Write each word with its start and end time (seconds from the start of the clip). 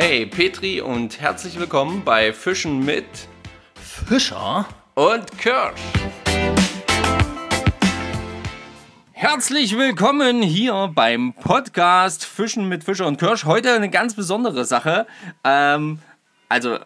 Hey 0.00 0.26
Petri 0.26 0.80
und 0.80 1.20
herzlich 1.20 1.58
willkommen 1.58 2.04
bei 2.04 2.32
Fischen 2.32 2.84
mit 2.84 3.04
Fischer 3.74 4.64
und 4.94 5.36
Kirsch. 5.38 5.80
Herzlich 9.10 9.76
willkommen 9.76 10.40
hier 10.40 10.92
beim 10.94 11.32
Podcast 11.32 12.24
Fischen 12.24 12.68
mit 12.68 12.84
Fischer 12.84 13.08
und 13.08 13.18
Kirsch. 13.18 13.44
Heute 13.44 13.72
eine 13.72 13.90
ganz 13.90 14.14
besondere 14.14 14.64
Sache. 14.64 15.08
Ähm, 15.42 15.98
also, 16.48 16.78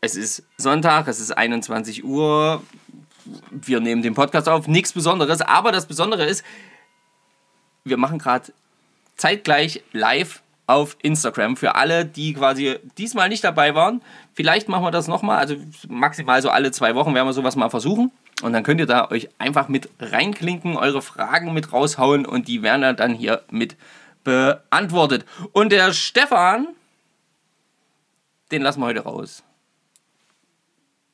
es 0.00 0.16
ist 0.16 0.42
Sonntag, 0.56 1.06
es 1.06 1.20
ist 1.20 1.30
21 1.30 2.02
Uhr. 2.02 2.64
Wir 3.52 3.78
nehmen 3.78 4.02
den 4.02 4.14
Podcast 4.14 4.48
auf, 4.48 4.66
nichts 4.66 4.92
Besonderes. 4.92 5.40
Aber 5.40 5.70
das 5.70 5.86
Besondere 5.86 6.24
ist, 6.24 6.44
wir 7.84 7.96
machen 7.96 8.18
gerade 8.18 8.52
zeitgleich 9.16 9.84
live 9.92 10.42
auf 10.66 10.96
Instagram 11.02 11.56
für 11.56 11.74
alle, 11.76 12.04
die 12.04 12.34
quasi 12.34 12.76
diesmal 12.98 13.28
nicht 13.28 13.44
dabei 13.44 13.74
waren. 13.74 14.02
Vielleicht 14.34 14.68
machen 14.68 14.84
wir 14.84 14.90
das 14.90 15.06
nochmal, 15.06 15.38
also 15.38 15.56
maximal 15.88 16.42
so 16.42 16.50
alle 16.50 16.72
zwei 16.72 16.94
Wochen 16.94 17.14
werden 17.14 17.26
wir 17.26 17.32
sowas 17.32 17.56
mal 17.56 17.70
versuchen. 17.70 18.10
Und 18.42 18.52
dann 18.52 18.64
könnt 18.64 18.80
ihr 18.80 18.86
da 18.86 19.10
euch 19.10 19.28
einfach 19.38 19.68
mit 19.68 19.88
reinklinken, 19.98 20.76
eure 20.76 21.02
Fragen 21.02 21.54
mit 21.54 21.72
raushauen 21.72 22.26
und 22.26 22.48
die 22.48 22.62
werden 22.62 22.96
dann 22.96 23.14
hier 23.14 23.42
mit 23.50 23.76
beantwortet. 24.24 25.24
Und 25.52 25.70
der 25.70 25.92
Stefan, 25.92 26.68
den 28.50 28.62
lassen 28.62 28.80
wir 28.80 28.86
heute 28.86 29.00
raus. 29.00 29.42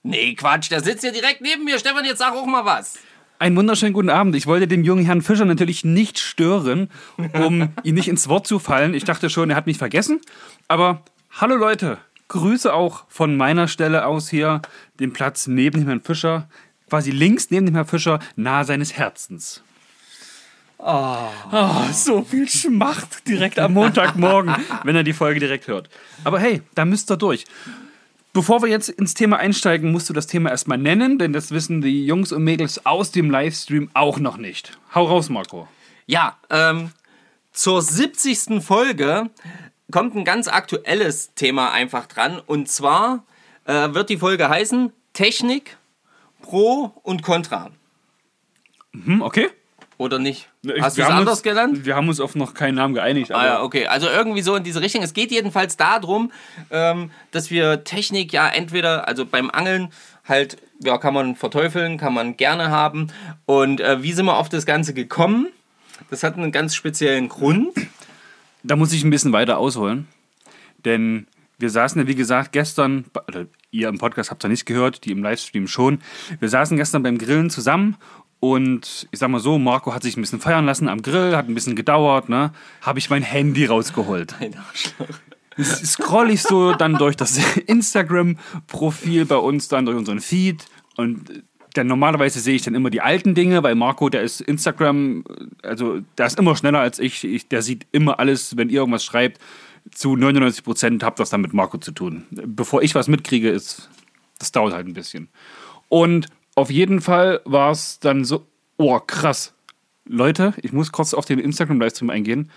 Nee, 0.02 0.34
Quatsch, 0.34 0.70
der 0.70 0.82
sitzt 0.82 1.02
hier 1.02 1.12
direkt 1.12 1.42
neben 1.42 1.64
mir. 1.64 1.78
Stefan, 1.78 2.04
jetzt 2.04 2.18
sag 2.18 2.32
auch 2.34 2.46
mal 2.46 2.64
was. 2.64 2.98
Einen 3.42 3.56
wunderschönen 3.56 3.92
guten 3.92 4.08
Abend. 4.08 4.36
Ich 4.36 4.46
wollte 4.46 4.68
den 4.68 4.84
jungen 4.84 5.04
Herrn 5.04 5.20
Fischer 5.20 5.44
natürlich 5.44 5.82
nicht 5.82 6.20
stören, 6.20 6.88
um 7.32 7.70
ihn 7.82 7.96
nicht 7.96 8.06
ins 8.06 8.28
Wort 8.28 8.46
zu 8.46 8.60
fallen. 8.60 8.94
Ich 8.94 9.02
dachte 9.02 9.28
schon, 9.30 9.50
er 9.50 9.56
hat 9.56 9.66
mich 9.66 9.78
vergessen. 9.78 10.20
Aber 10.68 11.02
hallo 11.32 11.56
Leute, 11.56 11.98
Grüße 12.28 12.72
auch 12.72 13.02
von 13.08 13.36
meiner 13.36 13.66
Stelle 13.66 14.06
aus 14.06 14.28
hier, 14.28 14.62
den 15.00 15.12
Platz 15.12 15.48
neben 15.48 15.80
dem 15.80 15.88
Herrn 15.88 16.02
Fischer, 16.02 16.48
quasi 16.88 17.10
links 17.10 17.50
neben 17.50 17.66
dem 17.66 17.74
Herrn 17.74 17.88
Fischer, 17.88 18.20
nahe 18.36 18.64
seines 18.64 18.96
Herzens. 18.96 19.64
Oh. 20.78 21.26
oh. 21.50 21.82
so 21.92 22.22
viel 22.22 22.48
Schmacht 22.48 23.26
direkt 23.26 23.58
am 23.58 23.72
Montagmorgen, 23.72 24.54
wenn 24.84 24.94
er 24.94 25.02
die 25.02 25.14
Folge 25.14 25.40
direkt 25.40 25.66
hört. 25.66 25.90
Aber 26.22 26.38
hey, 26.38 26.62
da 26.76 26.84
müsst 26.84 27.10
ihr 27.10 27.16
durch. 27.16 27.46
Bevor 28.34 28.62
wir 28.62 28.68
jetzt 28.68 28.88
ins 28.88 29.12
Thema 29.12 29.36
einsteigen, 29.36 29.92
musst 29.92 30.08
du 30.08 30.14
das 30.14 30.26
Thema 30.26 30.50
erstmal 30.50 30.78
nennen, 30.78 31.18
denn 31.18 31.34
das 31.34 31.50
wissen 31.50 31.82
die 31.82 32.06
Jungs 32.06 32.32
und 32.32 32.42
Mädels 32.44 32.86
aus 32.86 33.10
dem 33.10 33.30
Livestream 33.30 33.90
auch 33.92 34.18
noch 34.18 34.38
nicht. 34.38 34.78
Hau 34.94 35.04
raus, 35.04 35.28
Marco. 35.28 35.68
Ja, 36.06 36.38
ähm, 36.48 36.92
zur 37.52 37.82
70. 37.82 38.62
Folge 38.62 39.28
kommt 39.90 40.16
ein 40.16 40.24
ganz 40.24 40.48
aktuelles 40.48 41.34
Thema 41.34 41.72
einfach 41.72 42.06
dran. 42.06 42.40
Und 42.46 42.70
zwar 42.70 43.24
äh, 43.66 43.92
wird 43.92 44.08
die 44.08 44.16
Folge 44.16 44.48
heißen 44.48 44.92
Technik, 45.12 45.76
Pro 46.40 46.92
und 47.02 47.22
Contra. 47.22 47.70
Mhm, 48.92 49.20
okay. 49.20 49.50
Oder 49.98 50.18
nicht? 50.18 50.48
Hast 50.80 50.98
du 50.98 51.02
es 51.02 51.08
anders 51.08 51.34
uns, 51.34 51.42
genannt? 51.42 51.84
Wir 51.84 51.96
haben 51.96 52.08
uns 52.08 52.20
auf 52.20 52.34
noch 52.34 52.54
keinen 52.54 52.76
Namen 52.76 52.94
geeinigt. 52.94 53.32
ah 53.32 53.44
ja, 53.44 53.62
okay. 53.62 53.86
Also 53.86 54.08
irgendwie 54.08 54.42
so 54.42 54.56
in 54.56 54.64
diese 54.64 54.80
Richtung. 54.80 55.02
Es 55.02 55.14
geht 55.14 55.30
jedenfalls 55.30 55.76
darum, 55.76 56.32
ähm, 56.70 57.10
dass 57.30 57.50
wir 57.50 57.84
Technik 57.84 58.32
ja 58.32 58.48
entweder, 58.48 59.06
also 59.06 59.26
beim 59.26 59.50
Angeln 59.50 59.90
halt, 60.24 60.56
ja, 60.82 60.98
kann 60.98 61.14
man 61.14 61.36
verteufeln, 61.36 61.98
kann 61.98 62.14
man 62.14 62.36
gerne 62.36 62.70
haben. 62.70 63.08
Und 63.46 63.80
äh, 63.80 64.02
wie 64.02 64.12
sind 64.12 64.26
wir 64.26 64.36
auf 64.36 64.48
das 64.48 64.66
Ganze 64.66 64.94
gekommen? 64.94 65.48
Das 66.10 66.22
hat 66.22 66.36
einen 66.36 66.52
ganz 66.52 66.74
speziellen 66.74 67.28
Grund. 67.28 67.70
Da 68.62 68.76
muss 68.76 68.92
ich 68.92 69.04
ein 69.04 69.10
bisschen 69.10 69.32
weiter 69.32 69.58
ausholen. 69.58 70.08
Denn 70.84 71.26
wir 71.58 71.70
saßen 71.70 72.00
ja, 72.00 72.08
wie 72.08 72.14
gesagt, 72.14 72.52
gestern, 72.52 73.04
oder 73.28 73.46
ihr 73.70 73.88
im 73.88 73.98
Podcast 73.98 74.30
habt 74.30 74.42
es 74.42 74.48
ja 74.48 74.50
nicht 74.50 74.66
gehört, 74.66 75.04
die 75.04 75.12
im 75.12 75.22
Livestream 75.22 75.68
schon. 75.68 76.00
Wir 76.40 76.48
saßen 76.48 76.76
gestern 76.76 77.02
beim 77.02 77.18
Grillen 77.18 77.50
zusammen 77.50 77.96
und 78.42 79.06
ich 79.12 79.20
sag 79.20 79.30
mal 79.30 79.38
so, 79.38 79.56
Marco 79.56 79.94
hat 79.94 80.02
sich 80.02 80.16
ein 80.16 80.20
bisschen 80.20 80.40
feiern 80.40 80.66
lassen 80.66 80.88
am 80.88 81.00
Grill, 81.00 81.36
hat 81.36 81.48
ein 81.48 81.54
bisschen 81.54 81.76
gedauert, 81.76 82.28
ne? 82.28 82.50
Habe 82.80 82.98
ich 82.98 83.08
mein 83.08 83.22
Handy 83.22 83.66
rausgeholt. 83.66 84.34
Scroll 85.62 86.30
ich 86.30 86.42
so 86.42 86.72
dann 86.72 86.94
durch 86.94 87.16
das 87.16 87.38
Instagram-Profil 87.66 89.26
bei 89.26 89.36
uns, 89.36 89.68
dann 89.68 89.86
durch 89.86 89.96
unseren 89.96 90.20
Feed 90.20 90.64
und 90.96 91.44
dann 91.74 91.86
normalerweise 91.86 92.40
sehe 92.40 92.56
ich 92.56 92.62
dann 92.62 92.74
immer 92.74 92.90
die 92.90 93.00
alten 93.00 93.36
Dinge, 93.36 93.62
weil 93.62 93.76
Marco, 93.76 94.08
der 94.08 94.22
ist 94.22 94.40
Instagram, 94.40 95.22
also 95.62 96.00
der 96.18 96.26
ist 96.26 96.36
immer 96.36 96.56
schneller 96.56 96.80
als 96.80 96.98
ich, 96.98 97.22
ich 97.22 97.46
der 97.46 97.62
sieht 97.62 97.86
immer 97.92 98.18
alles, 98.18 98.56
wenn 98.56 98.70
ihr 98.70 98.80
irgendwas 98.80 99.04
schreibt, 99.04 99.40
zu 99.92 100.16
99 100.16 100.64
Prozent 100.64 101.04
habt 101.04 101.20
das 101.20 101.30
dann 101.30 101.42
mit 101.42 101.52
Marco 101.52 101.78
zu 101.78 101.92
tun. 101.92 102.26
Bevor 102.32 102.82
ich 102.82 102.96
was 102.96 103.06
mitkriege, 103.06 103.50
ist, 103.50 103.88
das 104.40 104.50
dauert 104.50 104.74
halt 104.74 104.88
ein 104.88 104.94
bisschen. 104.94 105.28
Und 105.88 106.26
auf 106.54 106.70
jeden 106.70 107.00
Fall 107.00 107.40
war 107.44 107.70
es 107.70 107.98
dann 107.98 108.24
so, 108.24 108.46
oh 108.76 108.98
krass. 109.00 109.54
Leute, 110.04 110.54
ich 110.62 110.72
muss 110.72 110.92
kurz 110.92 111.14
auf 111.14 111.24
den 111.24 111.38
Instagram-Livestream 111.38 112.10
eingehen. 112.10 112.50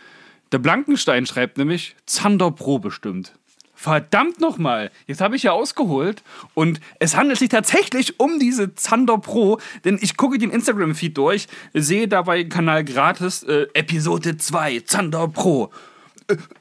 Der 0.52 0.60
Blankenstein 0.60 1.26
schreibt 1.26 1.58
nämlich 1.58 1.96
Zander 2.06 2.52
Pro 2.52 2.80
bestimmt. 2.80 3.34
Verdammt 3.78 4.40
nochmal, 4.40 4.90
jetzt 5.06 5.20
habe 5.22 5.36
ich 5.36 5.44
ja 5.44 5.52
ausgeholt 5.52 6.24
und 6.54 6.80
es 7.00 7.16
handelt 7.16 7.38
sich 7.38 7.50
tatsächlich 7.50 8.20
um 8.20 8.40
diese 8.40 8.74
Zander 8.74 9.18
Pro, 9.18 9.60
denn 9.84 10.00
ich 10.02 10.16
gucke 10.16 10.38
den 10.38 10.50
Instagram-Feed 10.50 11.18
durch, 11.18 11.48
sehe 11.74 12.08
dabei 12.08 12.46
Kanal 12.46 12.86
gratis 12.86 13.44
äh, 13.44 13.68
Episode 13.74 14.38
2 14.38 14.80
Zander 14.82 15.28
Pro 15.28 15.72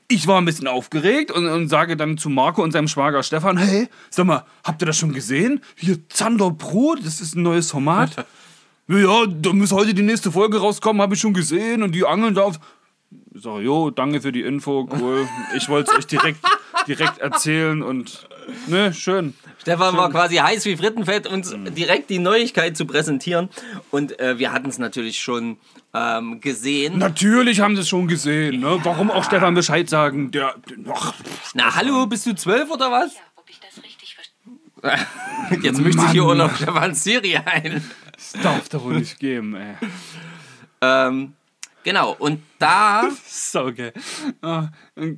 ich 0.09 0.26
war 0.26 0.38
ein 0.41 0.44
bisschen 0.44 0.69
aufgeregt 0.69 1.31
und, 1.31 1.47
und, 1.47 1.69
sage 1.69 1.97
dann 1.97 2.19
zu 2.19 2.28
Marco 2.28 2.62
und 2.62 2.72
seinem 2.72 2.88
Schwager 2.88 3.22
Stefan, 3.22 3.56
hey, 3.56 3.88
sag 4.10 4.26
mal, 4.26 4.44
habt 4.62 4.82
ihr 4.82 4.87
das 4.87 4.98
schon 4.98 5.12
gesehen? 5.12 5.60
Hier 5.76 6.09
Zander 6.09 6.50
Pro, 6.50 6.94
das 6.94 7.20
ist 7.20 7.37
ein 7.37 7.42
neues 7.42 7.70
Format. 7.70 8.26
ja, 8.88 9.26
da 9.26 9.53
muss 9.53 9.72
heute 9.72 9.94
die 9.94 10.03
nächste 10.03 10.31
Folge 10.31 10.59
rauskommen, 10.59 11.00
habe 11.00 11.15
ich 11.15 11.20
schon 11.20 11.34
gesehen 11.34 11.82
und 11.82 11.94
die 11.94 12.04
angeln 12.04 12.34
da 12.34 12.42
auf... 12.42 12.60
Ich 13.32 13.42
sage, 13.42 13.62
jo, 13.62 13.91
danke 13.91 14.20
für 14.20 14.32
die 14.32 14.42
Info, 14.42 14.88
cool. 15.00 15.28
Ich 15.56 15.69
wollte 15.69 15.91
es 15.91 15.98
euch 15.98 16.06
direkt, 16.06 16.38
direkt 16.87 17.19
erzählen 17.19 17.83
und 17.83 18.28
ne, 18.67 18.93
schön. 18.93 19.34
Stefan 19.59 19.91
schön. 19.91 19.99
war 19.99 20.11
quasi 20.11 20.37
heiß 20.37 20.65
wie 20.67 20.77
Frittenfett, 20.77 21.27
uns 21.27 21.55
direkt 21.77 22.11
die 22.11 22.19
Neuigkeit 22.19 22.77
zu 22.77 22.87
präsentieren. 22.87 23.49
Und 23.91 24.19
äh, 24.21 24.39
wir 24.39 24.53
hatten 24.53 24.69
es 24.69 24.78
natürlich 24.78 25.21
schon 25.21 25.59
ähm, 25.95 26.41
gesehen. 26.41 26.99
Natürlich 26.99 27.61
haben 27.61 27.77
sie 27.77 27.83
es 27.83 27.89
schon 27.89 28.09
gesehen. 28.09 28.61
Ne? 28.61 28.78
Warum 28.83 29.11
auch 29.11 29.25
Stefan 29.25 29.55
Bescheid 29.55 29.89
sagen? 29.89 30.31
Der, 30.31 30.55
ach, 30.93 31.15
Na 31.55 31.75
hallo, 31.75 32.06
bist 32.06 32.27
du 32.27 32.34
zwölf 32.34 32.71
oder 32.71 32.91
was? 32.91 33.15
Ja, 33.15 33.21
ob 33.37 33.49
ich 33.49 33.61
das 33.61 33.83
richtig 33.83 34.15
verstehe. 34.15 35.62
Jetzt 35.62 35.81
möchte 35.81 36.03
ich 36.05 36.11
hier 36.11 36.25
auch 36.25 36.34
noch 36.34 36.55
Stefans 36.56 37.03
Serie 37.05 37.47
ein. 37.47 37.83
Das 38.12 38.33
darf 38.43 38.69
doch 38.69 38.84
wohl 38.84 38.99
nicht 38.99 39.19
geben, 39.19 39.55
ey. 39.56 39.75
Ähm, 40.81 41.34
Genau, 41.84 42.17
und 42.19 42.41
da. 42.59 43.09
so, 43.27 43.67
okay. 43.67 43.93
Uh, 44.43 44.62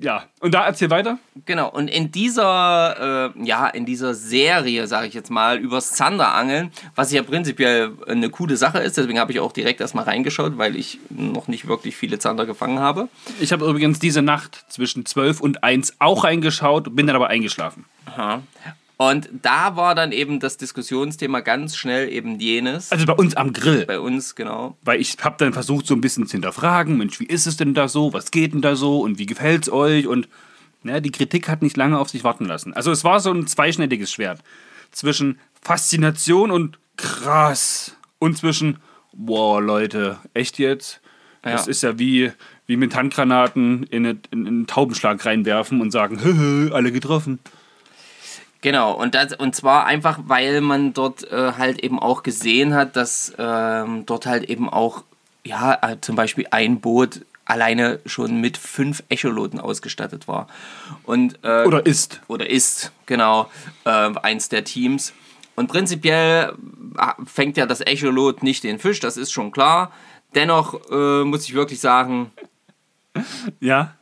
ja, 0.00 0.24
und 0.40 0.52
da 0.52 0.66
erzähl 0.66 0.90
weiter. 0.90 1.18
Genau, 1.44 1.70
und 1.70 1.88
in 1.88 2.10
dieser, 2.10 3.32
äh, 3.36 3.44
ja, 3.44 3.68
in 3.68 3.86
dieser 3.86 4.14
Serie, 4.14 4.88
sage 4.88 5.06
ich 5.06 5.14
jetzt 5.14 5.30
mal, 5.30 5.58
übers 5.58 5.92
Zanderangeln, 5.92 6.72
was 6.96 7.12
ja 7.12 7.22
prinzipiell 7.22 7.92
eine 8.08 8.30
coole 8.30 8.56
Sache 8.56 8.80
ist, 8.80 8.96
deswegen 8.96 9.20
habe 9.20 9.30
ich 9.30 9.38
auch 9.38 9.52
direkt 9.52 9.80
erstmal 9.80 10.04
reingeschaut, 10.04 10.58
weil 10.58 10.74
ich 10.74 10.98
noch 11.08 11.46
nicht 11.46 11.68
wirklich 11.68 11.96
viele 11.96 12.18
Zander 12.18 12.46
gefangen 12.46 12.80
habe. 12.80 13.08
Ich 13.40 13.52
habe 13.52 13.64
übrigens 13.64 14.00
diese 14.00 14.22
Nacht 14.22 14.64
zwischen 14.68 15.06
12 15.06 15.40
und 15.40 15.62
1 15.62 15.94
auch 16.00 16.24
reingeschaut, 16.24 16.96
bin 16.96 17.06
dann 17.06 17.14
aber 17.14 17.28
eingeschlafen. 17.28 17.84
Aha. 18.06 18.42
Und 18.98 19.28
da 19.42 19.76
war 19.76 19.94
dann 19.94 20.10
eben 20.10 20.40
das 20.40 20.56
Diskussionsthema 20.56 21.40
ganz 21.40 21.76
schnell 21.76 22.08
eben 22.10 22.40
jenes. 22.40 22.90
Also 22.90 23.04
bei 23.04 23.12
uns 23.12 23.36
am 23.36 23.52
Grill. 23.52 23.84
Bei 23.84 24.00
uns, 24.00 24.34
genau. 24.34 24.78
Weil 24.82 25.00
ich 25.00 25.16
habe 25.20 25.36
dann 25.38 25.52
versucht, 25.52 25.86
so 25.86 25.94
ein 25.94 26.00
bisschen 26.00 26.26
zu 26.26 26.32
hinterfragen, 26.32 26.96
Mensch, 26.96 27.20
wie 27.20 27.26
ist 27.26 27.46
es 27.46 27.58
denn 27.58 27.74
da 27.74 27.88
so? 27.88 28.14
Was 28.14 28.30
geht 28.30 28.54
denn 28.54 28.62
da 28.62 28.74
so? 28.74 29.00
Und 29.00 29.18
wie 29.18 29.26
gefällt 29.26 29.64
es 29.64 29.72
euch? 29.72 30.06
Und 30.06 30.28
na, 30.82 31.00
die 31.00 31.10
Kritik 31.10 31.48
hat 31.48 31.60
nicht 31.60 31.76
lange 31.76 31.98
auf 31.98 32.08
sich 32.08 32.24
warten 32.24 32.46
lassen. 32.46 32.72
Also 32.72 32.90
es 32.90 33.04
war 33.04 33.20
so 33.20 33.30
ein 33.32 33.46
zweischneidiges 33.46 34.10
Schwert. 34.10 34.40
Zwischen 34.92 35.38
Faszination 35.60 36.50
und 36.50 36.78
krass. 36.96 37.96
Und 38.18 38.38
zwischen, 38.38 38.78
wow, 39.12 39.60
Leute, 39.60 40.18
echt 40.32 40.58
jetzt? 40.58 41.02
Ja. 41.44 41.52
Das 41.52 41.68
ist 41.68 41.82
ja 41.82 41.98
wie, 41.98 42.32
wie 42.66 42.78
mit 42.78 42.96
Handgranaten 42.96 43.82
in, 43.84 44.06
in, 44.06 44.20
in 44.30 44.46
einen 44.46 44.66
Taubenschlag 44.66 45.22
reinwerfen 45.26 45.82
und 45.82 45.90
sagen, 45.90 46.70
alle 46.72 46.92
getroffen. 46.92 47.40
Genau, 48.60 48.92
und, 48.92 49.14
das, 49.14 49.34
und 49.34 49.54
zwar 49.54 49.86
einfach, 49.86 50.18
weil 50.26 50.60
man 50.60 50.92
dort 50.92 51.30
äh, 51.30 51.52
halt 51.52 51.80
eben 51.80 51.98
auch 51.98 52.22
gesehen 52.22 52.74
hat, 52.74 52.96
dass 52.96 53.32
ähm, 53.38 54.04
dort 54.06 54.26
halt 54.26 54.44
eben 54.44 54.68
auch, 54.68 55.04
ja, 55.44 55.78
äh, 55.82 56.00
zum 56.00 56.16
Beispiel 56.16 56.46
ein 56.50 56.80
Boot 56.80 57.20
alleine 57.44 58.00
schon 58.06 58.40
mit 58.40 58.58
fünf 58.58 59.04
Echoloten 59.08 59.60
ausgestattet 59.60 60.26
war. 60.26 60.48
Und, 61.04 61.38
äh, 61.44 61.64
oder 61.64 61.86
ist. 61.86 62.20
Oder 62.28 62.50
ist, 62.50 62.92
genau, 63.06 63.50
äh, 63.84 64.10
eins 64.22 64.48
der 64.48 64.64
Teams. 64.64 65.12
Und 65.54 65.68
prinzipiell 65.68 66.54
äh, 66.98 67.24
fängt 67.24 67.56
ja 67.56 67.66
das 67.66 67.80
Echolot 67.80 68.42
nicht 68.42 68.64
den 68.64 68.78
Fisch, 68.78 69.00
das 69.00 69.16
ist 69.16 69.32
schon 69.32 69.52
klar. 69.52 69.92
Dennoch 70.34 70.90
äh, 70.90 71.24
muss 71.24 71.44
ich 71.44 71.54
wirklich 71.54 71.80
sagen, 71.80 72.30
ja. 73.60 73.94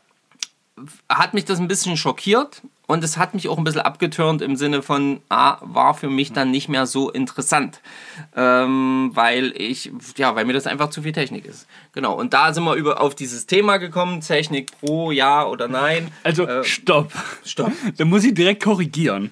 Hat 1.08 1.34
mich 1.34 1.44
das 1.44 1.60
ein 1.60 1.68
bisschen 1.68 1.96
schockiert, 1.96 2.62
und 2.86 3.02
es 3.02 3.16
hat 3.16 3.34
mich 3.34 3.48
auch 3.48 3.56
ein 3.56 3.64
bisschen 3.64 3.80
abgeturnt 3.80 4.42
im 4.42 4.56
Sinne 4.56 4.82
von, 4.82 5.20
ah, 5.30 5.56
war 5.62 5.94
für 5.94 6.10
mich 6.10 6.32
dann 6.32 6.50
nicht 6.50 6.68
mehr 6.68 6.86
so 6.86 7.10
interessant, 7.10 7.80
ähm, 8.36 9.10
weil 9.14 9.52
ich, 9.56 9.90
ja, 10.16 10.34
weil 10.36 10.44
mir 10.44 10.52
das 10.52 10.66
einfach 10.66 10.90
zu 10.90 11.02
viel 11.02 11.12
Technik 11.12 11.46
ist. 11.46 11.66
Genau, 11.92 12.14
und 12.14 12.34
da 12.34 12.52
sind 12.52 12.64
wir 12.64 12.74
über, 12.74 13.00
auf 13.00 13.14
dieses 13.14 13.46
Thema 13.46 13.78
gekommen, 13.78 14.20
Technik 14.20 14.70
pro, 14.80 15.10
ja 15.12 15.46
oder 15.46 15.66
nein. 15.68 16.10
Also, 16.24 16.46
Äh, 16.46 16.64
stopp. 16.64 17.12
stopp. 17.44 17.72
Da 17.96 18.04
muss 18.04 18.24
ich 18.24 18.34
direkt 18.34 18.62
korrigieren. 18.62 19.30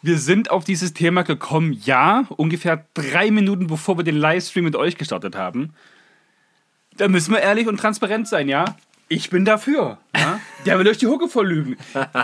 Wir 0.00 0.16
sind 0.18 0.50
auf 0.50 0.64
dieses 0.64 0.94
Thema 0.94 1.22
gekommen, 1.22 1.72
ja, 1.84 2.24
ungefähr 2.36 2.86
drei 2.94 3.30
Minuten 3.30 3.66
bevor 3.66 3.98
wir 3.98 4.04
den 4.04 4.16
Livestream 4.16 4.64
mit 4.64 4.76
euch 4.76 4.96
gestartet 4.96 5.36
haben. 5.36 5.74
Da 6.96 7.08
müssen 7.08 7.32
wir 7.32 7.40
ehrlich 7.40 7.66
und 7.68 7.78
transparent 7.78 8.26
sein, 8.26 8.48
ja? 8.48 8.76
Ich 9.08 9.30
bin 9.30 9.44
dafür. 9.44 9.98
Ja? 10.14 10.40
Der 10.66 10.78
will 10.78 10.86
euch 10.88 10.98
die 10.98 11.06
Hucke 11.06 11.28
vorlügen. 11.28 11.76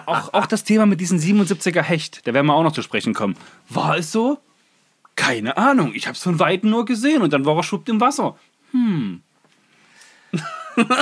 Auch, 0.06 0.34
auch 0.34 0.46
das 0.46 0.64
Thema 0.64 0.84
mit 0.86 1.00
diesem 1.00 1.18
77er 1.18 1.82
Hecht, 1.82 2.26
da 2.26 2.34
werden 2.34 2.46
wir 2.46 2.54
auch 2.54 2.62
noch 2.62 2.72
zu 2.72 2.82
sprechen 2.82 3.14
kommen. 3.14 3.36
War 3.70 3.96
es 3.96 4.12
so? 4.12 4.38
Keine 5.16 5.56
Ahnung. 5.56 5.92
Ich 5.94 6.06
habe 6.06 6.14
es 6.14 6.22
von 6.22 6.38
Weitem 6.38 6.70
nur 6.70 6.84
gesehen 6.84 7.22
und 7.22 7.32
dann 7.32 7.46
war 7.46 7.56
er 7.56 7.62
schwuppt 7.62 7.88
im 7.88 8.00
Wasser. 8.00 8.36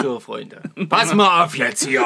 So, 0.03 0.21
Freunde. 0.21 0.61
Pass 0.89 1.15
mal 1.15 1.45
auf 1.45 1.57
jetzt 1.57 1.87
hier. 1.87 2.05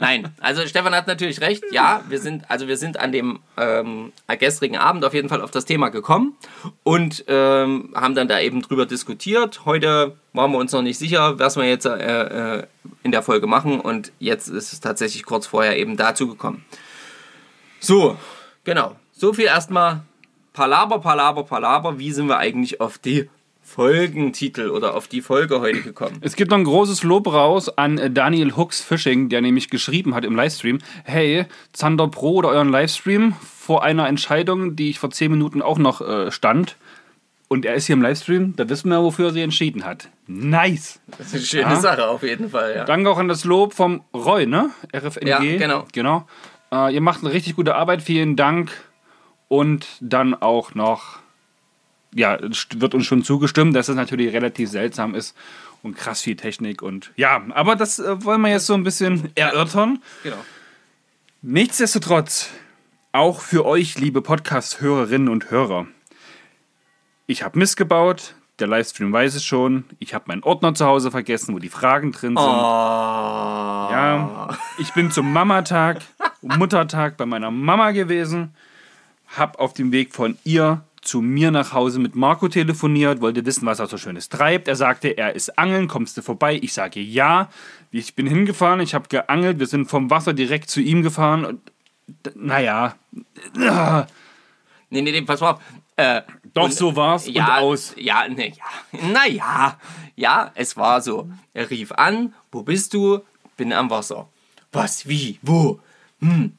Nein, 0.00 0.34
also 0.40 0.66
Stefan 0.66 0.94
hat 0.94 1.06
natürlich 1.06 1.40
recht. 1.40 1.64
Ja, 1.70 2.02
wir 2.08 2.20
sind, 2.20 2.50
also 2.50 2.68
wir 2.68 2.76
sind 2.76 2.98
an 2.98 3.12
dem 3.12 3.40
ähm, 3.56 4.12
gestrigen 4.38 4.76
Abend 4.76 5.04
auf 5.04 5.14
jeden 5.14 5.28
Fall 5.28 5.40
auf 5.40 5.50
das 5.50 5.64
Thema 5.64 5.88
gekommen 5.88 6.36
und 6.82 7.24
ähm, 7.28 7.92
haben 7.94 8.14
dann 8.14 8.28
da 8.28 8.40
eben 8.40 8.62
drüber 8.62 8.86
diskutiert. 8.86 9.64
Heute 9.64 10.16
waren 10.32 10.50
wir 10.52 10.58
uns 10.58 10.72
noch 10.72 10.82
nicht 10.82 10.98
sicher, 10.98 11.38
was 11.38 11.56
wir 11.56 11.64
jetzt 11.64 11.86
äh, 11.86 12.58
äh, 12.58 12.66
in 13.02 13.12
der 13.12 13.22
Folge 13.22 13.46
machen 13.46 13.80
und 13.80 14.12
jetzt 14.18 14.48
ist 14.48 14.72
es 14.72 14.80
tatsächlich 14.80 15.24
kurz 15.24 15.46
vorher 15.46 15.78
eben 15.78 15.96
dazu 15.96 16.28
gekommen. 16.28 16.64
So, 17.80 18.16
genau. 18.64 18.96
So 19.12 19.32
viel 19.32 19.44
erstmal 19.44 20.02
Palaber, 20.52 21.00
Palaber, 21.00 21.44
Palaber. 21.44 21.98
Wie 21.98 22.12
sind 22.12 22.28
wir 22.28 22.38
eigentlich 22.38 22.80
auf 22.80 22.98
die 22.98 23.28
Folgentitel 23.64 24.68
oder 24.68 24.94
auf 24.94 25.08
die 25.08 25.20
Folge 25.20 25.60
heute 25.60 25.82
gekommen? 25.82 26.18
Es 26.20 26.36
gibt 26.36 26.50
noch 26.50 26.58
ein 26.58 26.64
großes 26.64 27.02
Lob 27.02 27.26
raus 27.32 27.68
an 27.76 28.14
Daniel 28.14 28.56
Hooks 28.56 28.82
Fishing, 28.82 29.28
der 29.28 29.40
nämlich 29.40 29.70
geschrieben 29.70 30.14
hat 30.14 30.24
im 30.24 30.36
Livestream: 30.36 30.78
Hey, 31.04 31.46
Zander 31.72 32.08
Pro 32.08 32.34
oder 32.34 32.50
euren 32.50 32.68
Livestream 32.68 33.34
vor 33.40 33.82
einer 33.82 34.06
Entscheidung, 34.06 34.76
die 34.76 34.90
ich 34.90 34.98
vor 34.98 35.10
10 35.10 35.30
Minuten 35.30 35.62
auch 35.62 35.78
noch 35.78 36.00
äh, 36.00 36.30
stand. 36.30 36.76
Und 37.48 37.64
er 37.64 37.74
ist 37.74 37.86
hier 37.86 37.94
im 37.94 38.02
Livestream, 38.02 38.54
da 38.56 38.68
wissen 38.68 38.88
wir, 38.88 39.02
wofür 39.02 39.26
er 39.26 39.32
sich 39.32 39.42
entschieden 39.42 39.84
hat. 39.84 40.08
Nice! 40.26 41.00
Das 41.18 41.28
ist 41.28 41.34
eine 41.34 41.42
schöne 41.42 41.74
Ja. 41.74 41.80
Sache 41.80 42.08
auf 42.08 42.22
jeden 42.22 42.50
Fall, 42.50 42.74
ja. 42.74 42.84
Danke 42.84 43.10
auch 43.10 43.18
an 43.18 43.28
das 43.28 43.44
Lob 43.44 43.74
vom 43.74 44.02
Roy, 44.14 44.46
ne? 44.46 44.70
RFNG. 44.94 45.28
Ja, 45.28 45.38
genau. 45.38 45.86
genau. 45.92 46.26
Äh, 46.72 46.94
ihr 46.94 47.00
macht 47.00 47.22
eine 47.22 47.32
richtig 47.32 47.54
gute 47.56 47.74
Arbeit, 47.74 48.02
vielen 48.02 48.36
Dank. 48.36 48.72
Und 49.48 49.86
dann 50.00 50.34
auch 50.34 50.74
noch, 50.74 51.18
ja, 52.14 52.36
es 52.36 52.68
wird 52.76 52.94
uns 52.94 53.06
schon 53.06 53.22
zugestimmt, 53.24 53.74
dass 53.74 53.88
es 53.88 53.96
natürlich 53.96 54.32
relativ 54.32 54.70
seltsam 54.70 55.14
ist 55.14 55.36
und 55.82 55.96
krass 55.96 56.22
viel 56.22 56.36
Technik 56.36 56.82
und 56.82 57.12
ja, 57.16 57.42
aber 57.50 57.76
das 57.76 57.98
äh, 57.98 58.24
wollen 58.24 58.40
wir 58.40 58.50
jetzt 58.50 58.66
so 58.66 58.74
ein 58.74 58.84
bisschen 58.84 59.30
erörtern. 59.34 60.02
Genau. 60.22 60.36
Nichtsdestotrotz, 61.42 62.50
auch 63.12 63.40
für 63.40 63.66
euch, 63.66 63.98
liebe 63.98 64.22
Podcast-Hörerinnen 64.22 65.28
und 65.28 65.50
Hörer, 65.50 65.86
ich 67.26 67.42
habe 67.42 67.58
Mist 67.58 67.76
gebaut, 67.76 68.34
der 68.60 68.68
Livestream 68.68 69.12
weiß 69.12 69.34
es 69.34 69.44
schon, 69.44 69.84
ich 69.98 70.14
habe 70.14 70.24
meinen 70.28 70.42
Ordner 70.42 70.74
zu 70.74 70.86
Hause 70.86 71.10
vergessen, 71.10 71.54
wo 71.54 71.58
die 71.58 71.68
Fragen 71.68 72.12
drin 72.12 72.36
sind. 72.36 72.38
Oh. 72.38 73.90
Ja, 73.90 74.56
ich 74.78 74.92
bin 74.94 75.10
zum 75.10 75.32
Mamatag, 75.32 76.00
Muttertag 76.42 77.16
bei 77.16 77.26
meiner 77.26 77.50
Mama 77.50 77.90
gewesen, 77.90 78.54
hab 79.36 79.58
auf 79.58 79.74
dem 79.74 79.90
Weg 79.90 80.14
von 80.14 80.38
ihr 80.44 80.82
zu 81.04 81.20
mir 81.20 81.50
nach 81.50 81.72
Hause 81.72 81.98
mit 81.98 82.14
Marco 82.14 82.48
telefoniert, 82.48 83.20
wollte 83.20 83.44
wissen, 83.46 83.66
was 83.66 83.78
er 83.78 83.86
so 83.86 83.98
Schönes 83.98 84.28
treibt. 84.28 84.68
Er 84.68 84.76
sagte, 84.76 85.08
er 85.16 85.34
ist 85.34 85.58
angeln, 85.58 85.86
kommst 85.88 86.16
du 86.16 86.22
vorbei? 86.22 86.58
Ich 86.62 86.72
sage 86.72 87.00
ja. 87.00 87.50
Ich 87.90 88.14
bin 88.14 88.26
hingefahren, 88.26 88.80
ich 88.80 88.94
habe 88.94 89.08
geangelt, 89.08 89.58
wir 89.58 89.66
sind 89.66 89.86
vom 89.86 90.10
Wasser 90.10 90.32
direkt 90.32 90.70
zu 90.70 90.80
ihm 90.80 91.02
gefahren 91.02 91.44
und 91.44 91.60
naja, 92.34 92.96
Nee, 94.90 95.02
nee, 95.02 95.10
nee, 95.12 95.22
pass 95.22 95.40
mal 95.40 95.52
auf. 95.52 95.60
Äh, 95.96 96.22
doch 96.52 96.64
und- 96.64 96.74
so 96.74 96.94
war's 96.96 97.26
ja, 97.28 97.58
und 97.58 97.62
aus. 97.64 97.94
Ja, 97.96 98.28
ne, 98.28 98.48
ja. 98.48 99.00
Naja, 99.12 99.78
ja, 100.16 100.50
es 100.54 100.76
war 100.76 101.00
so. 101.00 101.28
Er 101.52 101.70
rief 101.70 101.92
an, 101.92 102.34
wo 102.52 102.62
bist 102.62 102.94
du? 102.94 103.20
Bin 103.56 103.72
am 103.72 103.90
Wasser. 103.90 104.28
Was, 104.72 105.08
wie, 105.08 105.38
wo? 105.42 105.80
Hm. 106.20 106.52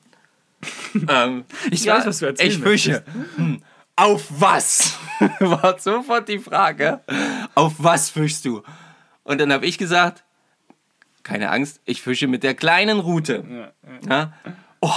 ähm, 1.10 1.44
Ich 1.70 1.86
weiß, 1.86 2.06
was 2.06 2.20
du 2.20 2.26
erzählen 2.28 2.50
Ich 2.52 2.58
fische. 2.60 3.04
Hm. 3.36 3.62
Auf 3.96 4.26
was? 4.30 4.98
war 5.40 5.80
sofort 5.80 6.28
die 6.28 6.40
Frage. 6.40 7.02
Auf 7.56 7.74
was 7.78 8.10
fischst 8.10 8.46
du? 8.46 8.62
Und 9.24 9.40
dann 9.40 9.54
habe 9.54 9.66
ich 9.66 9.78
gesagt, 9.78 10.24
keine 11.24 11.50
Angst, 11.50 11.82
ich 11.86 12.02
fische 12.02 12.28
mit 12.28 12.44
der 12.44 12.54
kleinen 12.54 13.00
Route. 13.00 13.72
Ja. 14.08 14.34
Oh, 14.82 14.92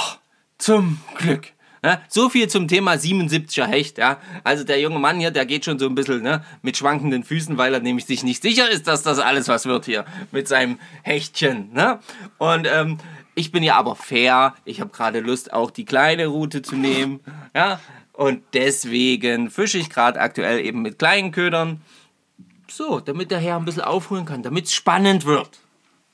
zum 0.59 1.01
Glück. 1.17 1.53
Ja, 1.85 2.03
so 2.09 2.29
viel 2.29 2.49
zum 2.49 2.67
Thema 2.67 2.95
77er 2.95 3.67
Hecht. 3.67 3.99
Ja. 3.99 4.19
Also 4.43 4.65
der 4.65 4.81
junge 4.81 4.99
Mann 4.99 5.21
hier, 5.21 5.31
der 5.31 5.47
geht 5.47 5.65
schon 5.65 5.79
so 5.79 5.87
ein 5.87 5.95
bisschen 5.95 6.23
ne, 6.23 6.45
mit 6.63 6.77
schwankenden 6.77 7.23
Füßen, 7.23 7.57
weil 7.57 7.73
er 7.73 7.81
nämlich 7.81 8.05
sich 8.05 8.25
nicht 8.25 8.43
sicher 8.43 8.69
ist, 8.69 8.89
dass 8.89 9.03
das 9.03 9.21
alles 9.21 9.47
was 9.49 9.67
wird 9.67 9.85
hier 9.85 10.05
mit 10.33 10.49
seinem 10.49 10.79
Hechtchen. 11.03 11.73
Ne? 11.73 12.01
Und 12.39 12.67
ähm, 12.67 12.99
ich 13.37 13.53
bin 13.53 13.63
ja 13.63 13.77
aber 13.77 13.95
fair. 13.95 14.55
Ich 14.65 14.81
habe 14.81 14.91
gerade 14.91 15.21
Lust, 15.21 15.53
auch 15.53 15.71
die 15.71 15.85
kleine 15.85 16.27
Route 16.27 16.63
zu 16.63 16.75
nehmen. 16.75 17.21
Ja. 17.55 17.79
Und 18.19 18.43
deswegen 18.53 19.49
fische 19.49 19.79
ich 19.79 19.91
gerade 19.91 20.19
aktuell 20.21 20.59
eben 20.59 20.83
mit 20.83 20.99
kleinen 20.99 21.31
Ködern. 21.31 21.81
So, 22.67 22.99
damit 22.99 23.31
der 23.31 23.39
Herr 23.39 23.55
ein 23.57 23.65
bisschen 23.65 23.83
aufholen 23.83 24.25
kann, 24.25 24.43
damit 24.43 24.65
es 24.65 24.75
spannend 24.75 25.25
wird. 25.25 25.49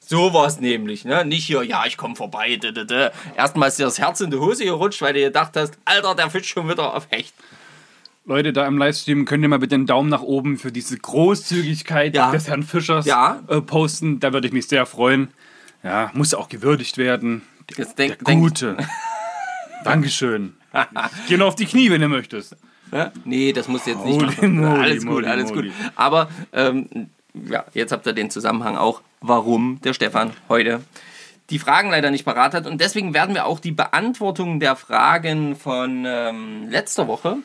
So 0.00 0.34
war 0.34 0.46
es 0.46 0.60
nämlich, 0.60 1.06
ne? 1.06 1.24
Nicht 1.24 1.46
hier, 1.46 1.62
ja, 1.62 1.86
ich 1.86 1.96
komme 1.96 2.14
vorbei. 2.14 2.56
d 2.56 2.68
-d 2.72 2.84
-d. 2.84 3.10
Erstmal 3.38 3.68
ist 3.68 3.78
dir 3.78 3.84
das 3.86 3.98
Herz 3.98 4.20
in 4.20 4.30
die 4.30 4.36
Hose 4.36 4.64
gerutscht, 4.66 5.00
weil 5.00 5.14
du 5.14 5.20
gedacht 5.20 5.52
hast, 5.56 5.78
Alter, 5.86 6.14
der 6.14 6.28
fischt 6.28 6.50
schon 6.52 6.68
wieder 6.68 6.92
auf 6.94 7.06
Hecht. 7.10 7.32
Leute, 8.26 8.52
da 8.52 8.66
im 8.66 8.76
Livestream 8.76 9.24
könnt 9.24 9.42
ihr 9.42 9.48
mal 9.48 9.58
bitte 9.58 9.74
einen 9.76 9.86
Daumen 9.86 10.10
nach 10.10 10.20
oben 10.20 10.58
für 10.58 10.70
diese 10.70 10.98
Großzügigkeit 10.98 12.14
Ja. 12.14 12.30
des 12.32 12.48
Herrn 12.48 12.64
Fischers 12.64 13.06
Ja. 13.06 13.40
äh, 13.48 13.62
posten. 13.62 14.20
Da 14.20 14.34
würde 14.34 14.46
ich 14.46 14.52
mich 14.52 14.68
sehr 14.68 14.84
freuen. 14.84 15.28
Ja, 15.82 16.10
muss 16.12 16.34
auch 16.34 16.50
gewürdigt 16.50 16.98
werden. 16.98 17.40
Jetzt 17.78 17.98
denk, 17.98 18.18
Der 18.18 18.24
denk, 18.26 18.42
Gute. 18.42 18.76
Dankeschön. 19.84 20.54
Geh 21.28 21.36
noch 21.36 21.46
auf 21.48 21.54
die 21.54 21.66
Knie, 21.66 21.90
wenn 21.90 22.00
du 22.00 22.08
möchtest. 22.08 22.56
ne? 22.90 23.12
Nee, 23.24 23.52
das 23.52 23.68
musst 23.68 23.86
du 23.86 23.90
jetzt 23.90 24.04
nicht 24.04 24.16
Holy 24.16 24.26
machen. 24.26 24.56
moly, 24.60 24.80
alles 24.80 25.06
gut, 25.06 25.24
alles 25.24 25.52
gut. 25.52 25.66
Aber 25.96 26.28
ähm, 26.52 26.88
ja, 27.34 27.64
jetzt 27.74 27.92
habt 27.92 28.06
ihr 28.06 28.12
den 28.12 28.30
Zusammenhang 28.30 28.76
auch, 28.76 29.00
warum 29.20 29.80
der 29.82 29.92
Stefan 29.94 30.32
heute 30.48 30.80
die 31.50 31.58
Fragen 31.58 31.90
leider 31.90 32.10
nicht 32.10 32.24
parat 32.24 32.54
hat. 32.54 32.66
Und 32.66 32.80
deswegen 32.80 33.12
werden 33.12 33.34
wir 33.34 33.44
auch 33.46 33.60
die 33.60 33.72
Beantwortung 33.72 34.60
der 34.60 34.76
Fragen 34.76 35.56
von 35.56 36.04
ähm, 36.06 36.68
letzter 36.70 37.06
Woche 37.06 37.36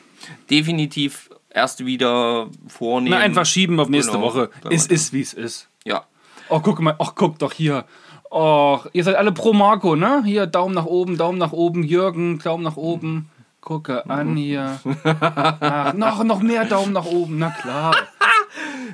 definitiv 0.50 1.30
erst 1.50 1.84
wieder 1.84 2.48
vornehmen. 2.68 3.16
Na, 3.18 3.22
einfach 3.24 3.46
schieben 3.46 3.78
auf 3.80 3.88
nächste 3.88 4.12
Genau. 4.12 4.24
Woche. 4.24 4.50
Ja. 4.64 4.70
Es 4.70 4.86
ist, 4.86 5.12
wie 5.12 5.20
es 5.20 5.34
ist. 5.34 5.68
Ja. 5.84 6.04
Oh, 6.48 6.60
guck 6.60 6.80
mal. 6.80 6.94
Ach, 6.98 7.12
guck 7.14 7.38
doch 7.38 7.52
hier. 7.52 7.84
Och, 8.30 8.86
ihr 8.92 9.02
seid 9.04 9.16
alle 9.16 9.32
pro 9.32 9.52
Marco, 9.52 9.96
ne? 9.96 10.22
Hier, 10.24 10.46
Daumen 10.46 10.74
nach 10.74 10.86
oben, 10.86 11.16
Daumen 11.16 11.38
nach 11.38 11.52
oben. 11.52 11.82
Jürgen, 11.82 12.38
Daumen 12.38 12.62
nach 12.62 12.76
oben. 12.76 13.28
Gucke 13.60 14.08
an 14.08 14.36
hier. 14.36 14.80
Ach, 15.20 15.92
noch, 15.94 16.24
noch 16.24 16.40
mehr 16.40 16.64
Daumen 16.64 16.92
nach 16.92 17.04
oben, 17.06 17.38
na 17.38 17.50
klar. 17.50 17.94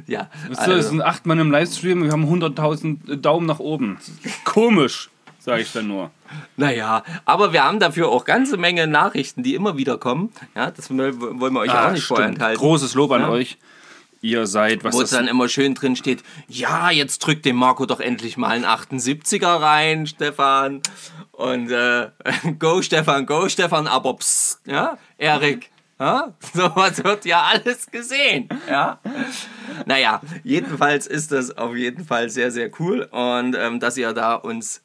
Ja, 0.06 0.28
Wisst 0.48 0.66
ihr, 0.66 0.74
es 0.76 0.88
sind 0.90 1.00
acht 1.02 1.24
Mann 1.26 1.38
im 1.40 1.50
Livestream, 1.50 2.04
wir 2.04 2.12
haben 2.12 2.24
100.000 2.26 3.16
Daumen 3.16 3.46
nach 3.46 3.58
oben. 3.58 3.98
Komisch, 4.44 5.08
sage 5.38 5.62
ich 5.62 5.72
dann 5.72 5.88
nur. 5.88 6.10
Naja, 6.56 7.02
aber 7.24 7.52
wir 7.54 7.64
haben 7.64 7.80
dafür 7.80 8.10
auch 8.10 8.24
ganze 8.26 8.56
Menge 8.58 8.86
Nachrichten, 8.86 9.42
die 9.42 9.54
immer 9.54 9.76
wieder 9.78 9.96
kommen. 9.98 10.30
Ja, 10.54 10.70
das 10.70 10.90
wollen 10.90 11.18
wir 11.40 11.60
euch 11.60 11.72
auch 11.72 11.90
nicht 11.90 12.04
vorenthalten. 12.04 12.58
Großes 12.60 12.94
Lob 12.94 13.10
an 13.12 13.22
Ja. 13.22 13.28
euch. 13.30 13.56
Ihr 14.20 14.46
seid, 14.46 14.82
was 14.82 14.94
Wo 14.94 15.02
es 15.02 15.10
dann 15.10 15.28
immer 15.28 15.48
schön 15.48 15.74
drin 15.74 15.96
steht, 15.96 16.22
ja, 16.48 16.90
jetzt 16.90 17.18
drückt 17.18 17.44
dem 17.44 17.56
Marco 17.56 17.86
doch 17.86 18.00
endlich 18.00 18.36
mal 18.36 18.48
einen 18.48 18.64
78er 18.64 19.60
rein, 19.60 20.06
Stefan. 20.06 20.80
Und 21.32 21.70
äh, 21.70 22.08
go 22.58 22.82
Stefan, 22.82 23.26
go 23.26 23.48
Stefan, 23.48 23.86
aber 23.86 24.14
psst, 24.14 24.60
ja, 24.66 24.98
Erik. 25.18 25.70
Ja? 25.98 26.34
Sowas 26.52 27.02
wird 27.02 27.24
ja 27.24 27.42
alles 27.42 27.90
gesehen. 27.90 28.48
Ja? 28.68 29.00
Naja, 29.86 30.20
jedenfalls 30.44 31.06
ist 31.06 31.32
das 31.32 31.56
auf 31.56 31.74
jeden 31.74 32.04
Fall 32.04 32.28
sehr, 32.30 32.50
sehr 32.50 32.70
cool. 32.78 33.08
Und 33.10 33.56
ähm, 33.56 33.80
dass 33.80 33.96
ihr 33.96 34.12
da 34.12 34.34
uns 34.34 34.82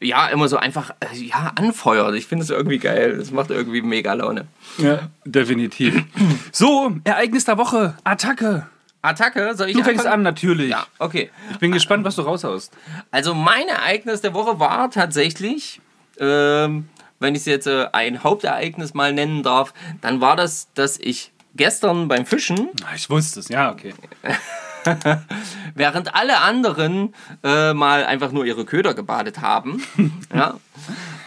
ja 0.00 0.28
immer 0.28 0.48
so 0.48 0.56
einfach 0.56 0.90
äh, 1.00 1.14
ja, 1.16 1.52
anfeuert. 1.56 2.14
Ich 2.14 2.26
finde 2.26 2.44
es 2.44 2.50
irgendwie 2.50 2.78
geil. 2.78 3.16
Das 3.18 3.30
macht 3.30 3.50
irgendwie 3.50 3.82
mega 3.82 4.12
Laune. 4.14 4.46
Ja, 4.78 5.08
definitiv. 5.24 6.04
So, 6.52 6.92
Ereignis 7.04 7.44
der 7.44 7.58
Woche, 7.58 7.94
Attacke. 8.04 8.66
Attacke, 9.02 9.54
soll 9.54 9.68
ich 9.70 9.76
Du 9.76 9.82
fängst 9.84 10.00
anfangen? 10.04 10.26
an, 10.26 10.32
natürlich. 10.32 10.70
Ja, 10.70 10.86
okay. 10.98 11.30
Ich 11.52 11.58
bin 11.58 11.72
gespannt, 11.72 12.04
was 12.04 12.16
du 12.16 12.22
raushaust. 12.22 12.72
Also 13.10 13.34
mein 13.34 13.68
Ereignis 13.68 14.20
der 14.20 14.34
Woche 14.34 14.58
war 14.58 14.90
tatsächlich 14.90 15.80
ähm, 16.18 16.88
wenn 17.18 17.34
ich 17.34 17.40
es 17.42 17.46
jetzt 17.46 17.66
äh, 17.66 17.86
ein 17.92 18.22
Hauptereignis 18.24 18.94
mal 18.94 19.12
nennen 19.12 19.42
darf, 19.42 19.72
dann 20.00 20.20
war 20.20 20.36
das, 20.36 20.68
dass 20.74 20.98
ich 20.98 21.32
gestern 21.54 22.08
beim 22.08 22.24
Fischen, 22.26 22.68
Ah, 22.84 22.94
Ich 22.96 23.08
wusste 23.10 23.40
es, 23.40 23.48
ja, 23.48 23.70
okay. 23.70 23.94
während 25.74 26.14
alle 26.14 26.40
anderen 26.40 27.14
äh, 27.42 27.72
mal 27.72 28.04
einfach 28.04 28.32
nur 28.32 28.44
ihre 28.44 28.64
Köder 28.64 28.94
gebadet 28.94 29.40
haben, 29.40 29.82
ja, 30.34 30.54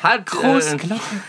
hat, 0.01 0.31
äh, 0.43 0.77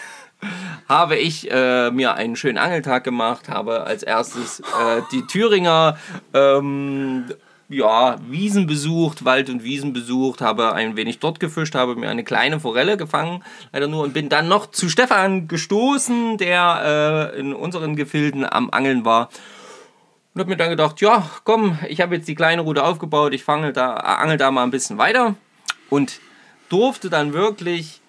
habe 0.89 1.17
ich 1.17 1.51
äh, 1.51 1.91
mir 1.91 2.15
einen 2.15 2.37
schönen 2.37 2.59
Angeltag 2.59 3.05
gemacht, 3.05 3.49
habe 3.49 3.85
als 3.85 4.03
erstes 4.03 4.61
äh, 4.61 5.03
die 5.13 5.27
Thüringer 5.27 5.97
ähm, 6.33 7.27
ja, 7.69 8.17
Wiesen 8.29 8.67
besucht, 8.67 9.25
Wald 9.25 9.49
und 9.49 9.65
Wiesen 9.65 9.93
besucht, 9.93 10.41
habe 10.41 10.75
ein 10.75 10.97
wenig 10.97 11.19
dort 11.19 11.41
gefischt, 11.41 11.75
habe 11.75 11.97
mir 11.97 12.11
eine 12.11 12.25
kleine 12.25 12.61
Forelle 12.61 12.97
gefangen, 12.97 13.43
leider 13.73 13.89
nur, 13.89 14.05
und 14.05 14.13
bin 14.13 14.29
dann 14.29 14.49
noch 14.49 14.71
zu 14.71 14.89
Stefan 14.89 15.49
gestoßen, 15.49 16.37
der 16.37 17.33
äh, 17.35 17.41
in 17.41 17.55
unseren 17.55 17.97
Gefilden 17.97 18.45
am 18.45 18.71
Angeln 18.71 19.05
war. 19.05 19.31
Und 20.35 20.41
habe 20.41 20.51
mir 20.51 20.57
dann 20.57 20.71
gedacht, 20.71 21.01
ja, 21.01 21.31
komm, 21.45 21.79
ich 21.89 22.01
habe 22.01 22.17
jetzt 22.17 22.27
die 22.27 22.35
kleine 22.35 22.63
Route 22.63 22.83
aufgebaut, 22.85 23.33
ich 23.35 23.45
fange 23.45 23.73
da, 23.73 23.95
angel 23.95 24.37
da 24.37 24.51
mal 24.51 24.65
ein 24.65 24.71
bisschen 24.71 24.99
weiter 24.99 25.37
und 25.91 26.21
durfte 26.69 27.09
dann 27.11 27.33
wirklich 27.33 28.01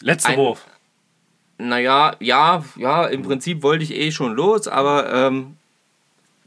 Letzter 0.00 0.30
Ein- 0.30 0.36
Wurf. 0.38 0.64
naja, 1.58 2.14
ja, 2.20 2.64
ja, 2.76 3.04
im 3.06 3.22
Prinzip 3.22 3.62
wollte 3.62 3.82
ich 3.84 3.94
eh 3.94 4.12
schon 4.12 4.34
los, 4.34 4.68
aber 4.68 5.12
ähm, 5.12 5.56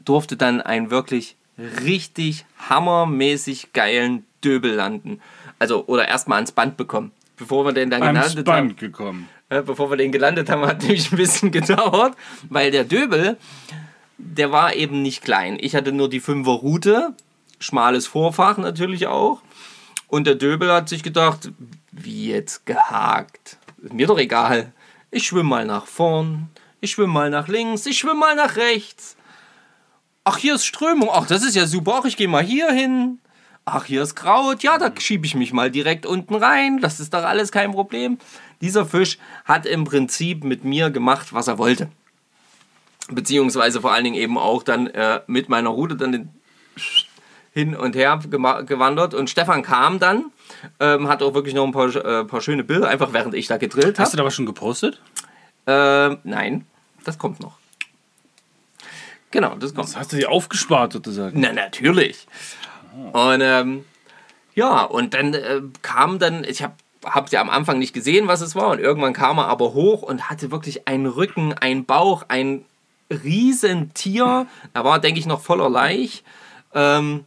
durfte 0.04 0.36
dann 0.36 0.60
einen 0.60 0.90
wirklich 0.90 1.36
richtig 1.84 2.46
hammermäßig 2.68 3.72
geilen 3.74 4.24
Döbel 4.42 4.72
landen. 4.74 5.20
Also, 5.58 5.84
oder 5.86 6.08
erstmal 6.08 6.36
ans 6.36 6.50
Band 6.52 6.76
bekommen. 6.76 7.12
Bevor 7.36 7.64
wir 7.64 7.72
den 7.72 7.90
dann 7.90 8.02
Ans 8.02 8.18
gelandet 8.34 8.48
haben, 8.48 8.68
Band 8.68 8.80
gekommen. 8.80 9.28
äh, 9.50 9.62
bevor 9.62 9.90
wir 9.90 9.96
den 9.96 10.10
gelandet 10.12 10.48
haben, 10.50 10.62
hat 10.66 10.82
nämlich 10.82 11.12
ein 11.12 11.16
bisschen 11.18 11.50
gedauert, 11.52 12.16
weil 12.48 12.70
der 12.72 12.84
Döbel, 12.84 13.36
der 14.18 14.52
war 14.52 14.74
eben 14.74 15.02
nicht 15.02 15.22
klein. 15.22 15.58
Ich 15.60 15.74
hatte 15.74 15.92
nur 15.92 16.08
die 16.08 16.20
5er 16.20 16.58
Route, 16.58 17.14
schmales 17.58 18.06
Vorfach 18.06 18.58
natürlich 18.58 19.06
auch. 19.06 19.42
Und 20.08 20.26
der 20.26 20.34
Döbel 20.34 20.72
hat 20.72 20.88
sich 20.88 21.02
gedacht, 21.02 21.50
wie 21.90 22.28
jetzt 22.28 22.66
gehakt. 22.66 23.58
Mir 23.78 24.06
doch 24.06 24.18
egal. 24.18 24.72
Ich 25.10 25.26
schwimme 25.26 25.48
mal 25.48 25.64
nach 25.64 25.86
vorn, 25.86 26.48
ich 26.80 26.92
schwimme 26.92 27.12
mal 27.12 27.30
nach 27.30 27.48
links, 27.48 27.86
ich 27.86 27.98
schwimme 27.98 28.20
mal 28.20 28.34
nach 28.34 28.56
rechts. 28.56 29.16
Ach, 30.24 30.38
hier 30.38 30.54
ist 30.54 30.64
Strömung. 30.64 31.10
Ach, 31.12 31.26
das 31.26 31.44
ist 31.44 31.54
ja 31.54 31.66
super. 31.66 32.00
Ach, 32.00 32.04
ich 32.06 32.16
gehe 32.16 32.28
mal 32.28 32.42
hier 32.42 32.70
hin. 32.72 33.18
Ach, 33.66 33.84
hier 33.84 34.02
ist 34.02 34.14
Kraut. 34.14 34.62
Ja, 34.62 34.78
da 34.78 34.90
schiebe 34.98 35.26
ich 35.26 35.34
mich 35.34 35.52
mal 35.52 35.70
direkt 35.70 36.06
unten 36.06 36.34
rein. 36.34 36.80
Das 36.80 36.98
ist 36.98 37.12
doch 37.12 37.24
alles 37.24 37.52
kein 37.52 37.72
Problem. 37.72 38.18
Dieser 38.60 38.86
Fisch 38.86 39.18
hat 39.44 39.66
im 39.66 39.84
Prinzip 39.84 40.44
mit 40.44 40.64
mir 40.64 40.90
gemacht, 40.90 41.32
was 41.32 41.48
er 41.48 41.58
wollte. 41.58 41.90
Beziehungsweise 43.10 43.80
vor 43.80 43.92
allen 43.92 44.04
Dingen 44.04 44.16
eben 44.16 44.38
auch 44.38 44.62
dann 44.62 44.86
äh, 44.88 45.20
mit 45.26 45.48
meiner 45.48 45.70
Route 45.70 45.96
dann 45.96 46.30
hin 47.52 47.76
und 47.76 47.94
her 47.94 48.18
gewandert. 48.26 49.14
Und 49.14 49.30
Stefan 49.30 49.62
kam 49.62 49.98
dann, 49.98 50.32
ähm, 50.80 51.08
hat 51.08 51.22
auch 51.22 51.34
wirklich 51.34 51.54
noch 51.54 51.64
ein 51.64 51.72
paar, 51.72 51.94
äh, 51.94 52.24
paar 52.24 52.40
schöne 52.40 52.64
Bilder, 52.64 52.88
einfach 52.88 53.12
während 53.12 53.34
ich 53.34 53.46
da 53.46 53.58
gedrillt 53.58 53.98
Hast 53.98 54.12
du 54.12 54.16
habe. 54.16 54.22
da 54.22 54.24
was 54.26 54.34
schon 54.34 54.46
gepostet? 54.46 55.00
Ähm, 55.66 56.18
nein, 56.24 56.66
das 57.04 57.18
kommt 57.18 57.40
noch. 57.40 57.58
Genau, 59.30 59.54
das 59.56 59.74
kommt 59.74 59.88
Das 59.88 59.96
hast 59.96 60.12
du 60.12 60.16
dir 60.16 60.30
aufgespart 60.30 60.92
sozusagen. 60.92 61.40
na, 61.40 61.52
natürlich. 61.52 62.26
Und 63.12 63.40
ähm, 63.40 63.84
ja, 64.54 64.82
und 64.82 65.14
dann 65.14 65.34
äh, 65.34 65.60
kam 65.82 66.18
dann, 66.18 66.44
ich 66.44 66.62
habe 66.62 66.74
hab 67.04 67.30
ja 67.30 67.40
am 67.40 67.50
Anfang 67.50 67.78
nicht 67.78 67.92
gesehen, 67.92 68.28
was 68.28 68.40
es 68.40 68.54
war, 68.54 68.68
und 68.68 68.78
irgendwann 68.78 69.12
kam 69.12 69.38
er 69.38 69.48
aber 69.48 69.74
hoch 69.74 70.02
und 70.02 70.30
hatte 70.30 70.50
wirklich 70.50 70.86
einen 70.88 71.06
Rücken, 71.06 71.52
einen 71.52 71.84
Bauch, 71.84 72.24
ein 72.28 72.64
Riesentier. 73.10 74.46
Er 74.72 74.84
war, 74.84 74.98
denke 74.98 75.20
ich, 75.20 75.26
noch 75.26 75.40
voller 75.40 75.68
Laich. 75.68 76.24
Ähm, 76.74 77.24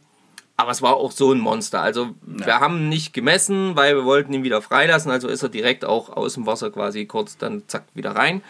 aber 0.56 0.72
es 0.72 0.82
war 0.82 0.94
auch 0.94 1.12
so 1.12 1.32
ein 1.32 1.38
Monster. 1.38 1.80
Also 1.80 2.16
wir 2.22 2.58
haben 2.58 2.88
nicht 2.88 3.14
gemessen, 3.14 3.76
weil 3.76 3.94
wir 3.94 4.04
wollten 4.04 4.32
ihn 4.34 4.42
wieder 4.42 4.60
freilassen. 4.60 5.10
Also 5.10 5.28
ist 5.28 5.42
er 5.42 5.48
direkt 5.48 5.84
auch 5.84 6.10
aus 6.10 6.34
dem 6.34 6.46
Wasser 6.46 6.70
quasi 6.70 7.06
kurz 7.06 7.38
dann 7.38 7.62
zack 7.68 7.84
wieder 7.94 8.16
rein. 8.16 8.42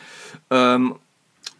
Ähm, 0.50 0.96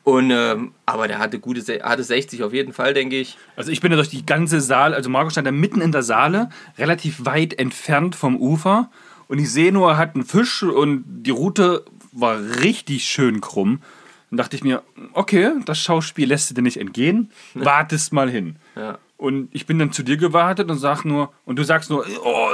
und, 0.04 0.30
ähm, 0.30 0.72
aber 0.86 1.06
der 1.06 1.18
hatte 1.18 1.38
gute, 1.38 1.60
hatte 1.82 2.02
60 2.02 2.42
auf 2.42 2.54
jeden 2.54 2.72
Fall, 2.72 2.94
denke 2.94 3.20
ich. 3.20 3.36
Also 3.56 3.70
ich 3.70 3.82
bin 3.82 3.92
ja 3.92 3.96
durch 3.96 4.08
die 4.08 4.24
ganze 4.24 4.62
Saale, 4.62 4.96
also 4.96 5.10
Marco 5.10 5.28
stand 5.28 5.46
da 5.46 5.52
mitten 5.52 5.82
in 5.82 5.92
der 5.92 6.02
Saale, 6.02 6.48
relativ 6.78 7.26
weit 7.26 7.58
entfernt 7.58 8.16
vom 8.16 8.38
Ufer. 8.38 8.90
Und 9.28 9.38
ich 9.38 9.52
sehe 9.52 9.70
nur, 9.70 9.90
er 9.90 9.96
hat 9.98 10.14
einen 10.14 10.24
Fisch 10.24 10.62
und 10.62 11.04
die 11.06 11.30
Route 11.30 11.84
war 12.12 12.40
richtig 12.62 13.04
schön 13.04 13.42
krumm. 13.42 13.82
Dann 14.30 14.36
dachte 14.36 14.56
ich 14.56 14.64
mir, 14.64 14.82
okay, 15.12 15.52
das 15.64 15.78
Schauspiel 15.78 16.28
lässt 16.28 16.56
dir 16.56 16.62
nicht 16.62 16.78
entgehen, 16.78 17.30
wartest 17.54 18.12
mal 18.12 18.30
hin. 18.30 18.56
Ja. 18.76 18.98
Und 19.16 19.48
ich 19.52 19.66
bin 19.66 19.78
dann 19.78 19.92
zu 19.92 20.02
dir 20.02 20.16
gewartet 20.16 20.70
und 20.70 20.78
sag 20.78 21.04
nur, 21.04 21.32
und 21.44 21.58
du 21.58 21.64
sagst 21.64 21.90
nur, 21.90 22.06
oh, 22.24 22.50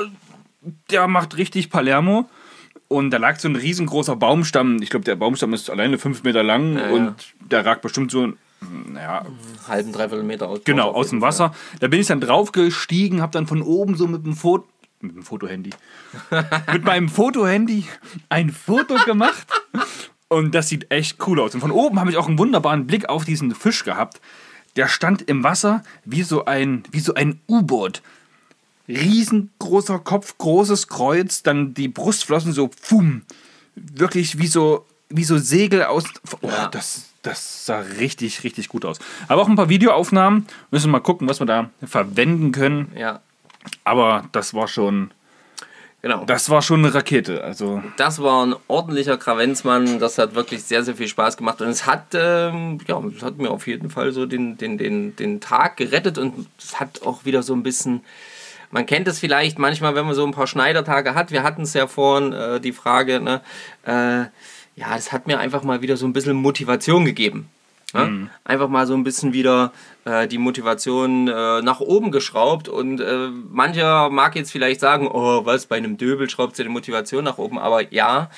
der 0.91 1.09
macht 1.09 1.37
richtig 1.37 1.71
Palermo. 1.71 2.29
Und 2.89 3.11
da 3.11 3.19
lag 3.19 3.39
so 3.39 3.49
ein 3.49 3.57
riesengroßer 3.57 4.17
Baumstamm. 4.17 4.81
Ich 4.81 4.91
glaube, 4.91 5.05
der 5.05 5.17
Baumstamm 5.17 5.53
ist 5.53 5.69
alleine 5.69 5.99
fünf 5.99 6.23
Meter 6.23 6.43
lang 6.43 6.79
Ja, 6.79 6.91
und 6.91 7.07
ja. 7.07 7.15
der 7.51 7.67
ragt 7.67 7.83
bestimmt 7.83 8.11
so, 8.11 8.33
naja, 8.87 9.27
halben, 9.69 9.93
dreiviertel 9.93 10.25
Meter 10.25 10.49
aus. 10.49 10.61
Genau, 10.65 10.91
aus 10.91 11.11
dem. 11.11 11.21
Wasser. 11.21 11.55
Da 11.81 11.89
bin 11.89 12.01
ich 12.01 12.07
dann 12.07 12.21
draufgestiegen, 12.21 13.21
habe 13.21 13.33
dann 13.33 13.47
von 13.47 13.63
oben 13.63 13.97
so 13.97 14.07
mit 14.07 14.25
dem 14.25 14.35
Foto 14.35 14.67
mit 15.01 15.17
dem 15.17 15.23
Fotohandy 15.23 15.71
mit 16.73 16.85
meinem 16.85 17.11
Fotohandy 17.11 17.85
ein 18.31 18.49
Foto 18.49 18.95
gemacht 19.05 19.47
und 20.29 20.55
das 20.55 20.69
sieht 20.69 20.91
echt 20.91 21.27
cool 21.27 21.41
aus. 21.41 21.55
Und 21.55 21.61
von 21.61 21.71
oben 21.71 22.01
habe 22.01 22.11
ich 22.11 22.17
auch 22.17 22.29
einen 22.29 22.39
wunderbaren 22.39 22.87
Blick 22.87 23.09
auf 23.09 23.25
diesen 23.25 23.55
Fisch 23.55 23.85
gehabt. 23.85 24.21
Der 24.77 24.89
stand 24.89 25.23
im 25.23 25.45
Wasser 25.45 25.83
wie 26.05 26.23
so 26.23 26.45
ein 26.45 26.83
wie 26.91 27.01
so 27.01 27.15
ein 27.15 27.41
U-Boot. 27.49 28.03
Riesengroßer 28.89 29.99
Kopf, 30.01 30.37
großes 30.37 30.89
Kreuz, 30.89 31.43
dann 31.43 31.73
die 31.73 31.89
Brustflossen 31.89 32.53
so 32.53 32.69
pfum, 32.69 33.23
wirklich 33.77 34.39
wie 34.39 34.47
so 34.47 34.85
wie 35.09 35.25
so 35.25 35.39
Segel 35.39 35.85
aus. 35.85 36.05
Oh, 36.41 36.51
das, 36.71 37.11
das 37.23 37.67
sah 37.67 37.79
richtig, 37.79 38.43
richtig 38.45 38.69
gut 38.69 38.85
aus. 38.85 38.99
Aber 39.29 39.43
auch 39.43 39.49
ein 39.49 39.57
paar 39.57 39.69
Videoaufnahmen. 39.69 40.47
Müssen 40.71 40.87
wir 40.87 40.93
mal 40.93 41.01
gucken, 41.01 41.29
was 41.29 41.41
wir 41.41 41.47
da 41.47 41.71
verwenden 41.85 42.53
können. 42.53 42.93
Ja, 42.97 43.21
Aber 43.85 44.29
das 44.33 44.55
war 44.55 44.69
schon, 44.69 45.13
genau. 46.05 46.25
das 46.25 46.49
war 46.51 46.63
schon 46.63 46.85
eine 46.85 46.95
Rakete. 46.95 47.43
Also 47.43 47.83
Das 47.97 48.23
war 48.23 48.47
ein 48.47 48.55
ordentlicher 48.69 49.17
Kravenzmann. 49.17 49.99
Das 49.99 50.19
hat 50.19 50.35
wirklich 50.35 50.63
sehr, 50.63 50.85
sehr 50.85 50.95
viel 50.95 51.09
Spaß 51.09 51.37
gemacht. 51.37 51.61
Und 51.61 51.69
es 51.69 51.87
hat, 51.87 52.15
ähm, 52.15 52.79
ja, 52.87 53.03
es 53.17 53.23
hat 53.23 53.39
mir 53.39 53.51
auf 53.51 53.67
jeden 53.67 53.91
Fall 53.91 54.13
so 54.13 54.27
den, 54.27 54.57
den, 54.57 54.79
den, 54.79 55.17
den 55.17 55.41
Tag 55.41 55.77
gerettet. 55.77 56.19
Und 56.19 56.47
es 56.59 56.79
hat 56.79 57.03
auch 57.03 57.25
wieder 57.25 57.43
so 57.43 57.55
ein 57.55 57.63
bisschen. 57.63 58.03
Man 58.71 58.87
kennt 58.87 59.09
es 59.09 59.19
vielleicht 59.19 59.59
manchmal, 59.59 59.95
wenn 59.95 60.05
man 60.05 60.15
so 60.15 60.25
ein 60.25 60.33
paar 60.33 60.47
Schneidertage 60.47 61.15
hat. 61.15 61.31
Wir 61.31 61.43
hatten 61.43 61.63
es 61.63 61.75
ja 61.75 61.87
vorhin, 61.87 62.33
äh, 62.33 62.61
die 62.61 62.73
Frage, 62.73 63.21
ne? 63.21 63.41
Äh, 63.85 64.27
ja, 64.77 64.97
es 64.97 65.13
hat 65.13 65.27
mir 65.27 65.39
einfach 65.39 65.63
mal 65.63 65.83
wieder 65.83 65.97
so 65.97 66.07
ein 66.07 66.13
bisschen 66.13 66.37
Motivation 66.37 67.05
gegeben. 67.05 67.49
Ne? 67.95 68.31
Einfach 68.45 68.69
mal 68.69 68.87
so 68.87 68.95
ein 68.95 69.05
bisschen 69.05 69.33
wieder 69.33 69.73
äh, 70.05 70.27
die 70.27 70.39
Motivation 70.39 71.29
äh, 71.29 71.63
nach 71.63 71.81
oben 71.81 72.11
geschraubt. 72.11 72.69
Und 72.69 73.01
äh, 73.01 73.29
mancher 73.51 74.11
mag 74.11 74.35
jetzt 74.37 74.51
vielleicht 74.51 74.81
sagen, 74.81 75.09
oh, 75.09 75.47
was, 75.47 75.67
bei 75.67 75.77
einem 75.77 75.97
Döbel 75.97 76.29
schraubt 76.29 76.57
sie 76.57 76.65
die 76.65 76.69
Motivation 76.69 77.25
nach 77.25 77.39
oben. 77.39 77.59
Aber 77.59 77.93
ja, 77.93 78.31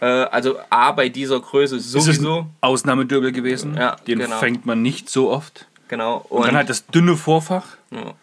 äh, 0.00 0.06
also 0.06 0.56
A, 0.70 0.92
bei 0.92 1.08
dieser 1.08 1.40
Größe 1.40 1.76
es 1.76 1.86
ist 1.86 1.92
sowieso. 1.92 2.40
ein 2.40 2.50
Ausnahmedürbel 2.60 3.32
gewesen. 3.32 3.76
Ja, 3.76 3.96
Den 4.06 4.18
genau. 4.18 4.36
fängt 4.38 4.66
man 4.66 4.82
nicht 4.82 5.08
so 5.08 5.30
oft. 5.30 5.66
Genau. 5.88 6.24
Und, 6.28 6.46
dann 6.46 6.56
halt 6.56 6.68
das 6.68 6.86
dünne 6.86 7.16
Vorfach. 7.16 7.76
Ja. 7.90 8.14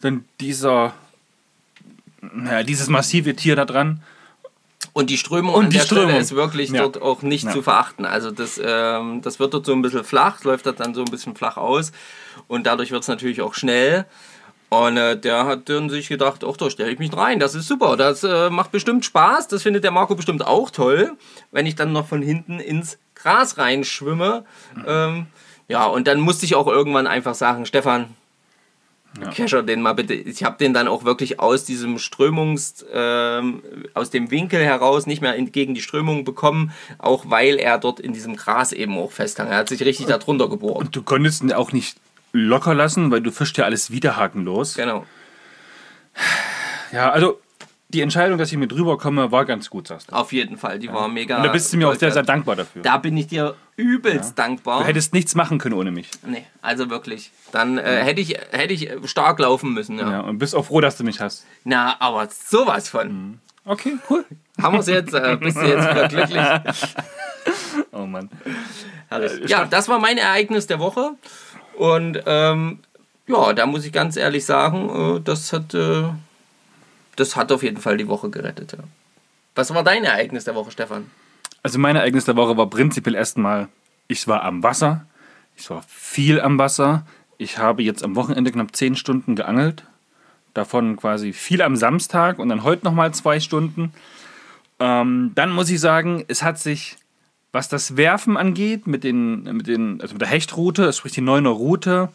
Dann 0.00 0.24
dieser, 0.40 0.92
naja, 2.20 2.64
dieses 2.64 2.88
massive 2.88 3.34
Tier 3.36 3.54
da 3.54 3.64
dran. 3.64 4.02
Und 4.94 5.08
die 5.08 5.16
Strömung 5.16 5.54
Und 5.54 5.72
die 5.72 5.78
der 5.78 5.84
Stelle 5.84 6.02
Strömung. 6.02 6.20
ist 6.20 6.34
wirklich 6.34 6.70
Ja. 6.70 6.82
dort 6.82 7.00
auch 7.00 7.22
nicht 7.22 7.44
Ja. 7.44 7.50
zu 7.52 7.62
verachten. 7.62 8.04
Also 8.04 8.30
das, 8.30 8.60
ähm, 8.62 9.22
das 9.22 9.38
wird 9.40 9.54
dort 9.54 9.64
so 9.64 9.72
ein 9.72 9.80
bisschen 9.82 10.04
flach, 10.04 10.44
läuft 10.44 10.66
dort 10.66 10.80
dann 10.80 10.94
so 10.94 11.00
ein 11.00 11.10
bisschen 11.10 11.34
flach 11.34 11.56
aus 11.56 11.92
und 12.46 12.66
dadurch 12.66 12.90
wird 12.90 13.02
es 13.02 13.08
natürlich 13.08 13.40
auch 13.40 13.54
schnell. 13.54 14.04
Und 14.68 14.96
äh, 14.96 15.18
der 15.18 15.44
hat 15.46 15.68
dann 15.68 15.90
sich 15.90 16.08
gedacht, 16.08 16.44
ach, 16.48 16.56
da 16.56 16.70
stelle 16.70 16.90
ich 16.90 16.98
mich 16.98 17.14
rein, 17.16 17.38
das 17.38 17.54
ist 17.54 17.68
super, 17.68 17.96
das 17.96 18.22
äh, 18.24 18.48
macht 18.50 18.70
bestimmt 18.72 19.04
Spaß, 19.04 19.48
das 19.48 19.62
findet 19.62 19.84
der 19.84 19.90
Marco 19.90 20.14
bestimmt 20.14 20.46
auch 20.46 20.70
toll, 20.70 21.12
wenn 21.50 21.66
ich 21.66 21.74
dann 21.74 21.92
noch 21.92 22.06
von 22.06 22.22
hinten 22.22 22.58
ins 22.58 22.98
Gras 23.14 23.58
reinschwimme. 23.58 24.44
Ähm, 24.86 25.26
ja, 25.68 25.86
und 25.86 26.06
dann 26.06 26.20
musste 26.20 26.44
ich 26.46 26.54
auch 26.54 26.66
irgendwann 26.68 27.06
einfach 27.06 27.34
sagen, 27.34 27.66
Stefan, 27.66 28.14
Kescher 29.34 29.62
den 29.62 29.82
mal 29.82 29.92
bitte. 29.92 30.14
Ich 30.14 30.42
habe 30.42 30.56
den 30.58 30.72
dann 30.72 30.88
auch 30.88 31.04
wirklich 31.04 31.38
aus 31.38 31.64
diesem 31.64 31.98
Strömungs, 31.98 32.84
ähm, 32.92 33.62
aus 33.94 34.10
dem 34.10 34.30
Winkel 34.30 34.64
heraus 34.64 35.06
nicht 35.06 35.20
mehr 35.20 35.40
gegen 35.42 35.74
die 35.74 35.82
Strömung 35.82 36.24
bekommen, 36.24 36.72
auch 36.98 37.24
weil 37.28 37.56
er 37.56 37.78
dort 37.78 38.00
in 38.00 38.12
diesem 38.12 38.36
Gras 38.36 38.72
eben 38.72 38.96
auch 38.96 39.12
festhang. 39.12 39.48
Er 39.48 39.58
hat 39.58 39.68
sich 39.68 39.82
richtig 39.84 40.06
da 40.06 40.18
drunter 40.18 40.48
gebohrt. 40.48 40.88
Du 40.92 41.02
konntest 41.02 41.42
ihn 41.42 41.52
auch 41.52 41.72
nicht 41.72 41.98
locker 42.32 42.74
lassen, 42.74 43.10
weil 43.10 43.20
du 43.20 43.30
fischst 43.30 43.56
ja 43.58 43.64
alles 43.64 43.90
wieder 43.90 44.16
hakenlos. 44.16 44.74
Genau. 44.74 45.04
Ja, 46.92 47.10
also 47.10 47.40
die 47.92 48.00
Entscheidung, 48.00 48.38
dass 48.38 48.50
ich 48.50 48.58
mit 48.58 48.72
drüber 48.72 48.98
komme, 48.98 49.30
war 49.32 49.44
ganz 49.44 49.70
gut, 49.70 49.88
sagst 49.88 50.10
du. 50.10 50.14
Auf 50.14 50.32
jeden 50.32 50.56
Fall, 50.56 50.78
die 50.78 50.92
war 50.92 51.08
mega. 51.08 51.36
Und 51.38 51.44
da 51.44 51.52
bist 51.52 51.72
du 51.72 51.76
mir 51.76 51.88
auch 51.88 51.94
sehr, 51.94 52.10
sehr 52.10 52.22
dankbar 52.22 52.56
dafür. 52.56 52.82
Da 52.82 52.98
bin 52.98 53.16
ich 53.16 53.26
dir 53.28 53.54
übelst 53.76 54.38
dankbar. 54.38 54.80
Du 54.80 54.86
hättest 54.86 55.12
nichts 55.12 55.34
machen 55.34 55.58
können 55.58 55.74
ohne 55.74 55.90
mich. 55.90 56.10
Nee, 56.26 56.44
also 56.60 56.90
wirklich. 56.90 57.30
Dann 57.52 57.78
äh, 57.78 58.02
hätte, 58.04 58.20
ich, 58.20 58.38
hätte 58.50 58.74
ich 58.74 58.90
stark 59.04 59.38
laufen 59.38 59.72
müssen. 59.74 59.98
Ja. 59.98 60.10
Ja, 60.10 60.20
und 60.20 60.38
bist 60.38 60.54
auch 60.54 60.64
froh, 60.64 60.80
dass 60.80 60.96
du 60.96 61.04
mich 61.04 61.20
hast. 61.20 61.46
Na, 61.64 61.96
aber 62.00 62.28
sowas 62.30 62.88
von. 62.88 63.38
Okay, 63.64 63.96
cool. 64.10 64.24
Haben 64.60 64.74
wir 64.74 64.80
es 64.80 64.86
jetzt? 64.88 65.14
Äh, 65.14 65.36
bist 65.36 65.56
du 65.56 65.66
jetzt 65.66 65.90
wieder 65.90 66.08
glücklich? 66.08 66.42
Oh 67.90 68.06
Mann. 68.06 68.30
Herrlich. 69.08 69.48
Ja, 69.50 69.64
das 69.64 69.88
war 69.88 69.98
mein 69.98 70.16
Ereignis 70.16 70.66
der 70.68 70.78
Woche. 70.78 71.14
Und 71.76 72.22
ähm, 72.26 72.78
ja, 73.26 73.52
da 73.52 73.66
muss 73.66 73.84
ich 73.84 73.92
ganz 73.92 74.16
ehrlich 74.16 74.44
sagen, 74.44 75.16
äh, 75.16 75.20
das 75.20 75.52
hat, 75.52 75.74
äh, 75.74 76.04
das 77.16 77.36
hat 77.36 77.52
auf 77.52 77.62
jeden 77.62 77.78
Fall 77.78 77.96
die 77.96 78.08
Woche 78.08 78.30
gerettet. 78.30 78.72
Ja. 78.72 78.78
Was 79.54 79.72
war 79.74 79.82
dein 79.82 80.04
Ereignis 80.04 80.44
der 80.44 80.54
Woche, 80.54 80.70
Stefan? 80.70 81.10
Also 81.62 81.78
mein 81.78 81.96
Ereignis 81.96 82.24
der 82.24 82.36
Woche 82.36 82.56
war 82.56 82.68
prinzipiell 82.68 83.14
erstmal, 83.14 83.68
ich 84.08 84.26
war 84.26 84.42
am 84.42 84.62
Wasser. 84.62 85.06
Ich 85.56 85.68
war 85.70 85.82
viel 85.86 86.40
am 86.40 86.58
Wasser. 86.58 87.06
Ich 87.38 87.58
habe 87.58 87.82
jetzt 87.82 88.02
am 88.02 88.16
Wochenende 88.16 88.50
knapp 88.50 88.74
10 88.74 88.96
Stunden 88.96 89.36
geangelt. 89.36 89.84
Davon 90.54 90.96
quasi 90.96 91.32
viel 91.32 91.62
am 91.62 91.76
Samstag 91.76 92.38
und 92.38 92.48
dann 92.48 92.62
heute 92.62 92.84
nochmal 92.84 93.12
zwei 93.14 93.40
Stunden. 93.40 93.92
Ähm, 94.80 95.32
dann 95.34 95.50
muss 95.50 95.70
ich 95.70 95.80
sagen, 95.80 96.24
es 96.28 96.42
hat 96.42 96.58
sich, 96.58 96.96
was 97.52 97.68
das 97.68 97.96
Werfen 97.96 98.36
angeht, 98.36 98.86
mit, 98.86 99.04
den, 99.04 99.44
mit, 99.44 99.66
den, 99.66 100.00
also 100.00 100.14
mit 100.14 100.20
der 100.20 100.28
Hechtroute, 100.28 100.92
sprich 100.92 101.12
die 101.12 101.22
9er 101.22 101.48
Route, 101.48 102.08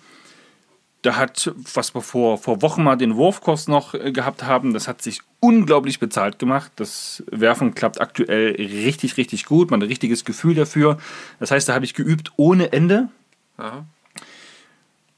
da 1.02 1.16
hat, 1.16 1.54
was 1.74 1.94
wir 1.94 2.02
vor, 2.02 2.38
vor 2.38 2.62
Wochen 2.62 2.84
mal 2.84 2.96
den 2.96 3.16
Wurfkurs 3.16 3.68
noch 3.68 3.94
äh, 3.94 4.12
gehabt 4.12 4.44
haben, 4.44 4.74
das 4.74 4.88
hat 4.88 5.02
sich 5.02 5.22
unglaublich 5.40 6.00
bezahlt 6.00 6.40
gemacht. 6.40 6.72
Das 6.76 7.24
Werfen 7.32 7.76
klappt 7.76 8.02
aktuell 8.02 8.56
richtig, 8.56 9.18
richtig 9.18 9.46
gut. 9.46 9.72
Man 9.72 9.80
hat 9.80 9.86
ein 9.86 9.90
richtiges 9.90 10.26
Gefühl 10.26 10.56
dafür. 10.56 10.98
Das 11.40 11.52
heißt, 11.52 11.70
da 11.70 11.74
habe 11.74 11.86
ich 11.86 11.94
geübt 11.94 12.32
ohne 12.38 12.72
Ende. 12.74 13.10
Aha. 13.58 13.86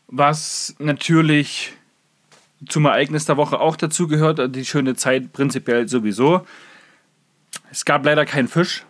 Was 0.08 0.76
natürlich 0.80 1.74
zum 2.68 2.86
Ereignis 2.86 3.26
der 3.26 3.38
Woche 3.38 3.60
auch 3.60 3.76
dazu 3.76 4.08
gehört, 4.08 4.56
die 4.56 4.66
schöne 4.66 4.96
Zeit 4.96 5.32
prinzipiell 5.32 5.88
sowieso. 5.88 6.46
Es 7.72 7.86
gab 7.86 8.04
leider 8.04 8.26
keinen 8.26 8.48
Fisch, 8.48 8.86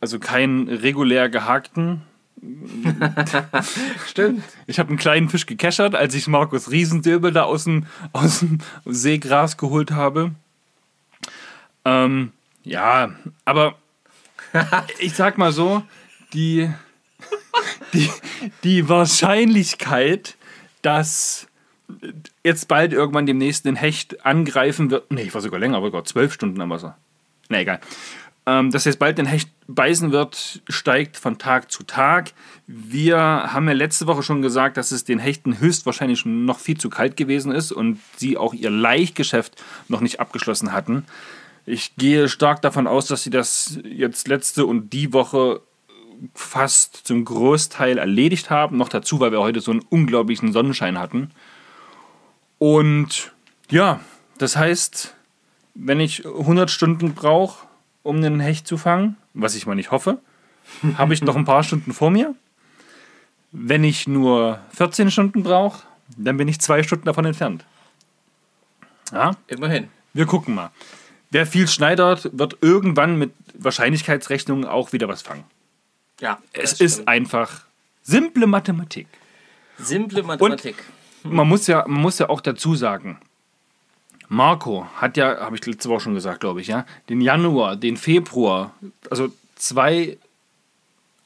also 0.00 0.18
keinen 0.18 0.68
regulär 0.68 1.28
gehakten. 1.28 2.02
Stimmt. 4.06 4.44
Ich 4.66 4.78
habe 4.78 4.88
einen 4.88 4.98
kleinen 4.98 5.28
Fisch 5.28 5.46
gekeschert, 5.46 5.94
als 5.94 6.14
ich 6.14 6.26
Markus 6.26 6.70
Riesendöbel 6.70 7.32
da 7.32 7.42
aus 7.42 7.64
dem, 7.64 7.86
aus 8.12 8.40
dem 8.40 8.58
Seegras 8.86 9.56
geholt 9.56 9.90
habe. 9.90 10.32
Ähm, 11.84 12.32
ja, 12.64 13.10
aber 13.44 13.76
ich 14.98 15.14
sag 15.14 15.38
mal 15.38 15.52
so, 15.52 15.82
die, 16.32 16.70
die, 17.92 18.10
die 18.64 18.88
Wahrscheinlichkeit, 18.88 20.36
dass 20.82 21.46
jetzt 22.44 22.68
bald 22.68 22.92
irgendwann 22.92 23.26
demnächst 23.26 23.66
ein 23.66 23.76
Hecht 23.76 24.24
angreifen 24.24 24.90
wird. 24.90 25.10
Nee, 25.10 25.22
ich 25.22 25.34
war 25.34 25.40
sogar 25.40 25.60
länger, 25.60 25.76
aber 25.76 25.90
Gott, 25.90 26.08
zwölf 26.08 26.32
Stunden 26.32 26.60
am 26.60 26.70
Wasser. 26.70 26.96
Na 27.48 27.60
egal. 27.60 27.80
Ähm, 28.46 28.70
dass 28.70 28.84
jetzt 28.84 28.98
bald 28.98 29.18
den 29.18 29.26
Hecht 29.26 29.50
beißen 29.74 30.12
wird, 30.12 30.62
steigt 30.68 31.16
von 31.16 31.38
Tag 31.38 31.70
zu 31.70 31.82
Tag. 31.82 32.32
Wir 32.66 33.18
haben 33.18 33.66
ja 33.68 33.74
letzte 33.74 34.06
Woche 34.06 34.22
schon 34.22 34.42
gesagt, 34.42 34.76
dass 34.76 34.90
es 34.90 35.04
den 35.04 35.18
Hechten 35.18 35.58
höchstwahrscheinlich 35.58 36.24
noch 36.24 36.58
viel 36.58 36.78
zu 36.78 36.90
kalt 36.90 37.16
gewesen 37.16 37.52
ist 37.52 37.72
und 37.72 37.98
sie 38.16 38.36
auch 38.36 38.54
ihr 38.54 38.70
Laichgeschäft 38.70 39.62
noch 39.88 40.00
nicht 40.00 40.20
abgeschlossen 40.20 40.72
hatten. 40.72 41.04
Ich 41.66 41.96
gehe 41.96 42.28
stark 42.28 42.62
davon 42.62 42.86
aus, 42.86 43.06
dass 43.06 43.22
sie 43.22 43.30
das 43.30 43.78
jetzt 43.84 44.28
letzte 44.28 44.66
und 44.66 44.92
die 44.92 45.12
Woche 45.12 45.60
fast 46.34 47.06
zum 47.06 47.24
Großteil 47.24 47.98
erledigt 47.98 48.50
haben. 48.50 48.76
Noch 48.76 48.88
dazu, 48.88 49.20
weil 49.20 49.32
wir 49.32 49.40
heute 49.40 49.60
so 49.60 49.70
einen 49.70 49.84
unglaublichen 49.88 50.52
Sonnenschein 50.52 50.98
hatten. 50.98 51.30
Und 52.58 53.32
ja, 53.70 54.00
das 54.38 54.56
heißt, 54.56 55.14
wenn 55.74 56.00
ich 56.00 56.26
100 56.26 56.70
Stunden 56.70 57.14
brauche, 57.14 57.66
um 58.02 58.16
einen 58.16 58.40
Hecht 58.40 58.66
zu 58.66 58.76
fangen, 58.76 59.16
was 59.34 59.54
ich 59.54 59.66
mal 59.66 59.74
nicht 59.74 59.90
hoffe, 59.90 60.18
habe 60.98 61.14
ich 61.14 61.22
noch 61.22 61.36
ein 61.36 61.44
paar 61.44 61.62
Stunden 61.62 61.92
vor 61.92 62.10
mir. 62.10 62.34
Wenn 63.52 63.82
ich 63.84 64.06
nur 64.06 64.60
14 64.74 65.10
Stunden 65.10 65.42
brauche, 65.42 65.82
dann 66.16 66.36
bin 66.36 66.48
ich 66.48 66.60
zwei 66.60 66.82
Stunden 66.82 67.04
davon 67.06 67.24
entfernt. 67.24 67.64
Ja, 69.12 69.32
Immerhin. 69.48 69.88
wir 70.12 70.26
gucken 70.26 70.54
mal. 70.54 70.70
Wer 71.30 71.46
viel 71.46 71.68
schneidert, 71.68 72.30
wird 72.32 72.58
irgendwann 72.60 73.16
mit 73.16 73.32
Wahrscheinlichkeitsrechnungen 73.54 74.64
auch 74.66 74.92
wieder 74.92 75.08
was 75.08 75.22
fangen. 75.22 75.44
Ja. 76.20 76.38
Es 76.52 76.80
ist 76.80 76.94
stimmt. 76.94 77.08
einfach 77.08 77.62
simple 78.02 78.46
Mathematik. 78.46 79.06
simple 79.78 80.22
Mathematik. 80.22 80.76
Man 81.22 81.48
muss 81.48 81.66
ja, 81.66 81.84
man 81.86 82.00
muss 82.02 82.18
ja 82.18 82.28
auch 82.28 82.40
dazu 82.40 82.74
sagen, 82.74 83.18
Marco 84.32 84.86
hat 84.96 85.16
ja, 85.16 85.40
habe 85.40 85.56
ich 85.56 85.66
letzte 85.66 85.88
Woche 85.88 86.00
schon 86.00 86.14
gesagt, 86.14 86.38
glaube 86.40 86.60
ich, 86.60 86.68
ja, 86.68 86.86
den 87.08 87.20
Januar, 87.20 87.74
den 87.74 87.96
Februar, 87.96 88.72
also 89.10 89.32
zwei, 89.56 90.18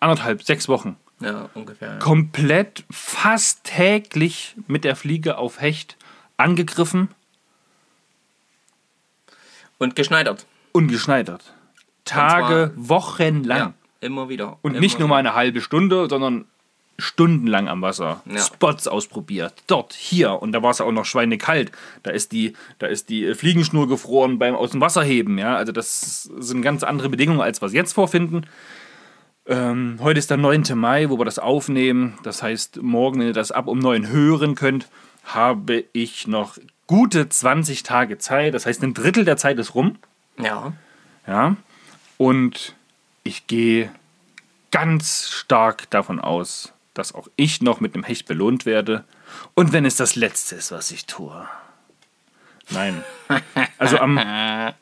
anderthalb, 0.00 0.42
sechs 0.42 0.68
Wochen, 0.68 0.96
Ja, 1.20 1.50
ungefähr. 1.52 1.92
Ja. 1.92 1.98
komplett 1.98 2.84
fast 2.90 3.62
täglich 3.64 4.56
mit 4.66 4.84
der 4.84 4.96
Fliege 4.96 5.36
auf 5.36 5.60
Hecht 5.60 5.96
angegriffen 6.38 7.08
Und 9.78 9.96
geschneidert. 9.96 10.46
und 10.72 10.88
geschneidert. 10.88 11.52
Tage, 12.06 12.72
Wochen 12.74 13.44
lang. 13.44 13.58
Ja, 13.58 13.74
immer 14.00 14.28
wieder. 14.30 14.58
Und 14.62 14.72
immer 14.72 14.80
nicht 14.80 14.98
nur 14.98 15.08
mal 15.08 15.18
eine 15.18 15.34
halbe 15.34 15.60
Stunde, 15.60 16.08
sondern 16.08 16.46
stundenlang 16.98 17.68
am 17.68 17.82
Wasser. 17.82 18.22
Ja. 18.26 18.38
Spots 18.38 18.86
ausprobiert. 18.86 19.54
Dort, 19.66 19.92
hier. 19.94 20.40
Und 20.40 20.52
da 20.52 20.62
war 20.62 20.70
es 20.70 20.80
auch 20.80 20.92
noch 20.92 21.04
schweinekalt. 21.04 21.72
Da 22.02 22.10
ist 22.10 22.32
die, 22.32 22.54
da 22.78 22.86
ist 22.86 23.08
die 23.08 23.24
äh, 23.26 23.34
Fliegenschnur 23.34 23.88
gefroren 23.88 24.38
beim 24.38 24.54
aus 24.54 24.70
dem 24.70 24.80
Wasser 24.80 25.02
heben. 25.02 25.38
Ja? 25.38 25.56
Also 25.56 25.72
das 25.72 26.22
sind 26.22 26.62
ganz 26.62 26.82
andere 26.82 27.08
Bedingungen, 27.08 27.40
als 27.40 27.62
was 27.62 27.72
jetzt 27.72 27.92
vorfinden. 27.92 28.46
Ähm, 29.46 29.98
heute 30.00 30.18
ist 30.18 30.30
der 30.30 30.36
9. 30.36 30.64
Mai, 30.74 31.10
wo 31.10 31.18
wir 31.18 31.24
das 31.24 31.38
aufnehmen. 31.38 32.14
Das 32.22 32.42
heißt, 32.42 32.80
morgen, 32.82 33.20
wenn 33.20 33.28
ihr 33.28 33.32
das 33.32 33.52
ab 33.52 33.66
um 33.66 33.78
9 33.78 34.08
hören 34.08 34.54
könnt, 34.54 34.88
habe 35.24 35.84
ich 35.92 36.26
noch 36.26 36.58
gute 36.86 37.28
20 37.28 37.82
Tage 37.82 38.18
Zeit. 38.18 38.54
Das 38.54 38.66
heißt, 38.66 38.82
ein 38.82 38.94
Drittel 38.94 39.24
der 39.24 39.36
Zeit 39.36 39.58
ist 39.58 39.74
rum. 39.74 39.96
Ja. 40.38 40.72
Ja. 41.26 41.56
Und 42.18 42.74
ich 43.22 43.46
gehe 43.46 43.90
ganz 44.70 45.28
stark 45.28 45.88
davon 45.90 46.20
aus, 46.20 46.73
dass 46.94 47.14
auch 47.14 47.28
ich 47.36 47.60
noch 47.60 47.80
mit 47.80 47.94
einem 47.94 48.04
Hecht 48.04 48.26
belohnt 48.26 48.66
werde. 48.66 49.04
Und 49.54 49.72
wenn 49.72 49.84
es 49.84 49.96
das 49.96 50.16
Letzte 50.16 50.54
ist, 50.54 50.72
was 50.72 50.90
ich 50.90 51.06
tue. 51.06 51.46
Nein. 52.70 53.04
Also 53.78 53.98
am. 53.98 54.18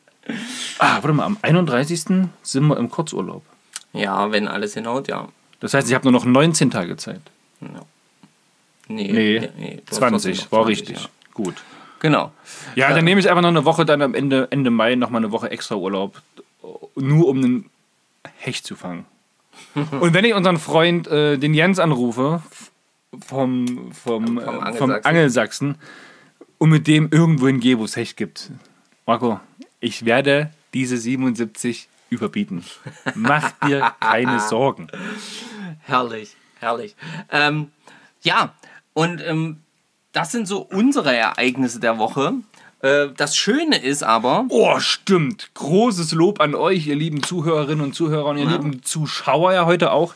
Ah, 0.79 0.99
warte 1.01 1.11
mal, 1.11 1.25
am 1.25 1.37
31. 1.41 2.29
sind 2.43 2.67
wir 2.67 2.77
im 2.77 2.89
Kurzurlaub. 2.89 3.43
Ja, 3.91 4.31
wenn 4.31 4.47
alles 4.47 4.73
hinhaut, 4.73 5.09
ja. 5.09 5.27
Das 5.59 5.73
heißt, 5.73 5.89
ich 5.89 5.93
habe 5.93 6.05
nur 6.05 6.13
noch 6.13 6.23
19 6.23 6.71
Tage 6.71 6.95
Zeit. 6.95 7.19
Nee, 7.59 9.49
Nee, 9.57 9.81
du 9.85 9.91
hast 9.91 9.97
20, 9.97 10.37
trotzdem 10.37 10.45
noch 10.45 10.51
war 10.51 10.63
20, 10.63 10.67
richtig. 10.67 11.03
Ja. 11.03 11.09
Gut. 11.33 11.55
Genau. 11.99 12.31
Ja, 12.75 12.93
dann 12.93 13.05
nehme 13.05 13.19
ich 13.19 13.29
einfach 13.29 13.41
noch 13.41 13.49
eine 13.49 13.65
Woche, 13.65 13.85
dann 13.85 14.01
am 14.01 14.13
Ende, 14.13 14.47
Ende 14.49 14.69
Mai 14.69 14.95
noch 14.95 15.09
mal 15.09 15.17
eine 15.17 15.31
Woche 15.31 15.49
extra 15.51 15.75
Urlaub, 15.75 16.21
nur 16.95 17.27
um 17.27 17.37
einen 17.37 17.69
Hecht 18.37 18.65
zu 18.65 18.75
fangen. 18.75 19.05
Und 19.75 20.13
wenn 20.13 20.25
ich 20.25 20.33
unseren 20.33 20.57
Freund, 20.57 21.07
äh, 21.07 21.37
den 21.37 21.53
Jens, 21.53 21.79
anrufe, 21.79 22.41
vom, 23.25 23.91
vom, 23.91 24.37
äh, 24.37 24.41
vom 24.41 24.61
Angelsachsen. 24.61 25.05
Angelsachsen, 25.05 25.75
und 26.57 26.69
mit 26.69 26.87
dem 26.87 27.09
irgendwo 27.11 27.47
hingehe, 27.47 27.77
wo 27.77 27.83
es 27.83 27.95
Hecht 27.95 28.15
gibt, 28.15 28.51
Marco, 29.05 29.39
ich 29.79 30.05
werde 30.05 30.51
diese 30.73 30.97
77 30.97 31.89
überbieten. 32.09 32.63
Mach 33.15 33.51
dir 33.67 33.93
keine 33.99 34.39
Sorgen. 34.49 34.87
Herrlich, 35.81 36.37
herrlich. 36.59 36.95
Ähm, 37.29 37.71
ja, 38.21 38.53
und 38.93 39.21
ähm, 39.25 39.61
das 40.13 40.31
sind 40.31 40.47
so 40.47 40.61
unsere 40.61 41.13
Ereignisse 41.13 41.79
der 41.79 41.97
Woche. 41.97 42.33
Äh, 42.83 43.07
das 43.17 43.35
Schöne 43.35 43.77
ist 43.81 44.03
aber, 44.03 44.45
Oh, 44.49 44.77
stimmt. 44.79 45.49
Großes 45.55 46.11
Lob 46.11 46.39
an 46.41 46.53
euch, 46.53 46.85
ihr 46.87 46.95
lieben 46.95 47.23
Zuhörerinnen 47.23 47.83
und 47.83 47.95
Zuhörer 47.95 48.25
und 48.25 48.37
ihr 48.37 48.45
lieben 48.45 48.83
Zuschauer 48.83 49.53
ja 49.53 49.65
heute 49.65 49.91
auch. 49.91 50.13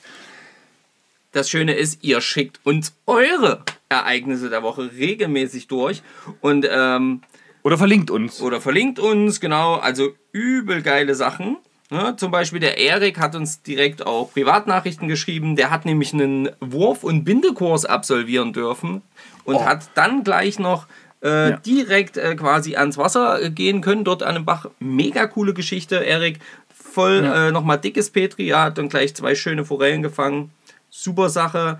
das 1.32 1.50
Schöne 1.50 1.74
ist, 1.74 2.04
ihr 2.04 2.20
schickt 2.22 2.60
uns 2.64 2.94
eure 3.06 3.64
Ereignisse 3.90 4.50
der 4.50 4.64
Woche 4.64 4.92
regelmäßig 4.98 5.68
durch 5.68 6.02
und 6.42 6.68
ähm, 6.70 7.22
Oder 7.64 7.78
verlinkt 7.78 8.12
uns. 8.12 8.42
oder 8.42 8.60
verlinkt 8.60 9.00
uns, 9.00 9.40
genau, 9.40 9.76
also 9.76 10.10
übel 10.32 10.82
geile 10.82 11.16
Sachen. 11.16 11.58
Ne? 11.90 12.16
Zum 12.18 12.32
Beispiel 12.32 12.60
der 12.60 12.78
Erik 12.80 13.18
hat 13.20 13.34
uns 13.36 13.62
direkt 13.62 14.06
auch 14.06 14.34
Privatnachrichten 14.34 15.08
geschrieben. 15.08 15.56
Der 15.56 15.70
hat 15.70 15.86
nämlich 15.86 16.12
einen 16.12 16.50
Wurf- 16.60 17.04
und 17.06 17.24
Bindekurs 17.24 17.86
absolvieren 17.86 18.52
dürfen 18.52 19.04
und 19.46 19.64
hat 19.64 19.90
dann 19.96 20.26
gleich 20.26 20.60
noch 20.60 20.88
äh, 21.24 21.50
Ja. 21.52 21.58
direkt 21.58 22.18
äh, 22.18 22.36
quasi 22.36 22.76
ans 22.76 22.98
Wasser 22.98 23.42
äh, 23.42 23.50
gehen 23.50 23.82
können, 23.82 24.04
dort 24.04 24.24
an 24.24 24.36
dem 24.36 24.46
Bach. 24.46 24.68
Mega 24.80 25.28
coole 25.28 25.54
Geschichte, 25.54 25.96
Erik. 25.98 26.40
Voll 26.74 27.24
Ja. 27.24 27.48
äh, 27.48 27.52
nochmal 27.52 27.78
dickes 27.80 28.10
Petri, 28.10 28.48
ja, 28.48 28.64
hat 28.66 28.78
dann 28.78 28.90
gleich 28.90 29.16
zwei 29.16 29.36
schöne 29.36 29.66
Forellen 29.66 30.02
gefangen. 30.02 30.52
Super 30.90 31.30
Sache. 31.30 31.80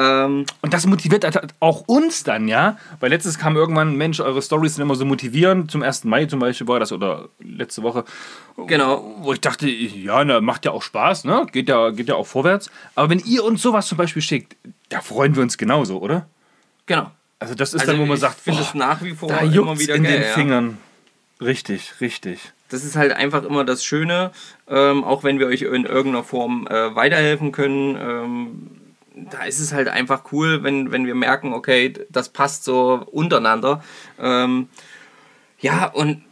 Ähm, 0.00 0.46
Und 0.62 0.72
das 0.72 0.86
motiviert 0.86 1.24
halt 1.24 1.54
auch 1.58 1.82
uns 1.88 2.22
dann, 2.22 2.46
ja? 2.46 2.78
Weil 3.00 3.10
letztes 3.10 3.36
kam 3.38 3.56
irgendwann, 3.56 3.96
Mensch, 3.96 4.20
eure 4.20 4.40
Stories 4.42 4.76
sind 4.76 4.82
immer 4.82 4.94
so 4.94 5.04
motivierend. 5.04 5.70
Zum 5.72 5.82
1. 5.82 6.04
Mai 6.04 6.26
zum 6.26 6.38
Beispiel 6.38 6.68
war 6.68 6.78
das 6.78 6.92
oder 6.92 7.28
letzte 7.40 7.82
Woche. 7.82 8.04
genau. 8.68 9.16
Wo 9.22 9.32
ich 9.32 9.40
dachte, 9.40 9.68
ja, 9.68 10.24
na, 10.24 10.40
macht 10.40 10.64
ja 10.64 10.70
auch 10.70 10.82
Spaß, 10.82 11.24
ne? 11.24 11.46
Geht 11.50 11.68
ja, 11.68 11.90
geht 11.90 12.08
ja 12.08 12.14
auch 12.14 12.26
vorwärts. 12.28 12.70
Aber 12.94 13.10
wenn 13.10 13.18
ihr 13.20 13.42
uns 13.42 13.60
sowas 13.60 13.88
zum 13.88 13.98
Beispiel 13.98 14.22
schickt, 14.22 14.56
da 14.88 15.00
freuen 15.00 15.34
wir 15.34 15.42
uns 15.42 15.58
genauso, 15.58 15.98
oder? 15.98 16.28
Genau. 16.86 17.10
Also 17.38 17.54
das 17.54 17.74
ist 17.74 17.80
Also 17.82 17.92
dann, 17.92 18.00
wo 18.00 18.06
man 18.06 18.16
ich 18.16 18.20
sagt, 18.20 18.40
finde 18.40 18.60
es 18.62 18.74
nach 18.74 19.02
wie 19.02 19.14
vor 19.14 19.28
da 19.28 19.40
immer 19.40 19.78
wieder 19.78 19.94
in 19.94 20.02
geil. 20.02 20.12
den 20.12 20.22
ja. 20.22 20.28
Fingern. 20.28 20.78
Richtig, 21.40 22.00
richtig. 22.00 22.52
Das 22.68 22.84
ist 22.84 22.96
halt 22.96 23.12
einfach 23.12 23.44
immer 23.44 23.64
das 23.64 23.84
Schöne, 23.84 24.32
ähm, 24.68 25.04
auch 25.04 25.24
wenn 25.24 25.38
wir 25.38 25.46
euch 25.46 25.62
in 25.62 25.84
irgendeiner 25.84 26.24
Form 26.24 26.66
äh, 26.68 26.94
weiterhelfen 26.94 27.52
können. 27.52 27.96
Ähm, 27.96 28.70
da 29.30 29.44
ist 29.44 29.58
es 29.58 29.72
halt 29.72 29.88
einfach 29.88 30.24
cool, 30.32 30.62
wenn, 30.62 30.92
wenn 30.92 31.06
wir 31.06 31.14
merken, 31.14 31.52
okay, 31.52 31.94
das 32.10 32.28
passt 32.28 32.64
so 32.64 33.06
untereinander. 33.10 33.82
Ähm, 34.18 34.68
ja, 35.60 35.86
und 35.86 36.22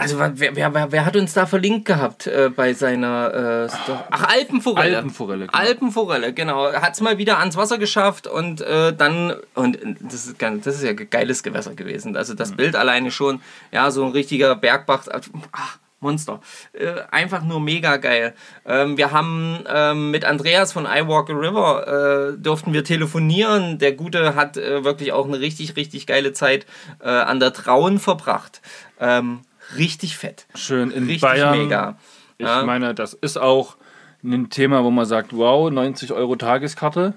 also 0.00 0.18
wer, 0.18 0.56
wer, 0.56 0.92
wer, 0.92 1.04
hat 1.04 1.16
uns 1.16 1.34
da 1.34 1.46
verlinkt 1.46 1.84
gehabt 1.84 2.26
äh, 2.26 2.50
bei 2.54 2.72
seiner 2.72 3.68
äh, 3.68 3.92
Ach, 4.10 4.28
Alpenforelle. 4.28 4.96
Alpenforelle, 4.96 5.46
genau. 5.46 5.58
Alpenforelle, 5.58 6.32
genau. 6.32 6.72
Hat 6.72 6.94
es 6.94 7.00
mal 7.00 7.18
wieder 7.18 7.38
ans 7.38 7.56
Wasser 7.56 7.78
geschafft 7.78 8.26
und 8.26 8.60
äh, 8.60 8.92
dann, 8.92 9.34
und 9.54 9.78
das 10.00 10.26
ist, 10.26 10.36
das 10.40 10.66
ist 10.76 10.82
ja 10.82 10.92
geiles 10.94 11.42
Gewässer 11.42 11.74
gewesen. 11.74 12.16
Also 12.16 12.32
Mhm. 12.32 12.36
das 12.38 12.52
Bild 12.52 12.76
alleine 12.76 13.10
schon, 13.10 13.40
ja, 13.72 13.90
so 13.90 14.04
ein 14.04 14.12
richtiger 14.12 14.56
Bergbach. 14.56 15.06
Ach, 15.52 15.78
Monster. 16.02 16.40
Äh, 16.72 16.94
einfach 17.10 17.42
nur 17.42 17.60
mega 17.60 17.98
geil. 17.98 18.34
Ähm, 18.64 18.96
wir 18.96 19.12
haben 19.12 19.58
ähm, 19.68 20.10
mit 20.10 20.24
Andreas 20.24 20.72
von 20.72 20.86
I 20.86 21.06
Walk 21.06 21.28
a 21.28 21.34
River 21.34 22.32
äh, 22.32 22.38
durften 22.38 22.72
wir 22.72 22.84
telefonieren. 22.84 23.78
Der 23.78 23.92
Gute 23.92 24.34
hat 24.34 24.56
äh, 24.56 24.82
wirklich 24.82 25.12
auch 25.12 25.26
eine 25.26 25.40
richtig, 25.40 25.76
richtig 25.76 26.06
geile 26.06 26.32
Zeit 26.32 26.64
äh, 27.00 27.08
an 27.08 27.38
der 27.38 27.52
Traun 27.52 27.98
verbracht. 27.98 28.62
Ähm, 28.98 29.40
richtig 29.76 30.16
fett. 30.16 30.46
Schön 30.54 30.90
in 30.90 31.04
Richtig 31.04 31.20
Bayern. 31.22 31.58
mega. 31.58 31.98
Ich 32.38 32.46
Ja. 32.46 32.62
meine, 32.64 32.94
das 32.94 33.14
ist 33.14 33.36
auch 33.38 33.76
ein 34.22 34.50
Thema, 34.50 34.84
wo 34.84 34.90
man 34.90 35.06
sagt, 35.06 35.34
wow, 35.36 35.70
90 35.70 36.12
Euro 36.12 36.36
Tageskarte. 36.36 37.14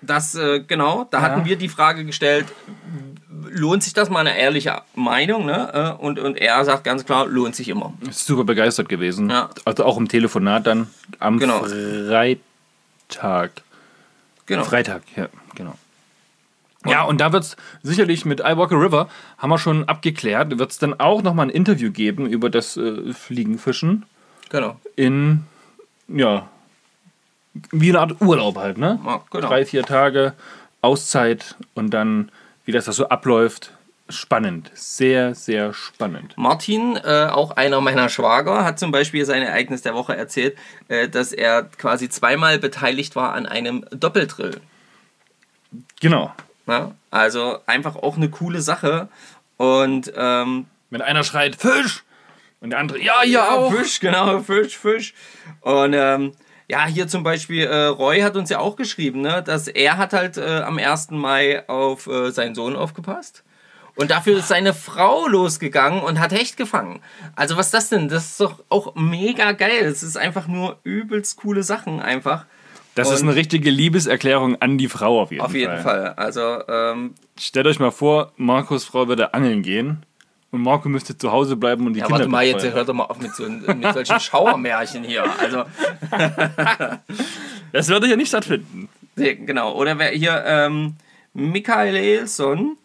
Das, 0.00 0.34
äh, 0.36 0.60
genau, 0.60 1.04
da 1.10 1.22
hatten 1.22 1.44
wir 1.44 1.56
die 1.56 1.68
Frage 1.68 2.04
gestellt, 2.04 2.46
lohnt 3.50 3.82
sich 3.82 3.94
das 3.94 4.10
mal 4.10 4.20
eine 4.20 4.38
ehrliche 4.38 4.82
Meinung? 4.94 5.44
Ne? 5.44 5.96
Äh, 5.98 6.02
Und, 6.02 6.20
und 6.20 6.36
er 6.36 6.64
sagt 6.64 6.84
ganz 6.84 7.04
klar, 7.04 7.26
lohnt 7.26 7.56
sich 7.56 7.68
immer. 7.68 7.92
Ist 8.08 8.24
super 8.26 8.44
begeistert 8.44 8.88
gewesen. 8.88 9.28
Ja. 9.28 9.50
Also 9.64 9.84
auch 9.84 9.96
im 9.96 10.06
Telefonat 10.08 10.66
dann 10.68 10.86
am 11.18 11.38
Genau. 11.40 11.64
Freitag. 11.64 13.50
Genau. 14.46 14.64
Freitag, 14.64 15.02
ja, 15.16 15.28
genau. 15.54 15.74
Ja, 16.86 17.02
und 17.02 17.20
da 17.20 17.32
wird 17.32 17.42
es 17.42 17.56
sicherlich 17.82 18.24
mit 18.24 18.40
I 18.40 18.56
Walk 18.56 18.72
a 18.72 18.76
River, 18.76 19.08
haben 19.36 19.50
wir 19.50 19.58
schon 19.58 19.88
abgeklärt, 19.88 20.58
wird 20.58 20.70
es 20.70 20.78
dann 20.78 20.98
auch 21.00 21.22
nochmal 21.22 21.46
ein 21.46 21.50
Interview 21.50 21.90
geben 21.90 22.26
über 22.26 22.50
das 22.50 22.76
äh, 22.76 23.12
Fliegenfischen 23.12 24.06
genau. 24.48 24.78
in, 24.94 25.44
ja, 26.06 26.48
wie 27.72 27.88
eine 27.88 28.00
Art 28.00 28.20
Urlaub 28.20 28.56
halt, 28.56 28.78
ne? 28.78 29.00
Ja, 29.04 29.20
genau. 29.30 29.48
Drei, 29.48 29.64
vier 29.64 29.82
Tage 29.82 30.34
Auszeit 30.80 31.56
und 31.74 31.90
dann, 31.90 32.30
wie 32.64 32.72
das 32.72 32.84
da 32.84 32.92
so 32.92 33.08
abläuft. 33.08 33.72
Spannend, 34.10 34.70
sehr, 34.72 35.34
sehr 35.34 35.74
spannend. 35.74 36.32
Martin, 36.38 36.96
äh, 36.96 37.26
auch 37.30 37.50
einer 37.50 37.80
meiner 37.82 38.08
Schwager, 38.08 38.64
hat 38.64 38.78
zum 38.78 38.90
Beispiel 38.90 39.26
sein 39.26 39.42
Ereignis 39.42 39.82
der 39.82 39.94
Woche 39.94 40.16
erzählt, 40.16 40.56
äh, 40.86 41.08
dass 41.08 41.32
er 41.32 41.64
quasi 41.64 42.08
zweimal 42.08 42.58
beteiligt 42.58 43.16
war 43.16 43.34
an 43.34 43.44
einem 43.44 43.84
Doppeldrill. 43.90 44.60
Genau. 46.00 46.32
Ne? 46.68 46.94
Also 47.10 47.58
einfach 47.66 47.96
auch 47.96 48.16
eine 48.16 48.28
coole 48.28 48.60
Sache. 48.60 49.08
Und 49.56 50.12
ähm, 50.14 50.66
Wenn 50.90 51.02
einer 51.02 51.24
schreit, 51.24 51.56
Fisch! 51.56 52.04
Und 52.60 52.70
der 52.70 52.78
andere, 52.78 53.00
ja, 53.00 53.24
ja, 53.24 53.50
auch. 53.50 53.72
Fisch, 53.72 54.00
genau, 54.00 54.40
Fisch, 54.40 54.76
Fisch. 54.78 55.14
Und 55.60 55.94
ähm, 55.94 56.32
ja, 56.68 56.86
hier 56.86 57.08
zum 57.08 57.22
Beispiel 57.22 57.64
äh, 57.64 57.86
Roy 57.86 58.20
hat 58.20 58.36
uns 58.36 58.50
ja 58.50 58.58
auch 58.58 58.76
geschrieben, 58.76 59.22
ne, 59.22 59.42
dass 59.42 59.68
er 59.68 59.96
hat 59.96 60.12
halt 60.12 60.36
äh, 60.36 60.60
am 60.60 60.78
1. 60.78 61.12
Mai 61.12 61.66
auf 61.68 62.06
äh, 62.06 62.30
seinen 62.30 62.54
Sohn 62.54 62.76
aufgepasst. 62.76 63.44
Und 63.94 64.10
dafür 64.10 64.38
ist 64.38 64.48
seine 64.48 64.74
Frau 64.74 65.26
losgegangen 65.26 66.02
und 66.02 66.20
hat 66.20 66.32
Hecht 66.32 66.56
gefangen. 66.56 67.00
Also 67.34 67.56
was 67.56 67.66
ist 67.66 67.74
das 67.74 67.88
denn? 67.88 68.08
Das 68.08 68.26
ist 68.26 68.40
doch 68.40 68.62
auch 68.68 68.94
mega 68.94 69.52
geil. 69.52 69.84
Es 69.84 70.02
ist 70.02 70.16
einfach 70.16 70.46
nur 70.46 70.78
übelst 70.84 71.36
coole 71.38 71.62
Sachen 71.62 72.00
einfach. 72.00 72.46
Das 72.98 73.10
ist 73.10 73.22
Und- 73.22 73.28
eine 73.28 73.36
richtige 73.36 73.70
Liebeserklärung 73.70 74.60
an 74.60 74.76
die 74.78 74.88
Frau 74.88 75.20
auf 75.22 75.30
jeden 75.30 75.40
Fall. 75.40 75.48
Auf 75.50 75.54
jeden 75.54 75.78
Fall. 75.78 76.14
Also 76.16 76.62
ähm, 76.68 77.14
Stellt 77.38 77.66
euch 77.66 77.78
mal 77.78 77.90
vor, 77.92 78.32
Markus 78.36 78.84
Frau 78.84 79.06
würde 79.08 79.32
angeln 79.34 79.62
gehen 79.62 80.04
und 80.50 80.62
Marco 80.62 80.88
müsste 80.88 81.16
zu 81.16 81.30
Hause 81.30 81.56
bleiben 81.56 81.86
und 81.86 81.94
die 81.94 82.00
ja, 82.00 82.06
Kinder 82.06 82.20
warte 82.20 82.30
mal, 82.30 82.44
jetzt 82.44 82.64
hört 82.64 82.88
doch 82.88 82.94
mal 82.94 83.04
auf 83.04 83.20
mit, 83.20 83.34
so, 83.34 83.44
mit 83.48 83.92
solchen 83.92 84.18
Schauermärchen 84.18 85.04
hier. 85.04 85.24
Also 85.40 85.64
Das 87.72 87.88
würde 87.88 88.08
ja 88.08 88.16
nicht 88.16 88.28
stattfinden. 88.28 88.88
Nee, 89.16 89.34
Genau, 89.34 89.74
oder 89.74 89.98
wer 89.98 90.08
hier, 90.10 90.42
ähm, 90.46 90.94
Michaelson, 91.34 92.76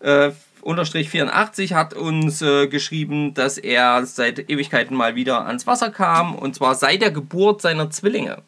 äh, 0.00 0.30
unterstrich 0.62 1.08
84, 1.10 1.74
hat 1.74 1.94
uns 1.94 2.42
äh, 2.42 2.66
geschrieben, 2.66 3.34
dass 3.34 3.56
er 3.56 4.04
seit 4.04 4.50
Ewigkeiten 4.50 4.96
mal 4.96 5.14
wieder 5.14 5.46
ans 5.46 5.66
Wasser 5.66 5.90
kam, 5.90 6.34
und 6.34 6.54
zwar 6.54 6.74
seit 6.74 7.02
der 7.02 7.10
Geburt 7.12 7.62
seiner 7.62 7.90
Zwillinge. 7.90 8.38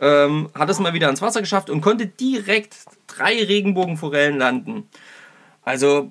Ähm, 0.00 0.48
hat 0.54 0.70
es 0.70 0.78
mal 0.78 0.94
wieder 0.94 1.06
ans 1.06 1.20
Wasser 1.20 1.40
geschafft 1.40 1.68
und 1.68 1.82
konnte 1.82 2.06
direkt 2.06 2.76
drei 3.06 3.42
Regenbogenforellen 3.42 4.38
landen. 4.38 4.88
Also, 5.62 6.10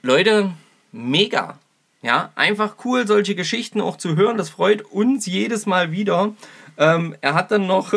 Leute, 0.00 0.52
mega. 0.92 1.58
Ja, 2.02 2.32
einfach 2.34 2.76
cool, 2.84 3.06
solche 3.06 3.34
Geschichten 3.34 3.80
auch 3.80 3.96
zu 3.96 4.16
hören. 4.16 4.36
Das 4.36 4.50
freut 4.50 4.82
uns 4.82 5.26
jedes 5.26 5.66
Mal 5.66 5.92
wieder. 5.92 6.34
Ähm, 6.76 7.14
er 7.20 7.34
hat 7.34 7.52
dann 7.52 7.66
noch, 7.66 7.92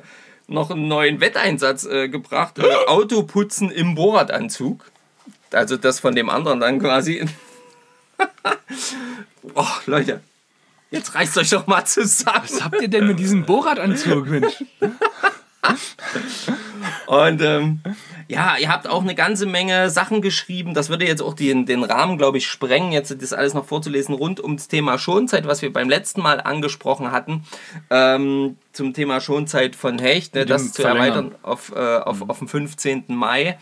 noch 0.46 0.70
einen 0.70 0.88
neuen 0.88 1.20
Wetteinsatz 1.20 1.84
äh, 1.84 2.08
gebracht: 2.08 2.58
äh, 2.58 2.74
Autoputzen 2.86 3.70
im 3.70 3.94
Bohrradanzug. 3.94 4.90
Also 5.52 5.76
das 5.76 6.00
von 6.00 6.14
dem 6.14 6.30
anderen 6.30 6.60
dann 6.60 6.78
quasi. 6.78 7.26
oh, 9.54 9.66
Leute, 9.86 10.22
jetzt 10.90 11.14
reißt 11.14 11.38
euch 11.38 11.50
doch 11.50 11.66
mal 11.66 11.84
zusammen. 11.84 12.42
Was 12.44 12.64
habt 12.64 12.80
ihr 12.80 12.88
denn 12.88 13.06
mit 13.06 13.18
diesem 13.18 13.44
Bohrradanzug, 13.44 14.26
Mensch? 14.28 14.64
Und 17.06 17.42
ähm, 17.42 17.80
ja, 18.28 18.56
ihr 18.56 18.68
habt 18.68 18.88
auch 18.88 19.02
eine 19.02 19.14
ganze 19.14 19.46
Menge 19.46 19.90
Sachen 19.90 20.22
geschrieben. 20.22 20.72
Das 20.74 20.88
würde 20.88 21.06
jetzt 21.06 21.20
auch 21.20 21.34
den, 21.34 21.66
den 21.66 21.82
Rahmen, 21.82 22.16
glaube 22.16 22.38
ich, 22.38 22.46
sprengen, 22.46 22.92
jetzt 22.92 23.20
das 23.20 23.32
alles 23.32 23.54
noch 23.54 23.64
vorzulesen, 23.64 24.14
rund 24.14 24.40
ums 24.40 24.68
Thema 24.68 24.98
Schonzeit, 24.98 25.46
was 25.46 25.62
wir 25.62 25.72
beim 25.72 25.88
letzten 25.88 26.22
Mal 26.22 26.40
angesprochen 26.40 27.10
hatten. 27.10 27.44
Ähm, 27.90 28.56
zum 28.72 28.94
Thema 28.94 29.20
Schonzeit 29.20 29.74
von 29.74 29.98
Hecht, 29.98 30.34
ne, 30.34 30.46
das 30.46 30.72
zu 30.72 30.84
erweitern 30.84 31.34
auf, 31.42 31.72
äh, 31.74 31.98
auf, 31.98 32.28
auf 32.28 32.38
den 32.38 32.48
15. 32.48 33.04
Mai. 33.08 33.58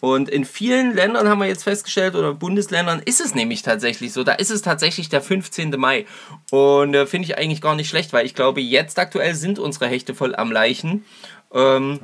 Und 0.00 0.28
in 0.28 0.44
vielen 0.44 0.94
Ländern 0.94 1.28
haben 1.28 1.40
wir 1.40 1.48
jetzt 1.48 1.64
festgestellt, 1.64 2.14
oder 2.14 2.32
Bundesländern 2.32 3.02
ist 3.04 3.20
es 3.20 3.34
nämlich 3.34 3.62
tatsächlich 3.62 4.12
so. 4.12 4.22
Da 4.22 4.32
ist 4.32 4.50
es 4.50 4.62
tatsächlich 4.62 5.08
der 5.08 5.20
15. 5.20 5.70
Mai. 5.76 6.06
Und 6.50 6.94
äh, 6.94 7.06
finde 7.06 7.26
ich 7.26 7.36
eigentlich 7.36 7.60
gar 7.60 7.74
nicht 7.74 7.88
schlecht, 7.88 8.12
weil 8.12 8.24
ich 8.24 8.34
glaube, 8.34 8.60
jetzt 8.60 8.98
aktuell 8.98 9.34
sind 9.34 9.58
unsere 9.58 9.88
Hechte 9.88 10.14
voll 10.14 10.36
am 10.36 10.52
Leichen. 10.52 11.04
Ähm, 11.52 11.98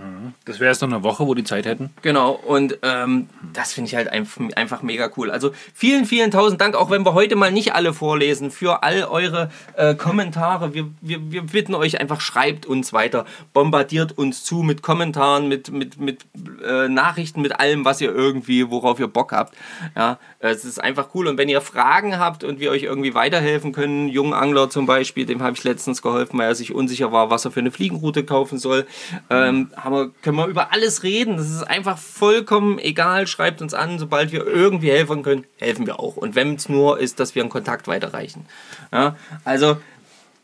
Das 0.46 0.58
wäre 0.58 0.70
jetzt 0.70 0.80
noch 0.80 0.88
eine 0.88 1.02
Woche, 1.02 1.26
wo 1.26 1.34
die 1.34 1.44
Zeit 1.44 1.66
hätten. 1.66 1.90
Genau, 2.00 2.32
und 2.32 2.78
ähm, 2.82 3.28
das 3.52 3.74
finde 3.74 3.88
ich 3.88 3.94
halt 3.94 4.08
einfach, 4.08 4.40
einfach 4.56 4.82
mega 4.82 5.10
cool. 5.16 5.30
Also 5.30 5.50
vielen, 5.74 6.06
vielen 6.06 6.30
tausend 6.30 6.60
Dank, 6.60 6.74
auch 6.76 6.90
wenn 6.90 7.04
wir 7.04 7.12
heute 7.12 7.36
mal 7.36 7.52
nicht 7.52 7.74
alle 7.74 7.92
vorlesen, 7.92 8.50
für 8.50 8.82
all 8.82 9.04
eure 9.04 9.50
äh, 9.76 9.94
Kommentare. 9.94 10.72
Wir, 10.72 10.86
wir, 11.02 11.30
wir 11.30 11.42
bitten 11.42 11.74
euch 11.74 12.00
einfach, 12.00 12.22
schreibt 12.22 12.64
uns 12.64 12.94
weiter, 12.94 13.26
bombardiert 13.52 14.16
uns 14.16 14.44
zu 14.44 14.62
mit 14.62 14.80
Kommentaren, 14.80 15.48
mit, 15.48 15.70
mit, 15.70 16.00
mit 16.00 16.24
äh, 16.64 16.88
Nachrichten, 16.88 17.42
mit 17.42 17.60
allem, 17.60 17.84
was 17.84 18.00
ihr 18.00 18.14
irgendwie, 18.14 18.70
worauf 18.70 18.98
ihr 18.98 19.08
Bock 19.08 19.32
habt. 19.32 19.54
Ja, 19.94 20.18
es 20.38 20.64
ist 20.64 20.82
einfach 20.82 21.08
cool. 21.14 21.26
Und 21.26 21.36
wenn 21.36 21.50
ihr 21.50 21.60
Fragen 21.60 22.18
habt 22.18 22.44
und 22.44 22.60
wir 22.60 22.70
euch 22.70 22.84
irgendwie 22.84 23.14
weiterhelfen 23.14 23.72
können, 23.72 24.08
jungen 24.08 24.32
Angler 24.32 24.70
zum 24.70 24.86
Beispiel, 24.86 25.26
dem 25.26 25.42
habe 25.42 25.54
ich 25.54 25.64
letztens 25.64 26.00
geholfen, 26.00 26.38
weil 26.38 26.48
er 26.48 26.54
sich 26.54 26.74
unsicher 26.74 27.12
war, 27.12 27.28
was 27.28 27.44
er 27.44 27.50
für 27.50 27.60
eine 27.60 27.70
Fliegenroute 27.70 28.24
kaufen 28.24 28.58
soll, 28.58 28.86
ähm, 29.34 29.70
wir, 29.88 30.10
können 30.22 30.36
wir 30.36 30.46
über 30.46 30.72
alles 30.72 31.02
reden. 31.02 31.36
Das 31.36 31.50
ist 31.50 31.62
einfach 31.62 31.98
vollkommen 31.98 32.78
egal. 32.78 33.26
Schreibt 33.26 33.62
uns 33.62 33.74
an, 33.74 33.98
sobald 33.98 34.32
wir 34.32 34.46
irgendwie 34.46 34.90
helfen 34.90 35.22
können, 35.22 35.44
helfen 35.58 35.86
wir 35.86 36.00
auch. 36.00 36.16
Und 36.16 36.34
wenn 36.34 36.54
es 36.54 36.68
nur 36.68 36.98
ist, 36.98 37.20
dass 37.20 37.34
wir 37.34 37.42
einen 37.42 37.50
Kontakt 37.50 37.88
weiterreichen. 37.88 38.46
Ja, 38.92 39.16
also 39.44 39.78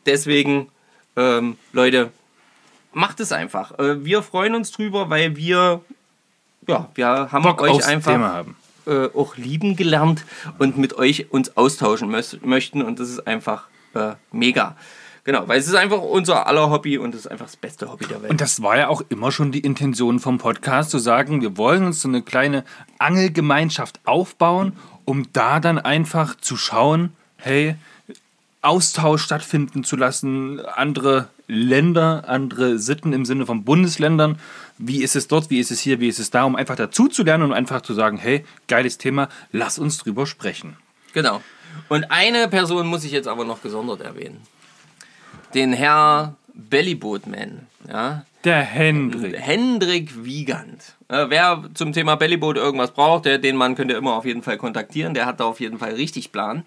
deswegen, 0.05 0.69
ähm, 1.15 1.57
Leute, 1.73 2.11
macht 2.93 3.19
es 3.19 3.31
einfach. 3.31 3.77
Äh, 3.79 4.03
wir 4.03 4.23
freuen 4.23 4.55
uns 4.55 4.71
drüber, 4.71 5.09
weil 5.09 5.35
wir, 5.35 5.81
ja, 6.67 6.89
wir 6.95 7.07
haben 7.31 7.43
Bock 7.43 7.61
euch 7.61 7.85
einfach 7.85 8.45
äh, 8.85 9.07
auch 9.13 9.37
lieben 9.37 9.75
gelernt 9.75 10.25
und 10.59 10.77
mit 10.77 10.97
euch 10.97 11.31
uns 11.31 11.55
austauschen 11.57 12.09
möchten. 12.09 12.81
Und 12.81 12.99
das 12.99 13.09
ist 13.09 13.27
einfach 13.27 13.67
äh, 13.93 14.13
mega. 14.31 14.75
Genau, 15.23 15.47
weil 15.47 15.59
es 15.59 15.67
ist 15.67 15.75
einfach 15.75 16.01
unser 16.01 16.47
aller 16.47 16.71
Hobby 16.71 16.97
und 16.97 17.13
es 17.13 17.21
ist 17.21 17.27
einfach 17.27 17.45
das 17.45 17.55
beste 17.55 17.91
Hobby 17.91 18.05
der 18.05 18.21
Welt. 18.21 18.31
Und 18.31 18.41
das 18.41 18.61
war 18.63 18.77
ja 18.77 18.87
auch 18.87 19.03
immer 19.09 19.31
schon 19.31 19.51
die 19.51 19.59
Intention 19.59 20.19
vom 20.19 20.39
Podcast, 20.39 20.89
zu 20.89 20.97
sagen, 20.97 21.41
wir 21.41 21.57
wollen 21.57 21.85
uns 21.85 22.01
so 22.01 22.07
eine 22.07 22.23
kleine 22.23 22.63
Angelgemeinschaft 22.97 23.99
aufbauen, 24.05 24.73
um 25.05 25.27
da 25.31 25.59
dann 25.59 25.77
einfach 25.77 26.35
zu 26.35 26.57
schauen, 26.57 27.13
hey, 27.37 27.75
Austausch 28.63 29.23
stattfinden 29.23 29.83
zu 29.83 29.95
lassen, 29.95 30.59
andere 30.59 31.27
Länder, 31.47 32.23
andere 32.27 32.79
Sitten 32.79 33.11
im 33.11 33.25
Sinne 33.25 33.45
von 33.45 33.63
Bundesländern. 33.63 34.39
Wie 34.77 35.03
ist 35.03 35.15
es 35.15 35.27
dort, 35.27 35.49
wie 35.49 35.59
ist 35.59 35.71
es 35.71 35.79
hier, 35.79 35.99
wie 35.99 36.07
ist 36.07 36.19
es 36.19 36.29
da, 36.29 36.43
um 36.43 36.55
einfach 36.55 36.75
dazu 36.75 37.07
zu 37.07 37.23
lernen 37.23 37.43
und 37.43 37.53
einfach 37.53 37.81
zu 37.81 37.93
sagen, 37.93 38.17
hey, 38.17 38.45
geiles 38.67 38.97
Thema, 38.97 39.29
lass 39.51 39.77
uns 39.77 39.97
drüber 39.97 40.25
sprechen. 40.25 40.77
Genau. 41.13 41.41
Und 41.89 42.11
eine 42.11 42.47
Person 42.47 42.87
muss 42.87 43.03
ich 43.03 43.11
jetzt 43.11 43.27
aber 43.27 43.45
noch 43.45 43.61
gesondert 43.61 44.01
erwähnen. 44.01 44.41
Den 45.53 45.73
Herr 45.73 46.35
Bellyboatman. 46.53 47.67
Ja? 47.87 48.25
Der 48.43 48.61
Hendrik. 48.61 49.37
Hendrik 49.37 50.23
Wiegand. 50.23 50.95
Äh, 51.07 51.25
wer 51.29 51.63
zum 51.73 51.93
Thema 51.93 52.15
Bellyboot 52.15 52.57
irgendwas 52.57 52.91
braucht, 52.91 53.25
der, 53.25 53.37
den 53.37 53.55
Mann 53.55 53.75
könnt 53.75 53.91
ihr 53.91 53.97
immer 53.97 54.13
auf 54.13 54.25
jeden 54.25 54.41
Fall 54.41 54.57
kontaktieren. 54.57 55.13
Der 55.13 55.25
hat 55.25 55.39
da 55.39 55.45
auf 55.45 55.59
jeden 55.59 55.77
Fall 55.77 55.93
richtig 55.93 56.31
Plan. 56.31 56.63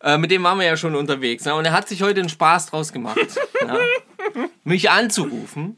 Äh, 0.00 0.18
mit 0.18 0.30
dem 0.30 0.42
waren 0.42 0.58
wir 0.58 0.66
ja 0.66 0.76
schon 0.76 0.94
unterwegs. 0.94 1.44
Ne? 1.44 1.54
Und 1.54 1.64
er 1.64 1.72
hat 1.72 1.88
sich 1.88 2.02
heute 2.02 2.20
einen 2.20 2.28
Spaß 2.28 2.66
draus 2.66 2.92
gemacht, 2.92 3.18
ja? 3.66 3.78
mich 4.64 4.90
anzurufen 4.90 5.76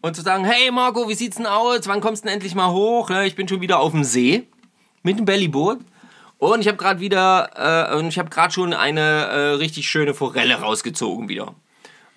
und 0.00 0.16
zu 0.16 0.22
sagen: 0.22 0.44
Hey 0.44 0.70
Marco, 0.70 1.08
wie 1.08 1.14
sieht's 1.14 1.36
denn 1.36 1.46
aus? 1.46 1.86
Wann 1.86 2.00
kommst 2.00 2.24
du 2.24 2.26
denn 2.26 2.34
endlich 2.34 2.54
mal 2.54 2.70
hoch? 2.70 3.10
Ne? 3.10 3.26
Ich 3.26 3.36
bin 3.36 3.48
schon 3.48 3.60
wieder 3.60 3.80
auf 3.80 3.92
dem 3.92 4.04
See 4.04 4.46
mit 5.02 5.18
dem 5.18 5.24
Bellyboot. 5.24 5.78
Und 6.38 6.60
ich 6.60 6.68
habe 6.68 6.78
gerade 6.78 7.00
wieder, 7.00 7.90
äh, 7.90 7.96
und 7.96 8.08
ich 8.08 8.18
habe 8.18 8.30
gerade 8.30 8.52
schon 8.52 8.72
eine 8.72 9.00
äh, 9.00 9.38
richtig 9.54 9.88
schöne 9.88 10.14
Forelle 10.14 10.54
rausgezogen 10.54 11.28
wieder. 11.28 11.54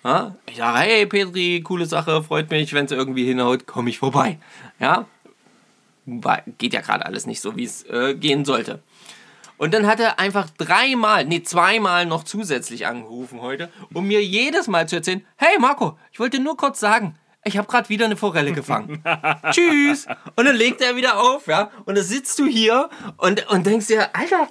Ja? 0.04 0.36
Ich 0.46 0.56
sage, 0.58 0.78
hey 0.78 1.06
Petri, 1.06 1.60
coole 1.62 1.86
Sache, 1.86 2.22
freut 2.22 2.50
mich, 2.50 2.72
wenn 2.72 2.86
es 2.86 2.92
irgendwie 2.92 3.24
hinhaut, 3.24 3.66
komme 3.66 3.90
ich 3.90 3.98
vorbei. 3.98 4.38
Ja, 4.78 5.06
geht 6.58 6.72
ja 6.72 6.80
gerade 6.80 7.06
alles 7.06 7.26
nicht 7.26 7.40
so, 7.40 7.56
wie 7.56 7.64
es 7.64 7.84
äh, 7.84 8.14
gehen 8.14 8.44
sollte. 8.44 8.80
Und 9.58 9.74
dann 9.74 9.86
hat 9.86 10.00
er 10.00 10.18
einfach 10.18 10.50
dreimal, 10.50 11.24
nee, 11.24 11.42
zweimal 11.42 12.06
noch 12.06 12.24
zusätzlich 12.24 12.86
angerufen 12.86 13.40
heute, 13.40 13.70
um 13.92 14.08
mir 14.08 14.24
jedes 14.24 14.66
Mal 14.66 14.88
zu 14.88 14.96
erzählen, 14.96 15.24
hey 15.36 15.56
Marco, 15.60 15.96
ich 16.10 16.18
wollte 16.18 16.40
nur 16.40 16.56
kurz 16.56 16.80
sagen, 16.80 17.16
ich 17.44 17.56
habe 17.56 17.68
gerade 17.68 17.88
wieder 17.88 18.04
eine 18.04 18.16
Forelle 18.16 18.52
gefangen. 18.52 19.02
Tschüss. 19.50 20.06
Und 20.36 20.44
dann 20.44 20.54
legt 20.54 20.80
er 20.80 20.96
wieder 20.96 21.20
auf, 21.20 21.46
ja. 21.46 21.70
Und 21.84 21.96
dann 21.96 22.04
sitzt 22.04 22.38
du 22.38 22.46
hier 22.46 22.88
und, 23.16 23.50
und 23.50 23.66
denkst 23.66 23.88
dir, 23.88 24.14
Alter, 24.14 24.48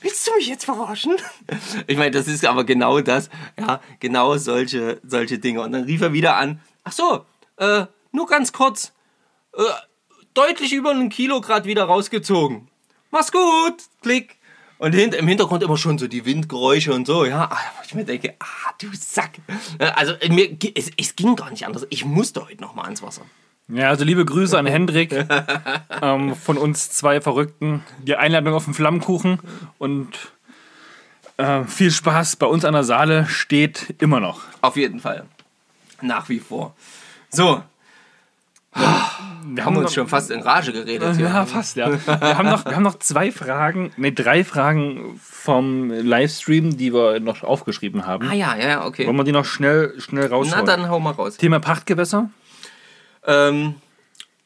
willst 0.00 0.26
du 0.26 0.34
mich 0.34 0.48
jetzt 0.48 0.64
verarschen? 0.64 1.16
Ich 1.86 1.96
meine, 1.96 2.10
das 2.10 2.26
ist 2.28 2.44
aber 2.44 2.64
genau 2.64 3.00
das, 3.00 3.30
ja, 3.58 3.80
genau 4.00 4.36
solche, 4.36 5.00
solche 5.04 5.38
Dinge. 5.38 5.62
Und 5.62 5.72
dann 5.72 5.84
rief 5.84 6.00
er 6.00 6.12
wieder 6.12 6.36
an, 6.36 6.60
ach 6.84 6.92
so, 6.92 7.24
äh, 7.56 7.86
nur 8.10 8.26
ganz 8.26 8.52
kurz, 8.52 8.92
äh, 9.56 9.62
deutlich 10.34 10.72
über 10.72 10.90
ein 10.90 11.08
Kilo 11.08 11.40
gerade 11.40 11.66
wieder 11.66 11.84
rausgezogen. 11.84 12.68
Mach's 13.10 13.30
gut, 13.30 13.74
klick. 14.00 14.36
Und 14.82 14.96
hint, 14.96 15.14
im 15.14 15.28
Hintergrund 15.28 15.62
immer 15.62 15.76
schon 15.76 15.96
so 15.96 16.08
die 16.08 16.24
Windgeräusche 16.24 16.92
und 16.92 17.06
so, 17.06 17.24
ja. 17.24 17.48
wo 17.48 17.84
Ich 17.84 17.94
mir 17.94 18.04
denke, 18.04 18.34
ah, 18.40 18.72
du 18.80 18.88
Sack. 18.94 19.38
Also 19.78 20.14
mir, 20.28 20.56
es, 20.74 20.90
es 20.98 21.14
ging 21.14 21.36
gar 21.36 21.50
nicht 21.52 21.64
anders. 21.64 21.86
Ich 21.90 22.04
musste 22.04 22.44
heute 22.44 22.60
noch 22.60 22.74
mal 22.74 22.82
ans 22.82 23.00
Wasser. 23.00 23.22
Ja, 23.68 23.90
also 23.90 24.04
liebe 24.04 24.24
Grüße 24.24 24.58
an 24.58 24.66
Hendrik 24.76 25.14
ähm, 26.02 26.34
von 26.34 26.58
uns 26.58 26.90
zwei 26.90 27.20
Verrückten. 27.20 27.84
Die 28.02 28.16
Einladung 28.16 28.54
auf 28.54 28.64
den 28.64 28.74
Flammkuchen 28.74 29.38
und 29.78 30.08
äh, 31.36 31.62
viel 31.62 31.92
Spaß 31.92 32.34
bei 32.34 32.46
uns 32.46 32.64
an 32.64 32.72
der 32.72 32.82
Saale 32.82 33.26
steht 33.26 33.94
immer 34.00 34.18
noch. 34.18 34.40
Auf 34.62 34.76
jeden 34.76 34.98
Fall. 34.98 35.26
Nach 36.00 36.28
wie 36.28 36.40
vor. 36.40 36.74
So. 37.30 37.62
Wir 38.74 39.64
haben 39.64 39.76
uns 39.76 39.92
schon 39.92 40.08
fast 40.08 40.30
in 40.30 40.40
Rage 40.40 40.72
geredet 40.72 41.16
hier. 41.16 41.26
Ja, 41.26 41.44
fast, 41.44 41.76
ja. 41.76 41.90
Wir 41.92 42.38
haben 42.38 42.48
noch, 42.48 42.64
wir 42.64 42.74
haben 42.74 42.82
noch 42.82 42.98
zwei 42.98 43.30
Fragen, 43.30 43.92
ne, 43.96 44.12
drei 44.12 44.44
Fragen 44.44 45.20
vom 45.22 45.90
Livestream, 45.90 46.76
die 46.76 46.94
wir 46.94 47.20
noch 47.20 47.42
aufgeschrieben 47.42 48.06
haben. 48.06 48.28
Ah 48.30 48.34
ja, 48.34 48.56
ja, 48.56 48.68
ja, 48.68 48.86
okay. 48.86 49.06
Wollen 49.06 49.16
wir 49.16 49.24
die 49.24 49.32
noch 49.32 49.44
schnell, 49.44 49.94
schnell 50.00 50.28
Na 50.30 50.36
rausholen? 50.36 50.66
dann 50.66 50.88
hau 50.88 51.00
mal 51.00 51.10
raus. 51.10 51.36
Thema 51.36 51.60
Pachtgewässer? 51.60 52.30
Ähm, 53.26 53.74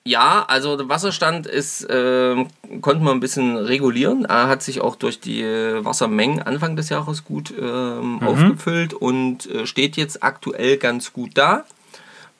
ja, 0.04 0.44
also 0.46 0.76
der 0.76 0.88
Wasserstand 0.88 1.46
ist, 1.46 1.86
ähm, 1.90 2.48
konnte 2.80 3.02
man 3.02 3.16
ein 3.16 3.20
bisschen 3.20 3.56
regulieren. 3.56 4.24
Er 4.24 4.48
hat 4.48 4.62
sich 4.62 4.80
auch 4.80 4.96
durch 4.96 5.20
die 5.20 5.42
äh, 5.42 5.84
Wassermengen 5.84 6.42
Anfang 6.42 6.76
des 6.76 6.88
Jahres 6.88 7.24
gut 7.24 7.52
ähm, 7.60 8.22
aufgefüllt 8.22 8.94
und 8.94 9.46
äh, 9.46 9.66
steht 9.66 9.96
jetzt 9.96 10.22
aktuell 10.22 10.76
ganz 10.78 11.12
gut 11.12 11.30
da. 11.34 11.64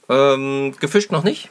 Ähm, 0.09 0.75
gefischt 0.79 1.11
noch 1.11 1.25
nicht. 1.25 1.51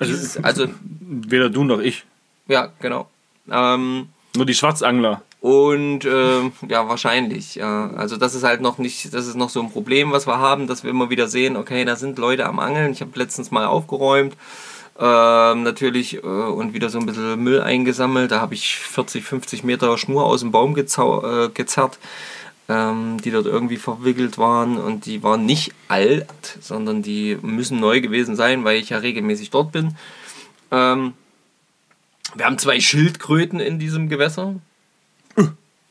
Dieses, 0.00 0.42
also, 0.42 0.66
Weder 1.00 1.50
du 1.50 1.64
noch 1.64 1.80
ich. 1.80 2.04
ja, 2.48 2.68
genau. 2.80 3.08
Ähm, 3.50 4.08
Nur 4.34 4.46
die 4.46 4.54
Schwarzangler. 4.54 5.22
Und 5.44 6.06
ähm, 6.06 6.52
ja, 6.68 6.88
wahrscheinlich. 6.88 7.56
Ja. 7.56 7.90
Also 7.90 8.16
das 8.16 8.34
ist 8.34 8.44
halt 8.44 8.62
noch 8.62 8.78
nicht, 8.78 9.12
das 9.12 9.26
ist 9.26 9.36
noch 9.36 9.50
so 9.50 9.60
ein 9.60 9.70
Problem, 9.70 10.10
was 10.10 10.26
wir 10.26 10.38
haben, 10.38 10.66
dass 10.66 10.84
wir 10.84 10.90
immer 10.90 11.10
wieder 11.10 11.28
sehen, 11.28 11.58
okay, 11.58 11.84
da 11.84 11.96
sind 11.96 12.18
Leute 12.18 12.46
am 12.46 12.58
Angeln. 12.58 12.92
Ich 12.92 13.02
habe 13.02 13.10
letztens 13.16 13.50
mal 13.50 13.66
aufgeräumt, 13.66 14.34
ähm, 14.98 15.62
natürlich, 15.62 16.14
äh, 16.14 16.26
und 16.26 16.72
wieder 16.72 16.88
so 16.88 16.98
ein 16.98 17.04
bisschen 17.04 17.38
Müll 17.42 17.60
eingesammelt. 17.60 18.30
Da 18.30 18.40
habe 18.40 18.54
ich 18.54 18.78
40, 18.78 19.22
50 19.22 19.64
Meter 19.64 19.98
Schnur 19.98 20.24
aus 20.24 20.40
dem 20.40 20.50
Baum 20.50 20.72
gezau 20.72 21.22
äh, 21.22 21.50
gezerrt, 21.50 21.98
ähm, 22.68 23.20
die 23.22 23.30
dort 23.30 23.46
irgendwie 23.46 23.76
verwickelt 23.76 24.38
waren. 24.38 24.78
Und 24.78 25.06
die 25.06 25.22
waren 25.22 25.46
nicht 25.46 25.72
alt, 25.88 26.58
sondern 26.60 27.02
die 27.02 27.38
müssen 27.42 27.80
neu 27.80 28.00
gewesen 28.00 28.36
sein, 28.36 28.64
weil 28.64 28.78
ich 28.78 28.90
ja 28.90 28.98
regelmäßig 28.98 29.50
dort 29.50 29.72
bin. 29.72 29.96
Ähm, 30.70 31.14
wir 32.34 32.46
haben 32.46 32.58
zwei 32.58 32.80
Schildkröten 32.80 33.60
in 33.60 33.78
diesem 33.78 34.08
Gewässer. 34.08 34.54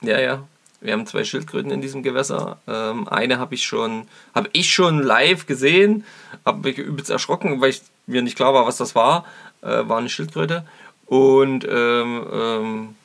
Ja, 0.01 0.19
ja. 0.19 0.43
Wir 0.81 0.91
haben 0.91 1.07
zwei 1.07 1.23
Schildkröten 1.23 1.71
in 1.71 1.79
diesem 1.79 2.03
Gewässer. 2.03 2.57
Ähm, 2.67 3.07
eine 3.07 3.39
habe 3.39 3.55
ich 3.55 3.63
schon, 3.63 4.05
habe 4.35 4.49
ich 4.51 4.73
schon 4.73 4.99
live 5.01 5.45
gesehen, 5.45 6.03
habe 6.45 6.67
mich 6.67 6.77
übelst 6.77 7.09
erschrocken, 7.09 7.61
weil 7.61 7.69
ich, 7.69 7.81
mir 8.05 8.21
nicht 8.21 8.35
klar 8.35 8.53
war, 8.53 8.65
was 8.65 8.75
das 8.75 8.95
war. 8.95 9.25
Äh, 9.61 9.87
war 9.87 9.99
eine 9.99 10.09
Schildkröte. 10.09 10.65
Und 11.05 11.65
ähm, 11.69 12.25
ähm, 12.33 12.95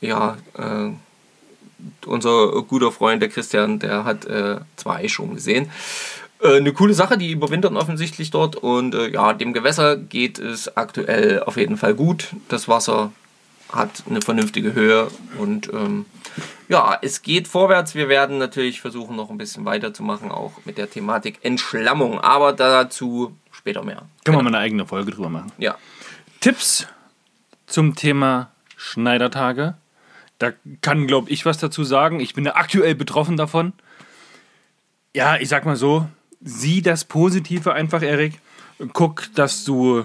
ja, 0.00 0.36
äh, 0.56 0.90
unser 2.06 2.62
guter 2.62 2.92
Freund, 2.92 3.22
der 3.22 3.28
Christian, 3.28 3.78
der 3.78 4.04
hat 4.04 4.24
äh, 4.26 4.58
zwei 4.76 5.08
schon 5.08 5.34
gesehen. 5.34 5.70
Äh, 6.40 6.56
eine 6.56 6.72
coole 6.72 6.94
Sache, 6.94 7.18
die 7.18 7.32
überwintern 7.32 7.76
offensichtlich 7.76 8.30
dort. 8.30 8.56
Und 8.56 8.94
äh, 8.94 9.08
ja, 9.08 9.32
dem 9.32 9.52
Gewässer 9.52 9.96
geht 9.96 10.38
es 10.38 10.76
aktuell 10.76 11.42
auf 11.42 11.56
jeden 11.56 11.76
Fall 11.76 11.94
gut. 11.94 12.28
Das 12.48 12.68
Wasser 12.68 13.12
hat 13.72 14.04
eine 14.08 14.20
vernünftige 14.20 14.74
Höhe 14.74 15.08
und 15.38 15.72
ähm, 15.72 16.06
ja, 16.68 16.96
es 17.02 17.22
geht 17.22 17.48
vorwärts. 17.48 17.94
Wir 17.94 18.08
werden 18.08 18.38
natürlich 18.38 18.80
versuchen, 18.80 19.16
noch 19.16 19.30
ein 19.30 19.38
bisschen 19.38 19.64
weiterzumachen, 19.64 20.30
auch 20.30 20.52
mit 20.64 20.78
der 20.78 20.88
Thematik 20.88 21.40
Entschlammung, 21.42 22.20
aber 22.20 22.52
dazu 22.52 23.36
später 23.50 23.82
mehr. 23.82 24.02
Können 24.24 24.38
wir 24.38 24.42
mal 24.42 24.48
eine 24.48 24.58
eigene 24.58 24.86
Folge 24.86 25.10
drüber 25.10 25.28
machen. 25.28 25.52
Ja, 25.58 25.76
Tipps 26.40 26.86
zum 27.66 27.94
Thema 27.94 28.50
Schneidertage. 28.76 29.74
Da 30.44 30.52
kann, 30.82 31.06
glaube 31.06 31.30
ich, 31.30 31.46
was 31.46 31.56
dazu 31.56 31.84
sagen. 31.84 32.20
Ich 32.20 32.34
bin 32.34 32.44
ja 32.44 32.54
aktuell 32.54 32.94
betroffen 32.94 33.38
davon. 33.38 33.72
Ja, 35.14 35.36
ich 35.36 35.48
sag 35.48 35.64
mal 35.64 35.76
so, 35.76 36.06
sieh 36.42 36.82
das 36.82 37.06
Positive 37.06 37.72
einfach, 37.72 38.02
Erik. 38.02 38.40
Guck, 38.92 39.34
dass 39.34 39.64
du 39.64 40.04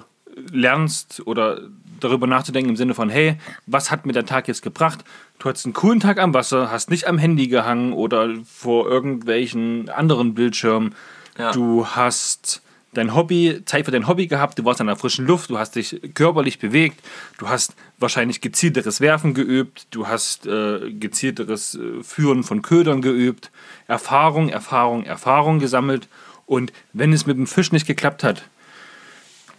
lernst 0.49 1.27
oder 1.27 1.59
darüber 1.99 2.25
nachzudenken 2.25 2.69
im 2.69 2.75
Sinne 2.77 2.93
von, 2.93 3.09
hey, 3.09 3.37
was 3.65 3.91
hat 3.91 4.05
mir 4.05 4.13
der 4.13 4.25
Tag 4.25 4.47
jetzt 4.47 4.61
gebracht? 4.61 5.03
Du 5.39 5.49
hattest 5.49 5.65
einen 5.65 5.73
coolen 5.73 5.99
Tag 5.99 6.19
am 6.19 6.33
Wasser, 6.33 6.71
hast 6.71 6.89
nicht 6.89 7.05
am 7.05 7.17
Handy 7.17 7.47
gehangen 7.47 7.91
oder 7.91 8.29
vor 8.45 8.87
irgendwelchen 8.87 9.89
anderen 9.89 10.35
Bildschirmen. 10.35 10.95
Ja. 11.37 11.51
Du 11.51 11.85
hast 11.85 12.61
dein 12.93 13.13
Hobby, 13.13 13.61
Zeit 13.65 13.85
für 13.85 13.91
dein 13.91 14.07
Hobby 14.07 14.27
gehabt, 14.27 14.59
du 14.59 14.65
warst 14.65 14.81
an 14.81 14.87
der 14.87 14.95
frischen 14.95 15.25
Luft, 15.25 15.49
du 15.49 15.59
hast 15.59 15.75
dich 15.75 16.01
körperlich 16.13 16.59
bewegt, 16.59 16.99
du 17.37 17.49
hast 17.49 17.75
wahrscheinlich 17.97 18.41
gezielteres 18.41 19.01
Werfen 19.01 19.33
geübt, 19.33 19.87
du 19.91 20.07
hast 20.07 20.47
äh, 20.47 20.91
gezielteres 20.91 21.75
äh, 21.75 22.03
Führen 22.03 22.43
von 22.43 22.61
Ködern 22.61 23.01
geübt, 23.01 23.51
Erfahrung, 23.87 24.49
Erfahrung, 24.49 25.05
Erfahrung 25.05 25.59
gesammelt. 25.59 26.07
Und 26.45 26.73
wenn 26.93 27.13
es 27.13 27.25
mit 27.25 27.37
dem 27.37 27.47
Fisch 27.47 27.71
nicht 27.71 27.85
geklappt 27.85 28.23
hat, 28.23 28.43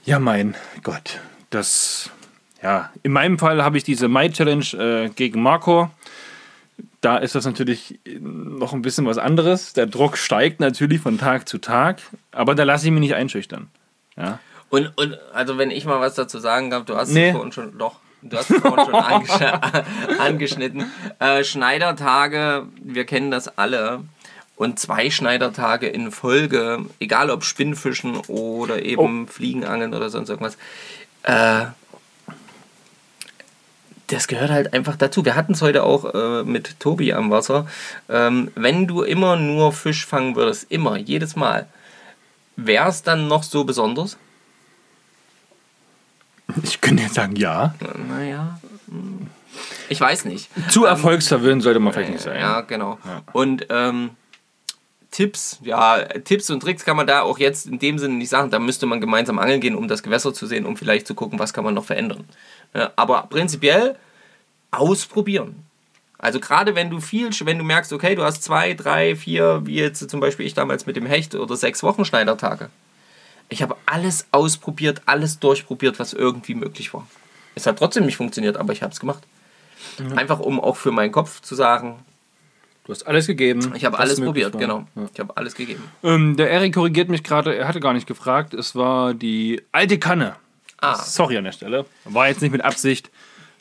ja 0.04 0.18
mein 0.18 0.56
Gott, 0.82 1.20
das, 1.50 2.10
ja, 2.62 2.90
in 3.02 3.12
meinem 3.12 3.38
Fall 3.38 3.62
habe 3.62 3.76
ich 3.76 3.84
diese 3.84 4.08
Mai-Challenge 4.08 4.64
äh, 4.76 5.08
gegen 5.10 5.42
Marco, 5.42 5.90
da 7.00 7.16
ist 7.18 7.34
das 7.34 7.44
natürlich 7.46 7.98
noch 8.20 8.72
ein 8.72 8.82
bisschen 8.82 9.06
was 9.06 9.18
anderes. 9.18 9.72
Der 9.72 9.86
Druck 9.86 10.16
steigt 10.16 10.60
natürlich 10.60 11.00
von 11.00 11.18
Tag 11.18 11.48
zu 11.48 11.58
Tag, 11.58 11.98
aber 12.32 12.54
da 12.54 12.64
lasse 12.64 12.86
ich 12.86 12.92
mich 12.92 13.00
nicht 13.00 13.14
einschüchtern. 13.14 13.68
Ja. 14.16 14.38
und, 14.70 14.92
und 14.98 15.16
also 15.32 15.56
wenn 15.58 15.70
ich 15.70 15.84
mal 15.86 16.00
was 16.00 16.14
dazu 16.14 16.38
sagen 16.38 16.70
darf, 16.70 16.84
du 16.84 16.96
hast 16.96 17.10
Nee. 17.12 17.28
es 17.28 17.32
vorhin 17.34 17.52
schon, 17.52 17.78
doch, 17.78 17.96
Du 18.22 18.36
hast 18.36 18.50
es 18.50 18.60
vorhin 18.60 18.84
schon 18.84 18.94
angesch 18.94 19.30
angeschnitten. 20.18 20.84
Äh, 21.20 21.42
Schneidertage, 21.42 22.66
wir 22.82 23.04
kennen 23.06 23.30
das 23.30 23.56
alle. 23.56 24.02
Und 24.56 24.78
zwei 24.78 25.08
Schneidertage 25.08 25.86
in 25.88 26.10
Folge, 26.10 26.84
egal 26.98 27.30
ob 27.30 27.44
Spinnfischen 27.44 28.16
oder 28.28 28.82
eben 28.84 29.26
Fliegenangeln 29.26 29.94
oder 29.94 30.10
sonst 30.10 30.28
irgendwas, 30.28 30.58
äh, 31.22 31.64
das 34.10 34.26
gehört 34.28 34.50
halt 34.50 34.72
einfach 34.72 34.96
dazu. 34.96 35.24
Wir 35.24 35.36
hatten 35.36 35.52
es 35.52 35.62
heute 35.62 35.84
auch 35.84 36.14
äh, 36.14 36.42
mit 36.42 36.80
Tobi 36.80 37.12
am 37.12 37.30
Wasser. 37.30 37.66
Ähm, 38.08 38.50
wenn 38.54 38.86
du 38.86 39.02
immer 39.02 39.36
nur 39.36 39.72
Fisch 39.72 40.04
fangen 40.04 40.36
würdest, 40.36 40.70
immer, 40.70 40.96
jedes 40.96 41.36
Mal, 41.36 41.66
wäre 42.56 42.88
es 42.88 43.02
dann 43.02 43.28
noch 43.28 43.42
so 43.42 43.64
besonders? 43.64 44.16
Ich 46.62 46.80
könnte 46.80 47.04
jetzt 47.04 47.14
sagen, 47.14 47.36
ja. 47.36 47.74
Naja, 48.08 48.58
hm. 48.88 49.28
ich 49.88 50.00
weiß 50.00 50.24
nicht. 50.24 50.50
Zu 50.68 50.84
erfolgsverwöhnt 50.84 51.62
sollte 51.62 51.78
man 51.78 51.92
vielleicht 51.92 52.10
nicht 52.10 52.22
sein. 52.22 52.40
Ja, 52.40 52.62
genau. 52.62 52.98
Und 53.32 53.66
ähm, 53.70 54.10
Tipps, 55.10 55.58
ja, 55.62 56.04
Tipps 56.24 56.50
und 56.50 56.60
Tricks 56.60 56.84
kann 56.84 56.96
man 56.96 57.06
da 57.06 57.22
auch 57.22 57.38
jetzt 57.38 57.66
in 57.66 57.78
dem 57.78 57.98
Sinne 57.98 58.14
nicht 58.14 58.28
sagen. 58.28 58.50
Da 58.50 58.58
müsste 58.58 58.86
man 58.86 59.00
gemeinsam 59.00 59.38
angeln 59.38 59.60
gehen, 59.60 59.74
um 59.74 59.88
das 59.88 60.02
Gewässer 60.02 60.32
zu 60.32 60.46
sehen, 60.46 60.66
um 60.66 60.76
vielleicht 60.76 61.06
zu 61.06 61.14
gucken, 61.14 61.38
was 61.38 61.52
kann 61.52 61.64
man 61.64 61.74
noch 61.74 61.84
verändern. 61.84 62.24
Aber 62.96 63.22
prinzipiell 63.28 63.96
ausprobieren. 64.70 65.64
Also 66.18 66.38
gerade 66.38 66.74
wenn 66.74 66.90
du 66.90 67.00
viel, 67.00 67.30
wenn 67.44 67.58
du 67.58 67.64
merkst, 67.64 67.92
okay, 67.92 68.14
du 68.14 68.22
hast 68.22 68.42
zwei, 68.42 68.74
drei, 68.74 69.16
vier, 69.16 69.62
wie 69.64 69.76
jetzt 69.76 70.08
zum 70.10 70.20
Beispiel 70.20 70.46
ich 70.46 70.54
damals 70.54 70.86
mit 70.86 70.96
dem 70.96 71.06
Hecht 71.06 71.34
oder 71.34 71.56
sechs 71.56 71.82
Wochen 71.82 72.04
Schneidertage. 72.04 72.68
Ich 73.48 73.62
habe 73.62 73.76
alles 73.86 74.26
ausprobiert, 74.30 75.02
alles 75.06 75.40
durchprobiert, 75.40 75.98
was 75.98 76.12
irgendwie 76.12 76.54
möglich 76.54 76.92
war. 76.94 77.06
Es 77.54 77.66
hat 77.66 77.78
trotzdem 77.78 78.04
nicht 78.06 78.16
funktioniert, 78.16 78.56
aber 78.56 78.72
ich 78.72 78.82
habe 78.82 78.92
es 78.92 79.00
gemacht. 79.00 79.22
Einfach 80.14 80.38
um 80.40 80.60
auch 80.60 80.76
für 80.76 80.92
meinen 80.92 81.10
Kopf 81.10 81.40
zu 81.40 81.54
sagen, 81.54 81.98
Du 82.84 82.92
hast 82.92 83.06
alles 83.06 83.26
gegeben. 83.26 83.72
ich 83.76 83.84
habe 83.84 83.98
alles 83.98 84.20
probiert, 84.20 84.54
war. 84.54 84.60
genau. 84.60 84.84
Ja. 84.96 85.08
Ich 85.12 85.20
habe 85.20 85.36
alles 85.36 85.54
gegeben. 85.54 85.82
Ähm, 86.02 86.36
der 86.36 86.50
Erik 86.50 86.74
korrigiert 86.74 87.08
mich 87.08 87.22
gerade, 87.22 87.54
er 87.54 87.68
hatte 87.68 87.78
gar 87.78 87.92
nicht 87.92 88.06
gefragt. 88.06 88.52
Es 88.52 88.74
war 88.74 89.14
die 89.14 89.62
alte 89.70 89.98
Kanne. 89.98 90.34
Ah, 90.80 90.94
Sorry 90.96 91.36
an 91.36 91.44
der 91.44 91.52
Stelle. 91.52 91.86
War 92.04 92.28
jetzt 92.28 92.40
nicht 92.42 92.52
mit 92.52 92.62
Absicht, 92.62 93.10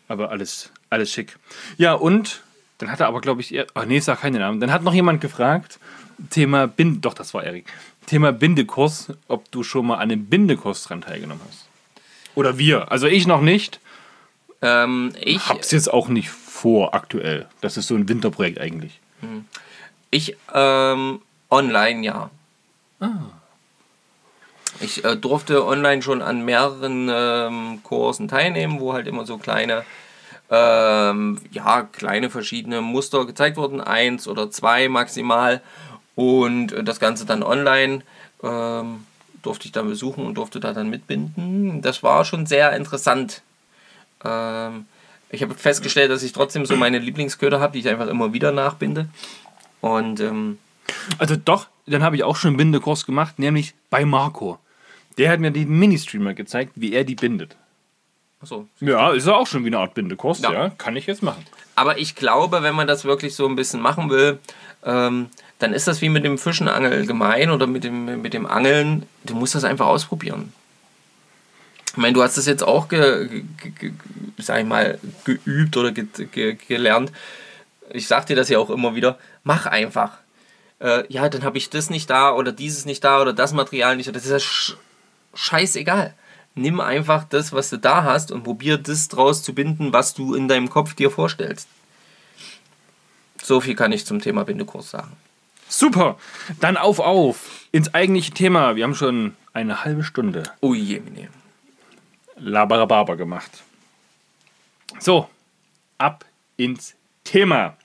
aber 0.08 0.30
alles, 0.32 0.72
alles 0.90 1.12
schick. 1.12 1.38
Ja, 1.78 1.94
und 1.94 2.42
dann 2.78 2.92
hat 2.92 3.00
er 3.02 3.08
aber, 3.08 3.20
glaube 3.22 3.42
ich, 3.42 3.54
eher- 3.54 3.68
ach 3.74 3.86
nee, 3.86 3.98
ich 3.98 4.04
sag 4.06 4.22
keine 4.22 4.40
Namen. 4.40 4.60
Dann 4.60 4.72
hat 4.72 4.84
noch 4.84 4.94
jemand 4.94 5.20
gefragt, 5.22 5.80
Thema 6.30 6.68
Bind, 6.68 7.04
doch, 7.06 7.14
das 7.14 7.34
war 7.34 7.44
Erik. 7.44 7.66
Thema 8.06 8.32
Bindekurs, 8.32 9.10
ob 9.28 9.52
du 9.52 9.64
schon 9.64 9.88
mal 9.88 9.96
an 9.96 10.04
einem 10.12 10.26
Bindekurs 10.26 10.84
dran 10.84 11.02
teilgenommen 11.02 11.42
hast. 11.48 11.66
Oder 12.36 12.58
wir. 12.58 12.92
Also 12.92 13.08
ich 13.08 13.28
noch 13.28 13.42
nicht. 13.42 13.80
ähm, 14.62 15.14
ich, 15.22 15.48
Hab's 15.48 15.72
jetzt 15.72 15.92
auch 15.94 16.08
nicht 16.08 16.30
vor 16.30 16.94
aktuell. 16.94 17.48
Das 17.62 17.78
ist 17.78 17.88
so 17.88 17.96
ein 17.96 18.08
Winterprojekt 18.10 18.60
eigentlich. 18.60 19.00
ich 20.10 20.36
ähm, 20.54 21.22
online 21.50 22.04
ja. 22.06 22.30
Ah. 23.00 23.10
Ich 24.80 25.04
äh, 25.04 25.16
durfte 25.16 25.66
online 25.66 26.02
schon 26.02 26.22
an 26.22 26.46
mehreren 26.46 27.10
ähm, 27.12 27.80
Kursen 27.84 28.28
teilnehmen, 28.28 28.80
wo 28.80 28.94
halt 28.94 29.08
immer 29.08 29.26
so 29.26 29.38
kleine, 29.38 29.84
ähm, 30.50 31.42
ja, 31.52 31.84
kleine 31.84 32.30
verschiedene 32.30 32.82
Muster 32.82 33.26
gezeigt 33.26 33.58
wurden, 33.58 33.82
eins 33.82 34.28
oder 34.28 34.52
zwei 34.52 34.88
maximal. 34.90 35.62
Und 36.16 36.72
äh, 36.72 36.84
das 36.84 37.00
Ganze 37.00 37.26
dann 37.26 37.44
online 37.44 38.02
ähm, 38.44 39.06
durfte 39.42 39.66
ich 39.66 39.72
dann 39.72 39.88
besuchen 39.88 40.26
und 40.26 40.36
durfte 40.36 40.60
da 40.60 40.74
dann 40.74 40.90
mitbinden. 40.90 41.82
Das 41.82 42.04
war 42.04 42.26
schon 42.26 42.46
sehr 42.46 42.74
interessant. 42.76 43.42
Ähm, 44.24 44.86
ich 45.30 45.44
habe 45.44 45.54
festgestellt, 45.54 46.12
dass 46.12 46.24
ich 46.24 46.34
trotzdem 46.34 46.66
so 46.66 46.76
meine 46.76 47.00
Lieblingsköder 47.00 47.60
habe, 47.60 47.74
die 47.74 47.80
ich 47.80 47.88
einfach 47.88 48.08
immer 48.08 48.34
wieder 48.34 48.52
nachbinde. 48.52 49.08
Und 49.82 50.20
ähm, 50.20 50.58
Also 51.18 51.36
doch, 51.36 51.68
dann 51.86 52.04
habe 52.04 52.16
ich 52.16 52.24
auch 52.24 52.36
schon 52.36 52.50
einen 52.50 52.58
Bindekurs 52.58 53.06
gemacht, 53.06 53.40
nämlich 53.40 53.74
bei 53.90 54.06
Marco. 54.06 54.60
Der 55.18 55.32
hat 55.32 55.40
mir 55.40 55.52
den 55.52 55.70
Ministreamer 55.78 56.34
gezeigt, 56.34 56.74
wie 56.76 56.94
er 56.94 57.04
die 57.04 57.16
bindet. 57.16 57.56
achso, 58.42 58.68
Ja, 58.80 59.12
ist 59.12 59.28
ja 59.28 59.34
auch 59.36 59.48
schon 59.48 59.64
wie 59.64 59.68
eine 59.70 59.80
Art 59.80 59.94
Bindekurs, 59.94 60.42
Ja. 60.42 60.52
ja. 60.54 60.70
Kann 60.78 60.96
ich 60.96 61.08
jetzt 61.08 61.24
machen. 61.24 61.46
Aber 61.76 61.98
ich 61.98 62.16
glaube, 62.16 62.62
wenn 62.64 62.76
man 62.76 62.88
das 62.88 63.06
wirklich 63.06 63.36
so 63.36 63.48
ein 63.48 63.56
bisschen 63.56 63.82
machen 63.82 64.10
will, 64.10 64.40
ähm, 64.84 65.28
dann 65.60 65.74
ist 65.74 65.88
das 65.88 66.02
wie 66.02 66.10
mit 66.10 66.24
dem 66.24 66.38
Fischen 66.38 66.68
allgemein 66.70 67.50
oder 67.52 67.68
mit 67.68 67.84
dem, 67.84 68.22
mit 68.22 68.34
dem 68.34 68.46
Angeln. 68.46 69.04
Du 69.26 69.36
musst 69.36 69.56
das 69.56 69.66
einfach 69.66 69.88
ausprobieren. 69.88 70.54
Ich 71.92 71.98
meine, 71.98 72.14
du 72.14 72.24
hast 72.24 72.38
das 72.38 72.46
jetzt 72.46 72.64
auch, 72.64 72.88
ge, 72.88 73.44
ge, 73.58 73.72
ge, 73.78 73.92
sag 74.38 74.60
ich 74.60 74.66
mal, 74.66 75.00
geübt 75.26 75.76
oder 75.76 75.92
ge, 75.92 76.06
ge, 76.32 76.56
gelernt. 76.68 77.12
Ich 77.92 78.08
sag 78.08 78.28
dir 78.28 78.36
das 78.36 78.48
ja 78.48 78.60
auch 78.60 78.70
immer 78.70 78.96
wieder. 78.96 79.18
Mach 79.44 79.66
einfach. 79.66 80.20
Äh, 80.80 81.04
ja, 81.12 81.30
dann 81.30 81.44
habe 81.44 81.58
ich 81.58 81.70
das 81.70 81.90
nicht 81.90 82.10
da 82.10 82.32
oder 82.32 82.52
dieses 82.52 82.86
nicht 82.86 83.04
da 83.04 83.22
oder 83.22 83.34
das 83.34 83.54
Material 83.54 83.98
nicht. 83.98 84.14
Das 84.14 84.26
ist 84.26 84.32
ja 84.32 84.40
sch 84.40 84.78
scheißegal. 85.34 86.14
Nimm 86.56 86.80
einfach 86.80 87.24
das, 87.26 87.54
was 87.54 87.70
du 87.70 87.78
da 87.78 88.04
hast 88.04 88.32
und 88.32 88.44
probier 88.44 88.78
das 88.78 89.08
draus 89.08 89.44
zu 89.44 89.54
binden, 89.54 89.94
was 89.94 90.14
du 90.14 90.34
in 90.34 90.48
deinem 90.48 90.70
Kopf 90.70 90.94
dir 90.96 91.12
vorstellst. 91.12 91.68
So 93.42 93.62
viel 93.62 93.76
kann 93.76 93.92
ich 93.92 94.06
zum 94.06 94.20
Thema 94.20 94.44
Bindekurs 94.44 94.90
sagen. 94.90 95.16
Super, 95.68 96.18
dann 96.60 96.78
auf, 96.78 97.00
auf 97.00 97.68
ins 97.72 97.94
eigentliche 97.94 98.32
Thema. 98.32 98.76
Wir 98.76 98.84
haben 98.84 98.96
schon 98.96 99.36
eine 99.54 99.84
halbe 99.84 100.04
Stunde 100.04 100.44
Oh 100.62 100.74
je, 100.74 101.00
meine. 101.00 101.30
Labarababa 102.38 103.16
gemacht. 103.16 103.52
So, 105.00 105.30
ab 105.98 106.26
ins 106.58 106.96
Thema. 107.24 107.78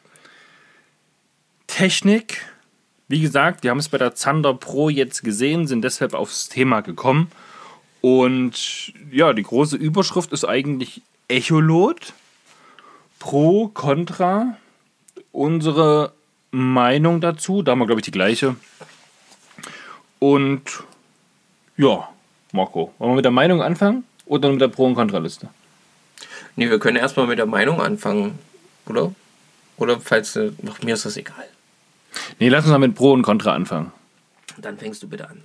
Technik. 1.66 2.40
Wie 3.08 3.20
gesagt, 3.20 3.62
wir 3.62 3.70
haben 3.70 3.78
es 3.78 3.88
bei 3.88 3.98
der 3.98 4.14
Zander 4.14 4.54
Pro 4.54 4.88
jetzt 4.88 5.22
gesehen, 5.22 5.66
sind 5.66 5.82
deshalb 5.82 6.14
aufs 6.14 6.48
Thema 6.48 6.80
gekommen. 6.80 7.30
Und 8.00 8.92
ja, 9.10 9.32
die 9.32 9.42
große 9.42 9.76
Überschrift 9.76 10.32
ist 10.32 10.44
eigentlich 10.44 11.02
Echolot. 11.28 12.14
Pro, 13.18 13.68
Contra. 13.68 14.56
Unsere 15.32 16.12
Meinung 16.50 17.20
dazu, 17.20 17.62
da 17.62 17.72
haben 17.72 17.80
wir, 17.80 17.86
glaube 17.86 18.00
ich, 18.00 18.04
die 18.04 18.10
gleiche. 18.10 18.56
Und 20.18 20.62
ja, 21.76 22.08
Marco, 22.52 22.94
wollen 22.98 23.12
wir 23.12 23.16
mit 23.16 23.24
der 23.24 23.32
Meinung 23.32 23.62
anfangen 23.62 24.04
oder 24.26 24.50
mit 24.50 24.60
der 24.60 24.68
Pro- 24.68 24.86
und 24.86 24.94
Kontraliste? 24.94 25.48
Nee, 26.56 26.70
wir 26.70 26.78
können 26.78 26.96
erstmal 26.96 27.26
mit 27.26 27.38
der 27.38 27.46
Meinung 27.46 27.80
anfangen, 27.80 28.38
oder? 28.86 29.12
Oder 29.76 30.00
falls. 30.00 30.38
Ach, 30.38 30.82
mir 30.82 30.94
ist 30.94 31.04
das 31.04 31.16
egal. 31.16 31.48
Nee, 32.38 32.48
lass 32.48 32.64
uns 32.64 32.72
mal 32.72 32.78
mit 32.78 32.94
Pro 32.94 33.12
und 33.12 33.22
Contra 33.22 33.52
anfangen. 33.52 33.92
Dann 34.58 34.78
fängst 34.78 35.02
du 35.02 35.08
bitte 35.08 35.28
an. 35.28 35.42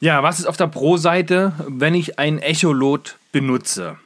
Ja, 0.00 0.22
was 0.22 0.38
ist 0.38 0.46
auf 0.46 0.56
der 0.56 0.68
Pro-Seite, 0.68 1.52
wenn 1.66 1.94
ich 1.94 2.18
ein 2.18 2.38
Echolot 2.38 3.16
benutze? 3.32 3.96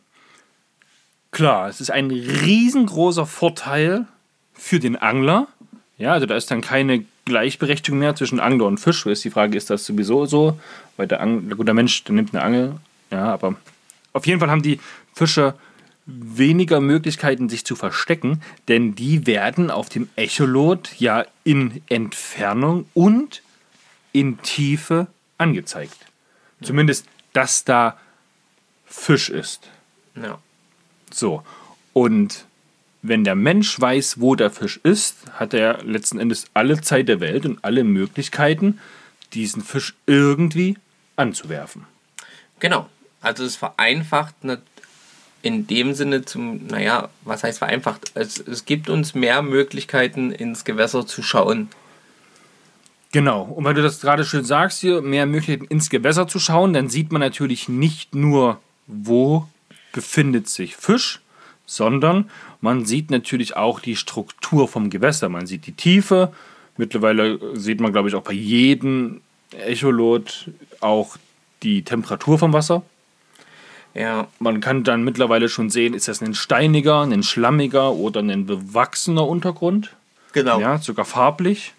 Klar, 1.33 1.69
es 1.69 1.81
ist 1.81 1.91
ein 1.91 2.11
riesengroßer 2.11 3.27
Vorteil 3.27 4.07
für 4.55 4.81
den 4.81 4.97
Angler. 4.97 5.49
Ja, 5.99 6.13
also 6.13 6.27
da 6.27 6.37
ist 6.37 6.51
dann 6.51 6.61
keine 6.61 7.05
Gleichberechtigung 7.25 7.99
mehr 7.99 8.15
zwischen 8.17 8.41
Angler 8.41 8.67
und 8.67 8.79
Fisch. 8.79 9.07
Ist 9.07 9.25
die 9.25 9.31
Frage, 9.31 9.57
ist 9.57 9.71
das 9.71 9.85
sowieso 9.85 10.27
so? 10.27 10.59
Weil 10.97 11.07
der, 11.07 11.21
Ang 11.21 11.51
gut, 11.51 11.67
der 11.67 11.75
Mensch, 11.75 12.05
der 12.05 12.15
nimmt 12.15 12.35
eine 12.35 12.43
Angel. 12.43 12.75
Ja, 13.11 13.33
aber 13.33 13.55
auf 14.13 14.27
jeden 14.27 14.41
Fall 14.41 14.51
haben 14.51 14.63
die 14.63 14.81
Fische 15.15 15.55
weniger 16.07 16.81
Möglichkeiten, 16.81 17.49
sich 17.49 17.65
zu 17.65 17.77
verstecken, 17.77 18.43
denn 18.69 18.95
die 18.95 19.27
werden 19.27 19.71
auf 19.71 19.89
dem 19.89 20.09
Echolot 20.17 20.95
ja 20.99 21.25
in 21.45 21.83
Entfernung 21.89 22.87
und 22.95 23.43
in 24.13 24.41
Tiefe 24.43 25.07
angezeigt. 25.39 25.97
Zumindest, 26.61 27.07
dass 27.33 27.65
da 27.65 27.99
Fisch 28.87 29.31
ist. 29.31 29.69
Ja. 30.15 30.39
So. 31.13 31.43
Und 31.93 32.45
wenn 33.03 33.25
der 33.25 33.35
Mensch 33.35 33.81
weiß, 33.81 34.21
wo 34.21 34.35
der 34.35 34.51
Fisch 34.51 34.79
ist, 34.83 35.17
hat 35.33 35.55
er 35.55 35.83
letzten 35.83 36.21
Endes 36.21 36.47
alle 36.55 36.81
Zeit 36.81 37.09
der 37.09 37.21
Welt 37.21 37.47
und 37.47 37.65
alle 37.65 37.85
Möglichkeiten, 37.85 38.79
diesen 39.33 39.63
Fisch 39.63 39.95
irgendwie 40.07 40.77
anzuwerfen. 41.17 41.87
Genau. 42.61 42.89
Also 43.21 43.45
es 43.45 43.57
vereinfacht 43.57 44.45
ne- 44.45 44.63
in 45.43 45.67
dem 45.67 45.93
Sinne 45.95 46.25
zum, 46.25 46.67
naja, 46.69 47.09
was 47.25 47.43
heißt 47.43 47.59
vereinfacht? 47.59 48.13
Es, 48.15 48.39
es 48.39 48.65
gibt 48.65 48.89
uns 48.89 49.15
mehr 49.15 49.43
Möglichkeiten 49.43 50.31
ins 50.31 50.65
Gewässer 50.65 51.07
zu 51.07 51.23
schauen. 51.23 51.69
Genau. 53.11 53.43
Und 53.43 53.65
weil 53.65 53.75
du 53.75 53.83
das 53.83 54.01
gerade 54.01 54.25
schön 54.25 54.45
sagst, 54.45 54.81
hier 54.81 55.03
mehr 55.03 55.27
Möglichkeiten 55.27 55.67
ins 55.67 55.91
Gewässer 55.91 56.29
zu 56.29 56.39
schauen, 56.39 56.73
dann 56.73 56.89
sieht 56.89 57.13
man 57.13 57.21
natürlich 57.21 57.69
nicht 57.69 58.15
nur, 58.15 58.61
wo 58.87 59.47
befindet 59.93 60.49
sich 60.49 60.77
Fisch, 60.77 61.21
sondern 61.67 62.31
man 62.61 62.87
sieht 62.87 63.11
natürlich 63.11 63.57
auch 63.57 63.81
die 63.81 63.97
Struktur 63.97 64.69
vom 64.69 64.89
Gewässer. 64.91 65.29
Man 65.29 65.47
sieht 65.47 65.67
die 65.67 65.73
Tiefe. 65.73 66.33
Mittlerweile 66.77 67.39
sieht 67.59 67.81
man, 67.81 67.93
glaube 67.93 68.09
ich, 68.09 68.15
auch 68.15 68.23
bei 68.23 68.33
jedem 68.33 69.21
Echolot 69.51 70.51
auch 70.81 71.17
die 71.63 71.83
Temperatur 71.83 72.39
vom 72.39 72.53
Wasser. 72.53 72.83
Ja. 73.95 74.29
Man 74.39 74.61
kann 74.61 74.85
dann 74.85 75.05
mittlerweile 75.05 75.49
schon 75.49 75.71
sehen, 75.71 75.95
ist 75.95 76.09
das 76.09 76.21
ein 76.23 76.35
steiniger, 76.35 77.03
ein 77.03 77.23
schlammiger 77.23 77.93
oder 77.93 78.21
ein 78.21 78.47
bewachsener 78.47 79.27
Untergrund. 79.27 79.95
Genau. 80.33 80.61
Ja, 80.61 80.79
sogar 80.79 81.05
farblich. 81.05 81.75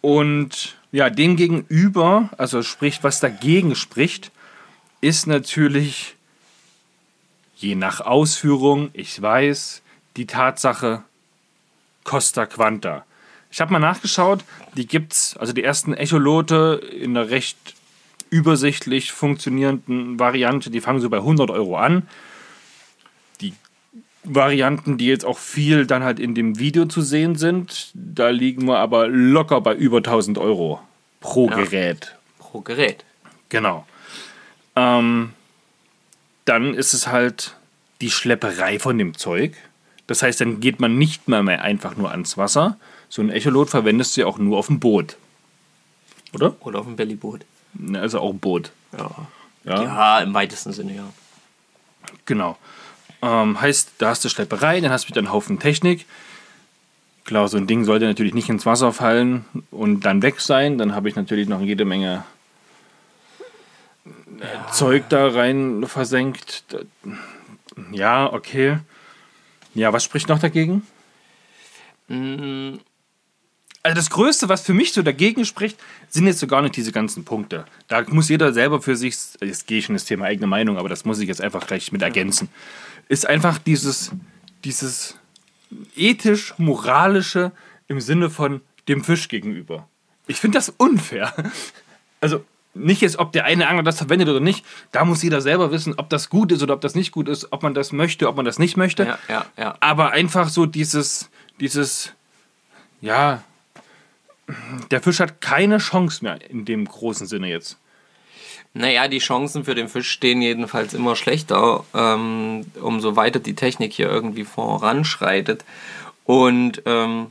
Und 0.00 0.76
ja, 0.90 1.10
dem 1.10 1.36
gegenüber, 1.36 2.30
also 2.38 2.62
sprich, 2.62 3.02
was 3.02 3.20
dagegen 3.20 3.74
spricht, 3.74 4.30
ist 5.00 5.26
natürlich 5.26 6.16
je 7.56 7.74
nach 7.74 8.00
Ausführung, 8.00 8.90
ich 8.92 9.20
weiß, 9.20 9.82
die 10.16 10.26
Tatsache 10.26 11.04
Costa 12.04 12.46
Quanta. 12.46 13.04
Ich 13.50 13.60
habe 13.60 13.72
mal 13.72 13.78
nachgeschaut, 13.78 14.44
die 14.76 14.86
gibt's, 14.86 15.36
also 15.36 15.52
die 15.52 15.62
ersten 15.62 15.94
Echolote 15.94 16.80
in 17.00 17.16
einer 17.16 17.30
recht 17.30 17.74
übersichtlich 18.32 19.12
funktionierenden 19.12 20.18
Variante, 20.18 20.70
die 20.70 20.80
fangen 20.80 21.00
so 21.00 21.10
bei 21.10 21.18
100 21.18 21.50
Euro 21.50 21.76
an. 21.76 22.08
Die 23.42 23.52
Varianten, 24.24 24.96
die 24.96 25.06
jetzt 25.06 25.26
auch 25.26 25.38
viel 25.38 25.86
dann 25.86 26.02
halt 26.02 26.18
in 26.18 26.34
dem 26.34 26.58
Video 26.58 26.86
zu 26.86 27.02
sehen 27.02 27.36
sind, 27.36 27.90
da 27.92 28.30
liegen 28.30 28.66
wir 28.66 28.78
aber 28.78 29.06
locker 29.06 29.60
bei 29.60 29.74
über 29.74 29.98
1000 29.98 30.38
Euro 30.38 30.80
pro 31.20 31.50
Ja. 31.50 31.56
Gerät. 31.56 32.16
Pro 32.38 32.62
Gerät. 32.62 33.04
Genau. 33.50 33.86
Ähm, 34.76 35.34
dann 36.46 36.72
ist 36.72 36.94
es 36.94 37.08
halt 37.08 37.54
die 38.00 38.10
Schlepperei 38.10 38.78
von 38.78 38.96
dem 38.96 39.14
Zeug. 39.18 39.54
Das 40.06 40.22
heißt, 40.22 40.40
dann 40.40 40.60
geht 40.60 40.80
man 40.80 40.96
nicht 40.96 41.28
mal 41.28 41.42
mehr 41.42 41.60
einfach 41.60 41.96
nur 41.96 42.10
ans 42.10 42.38
Wasser. 42.38 42.78
So 43.10 43.20
ein 43.20 43.28
Echolot 43.28 43.68
verwendest 43.68 44.16
du 44.16 44.22
ja 44.22 44.26
auch 44.26 44.38
nur 44.38 44.56
auf 44.56 44.68
dem 44.68 44.80
Boot. 44.80 45.18
Oder? 46.32 46.56
Oder 46.60 46.78
auf 46.78 46.86
dem 46.86 46.96
Bellyboot. 46.96 47.44
Ne, 47.74 48.00
Also 48.00 48.20
auch 48.20 48.30
ein 48.30 48.38
Boot. 48.38 48.72
Ja. 48.96 49.10
Ja, 49.64 49.82
ja, 49.82 50.18
im 50.20 50.34
weitesten 50.34 50.72
Sinne, 50.72 50.96
ja. 50.96 51.04
genau. 52.26 52.58
Ähm, 53.22 53.60
heißt, 53.60 53.92
da 53.98 54.08
hast 54.08 54.24
du 54.24 54.28
Schlepperei, 54.28 54.80
dann 54.80 54.90
hast 54.90 55.04
du 55.04 55.08
wieder 55.10 55.20
einen 55.20 55.30
Haufen 55.32 55.60
Technik. 55.60 56.06
Klar, 57.24 57.46
so 57.46 57.56
ein 57.56 57.68
Ding 57.68 57.84
sollte 57.84 58.06
natürlich 58.06 58.34
nicht 58.34 58.48
ins 58.48 58.66
Wasser 58.66 58.92
fallen 58.92 59.44
und 59.70 60.00
dann 60.00 60.22
weg 60.22 60.40
sein. 60.40 60.78
Dann 60.78 60.96
habe 60.96 61.08
ich 61.08 61.14
natürlich 61.14 61.48
noch 61.48 61.60
jede 61.60 61.84
Menge 61.84 62.24
äh, 64.40 64.72
Zeug 64.72 65.04
da 65.08 65.28
rein 65.28 65.84
versenkt. 65.86 66.64
Ja, 67.92 68.32
okay. 68.32 68.78
Ja, 69.74 69.92
was 69.92 70.02
spricht 70.02 70.28
noch 70.28 70.40
dagegen? 70.40 70.84
Mm, 72.08 72.74
Also 73.82 73.96
das 73.96 74.10
Größte, 74.10 74.48
was 74.48 74.62
für 74.62 74.74
mich 74.74 74.92
so 74.92 75.02
dagegen 75.02 75.44
spricht, 75.44 75.76
sind 76.08 76.26
jetzt 76.26 76.38
so 76.38 76.46
gar 76.46 76.62
nicht 76.62 76.76
diese 76.76 76.92
ganzen 76.92 77.24
Punkte. 77.24 77.64
Da 77.88 78.04
muss 78.08 78.28
jeder 78.28 78.52
selber 78.52 78.80
für 78.80 78.96
sich, 78.96 79.16
jetzt 79.40 79.66
gehe 79.66 79.78
ich 79.78 79.86
schon 79.86 79.96
das 79.96 80.04
Thema 80.04 80.26
eigene 80.26 80.46
Meinung, 80.46 80.78
aber 80.78 80.88
das 80.88 81.04
muss 81.04 81.18
ich 81.18 81.28
jetzt 81.28 81.40
einfach 81.40 81.66
gleich 81.66 81.90
mit 81.90 82.02
ergänzen, 82.02 82.48
ist 83.08 83.26
einfach 83.26 83.58
dieses, 83.58 84.12
dieses 84.64 85.16
ethisch-moralische 85.96 87.50
im 87.88 88.00
Sinne 88.00 88.30
von 88.30 88.60
dem 88.88 89.02
Fisch 89.02 89.28
gegenüber. 89.28 89.88
Ich 90.28 90.38
finde 90.38 90.58
das 90.58 90.68
unfair. 90.68 91.32
Also 92.20 92.44
nicht 92.74 93.02
jetzt, 93.02 93.18
ob 93.18 93.32
der 93.32 93.44
eine 93.44 93.68
Angler 93.68 93.82
das 93.82 93.98
verwendet 93.98 94.28
oder 94.28 94.40
nicht, 94.40 94.64
da 94.92 95.04
muss 95.04 95.22
jeder 95.22 95.40
selber 95.40 95.72
wissen, 95.72 95.94
ob 95.98 96.08
das 96.08 96.30
gut 96.30 96.52
ist 96.52 96.62
oder 96.62 96.74
ob 96.74 96.80
das 96.80 96.94
nicht 96.94 97.10
gut 97.10 97.28
ist, 97.28 97.52
ob 97.52 97.62
man 97.62 97.74
das 97.74 97.90
möchte, 97.92 98.28
ob 98.28 98.36
man 98.36 98.44
das 98.44 98.58
nicht 98.60 98.76
möchte. 98.76 99.04
Ja, 99.04 99.18
ja, 99.28 99.46
ja. 99.58 99.76
Aber 99.80 100.12
einfach 100.12 100.48
so 100.48 100.66
dieses, 100.66 101.28
dieses, 101.58 102.12
ja, 103.00 103.42
der 104.90 105.00
Fisch 105.00 105.20
hat 105.20 105.40
keine 105.40 105.78
Chance 105.78 106.24
mehr 106.24 106.38
in 106.50 106.64
dem 106.64 106.84
großen 106.84 107.26
Sinne 107.26 107.48
jetzt. 107.48 107.78
Naja, 108.74 109.06
die 109.06 109.18
Chancen 109.18 109.64
für 109.64 109.74
den 109.74 109.88
Fisch 109.88 110.10
stehen 110.10 110.40
jedenfalls 110.40 110.94
immer 110.94 111.14
schlechter, 111.14 111.84
ähm, 111.94 112.64
umso 112.80 113.16
weiter 113.16 113.38
die 113.38 113.54
Technik 113.54 113.92
hier 113.92 114.08
irgendwie 114.08 114.44
voranschreitet. 114.44 115.64
Und 116.24 116.82
ähm, 116.86 117.26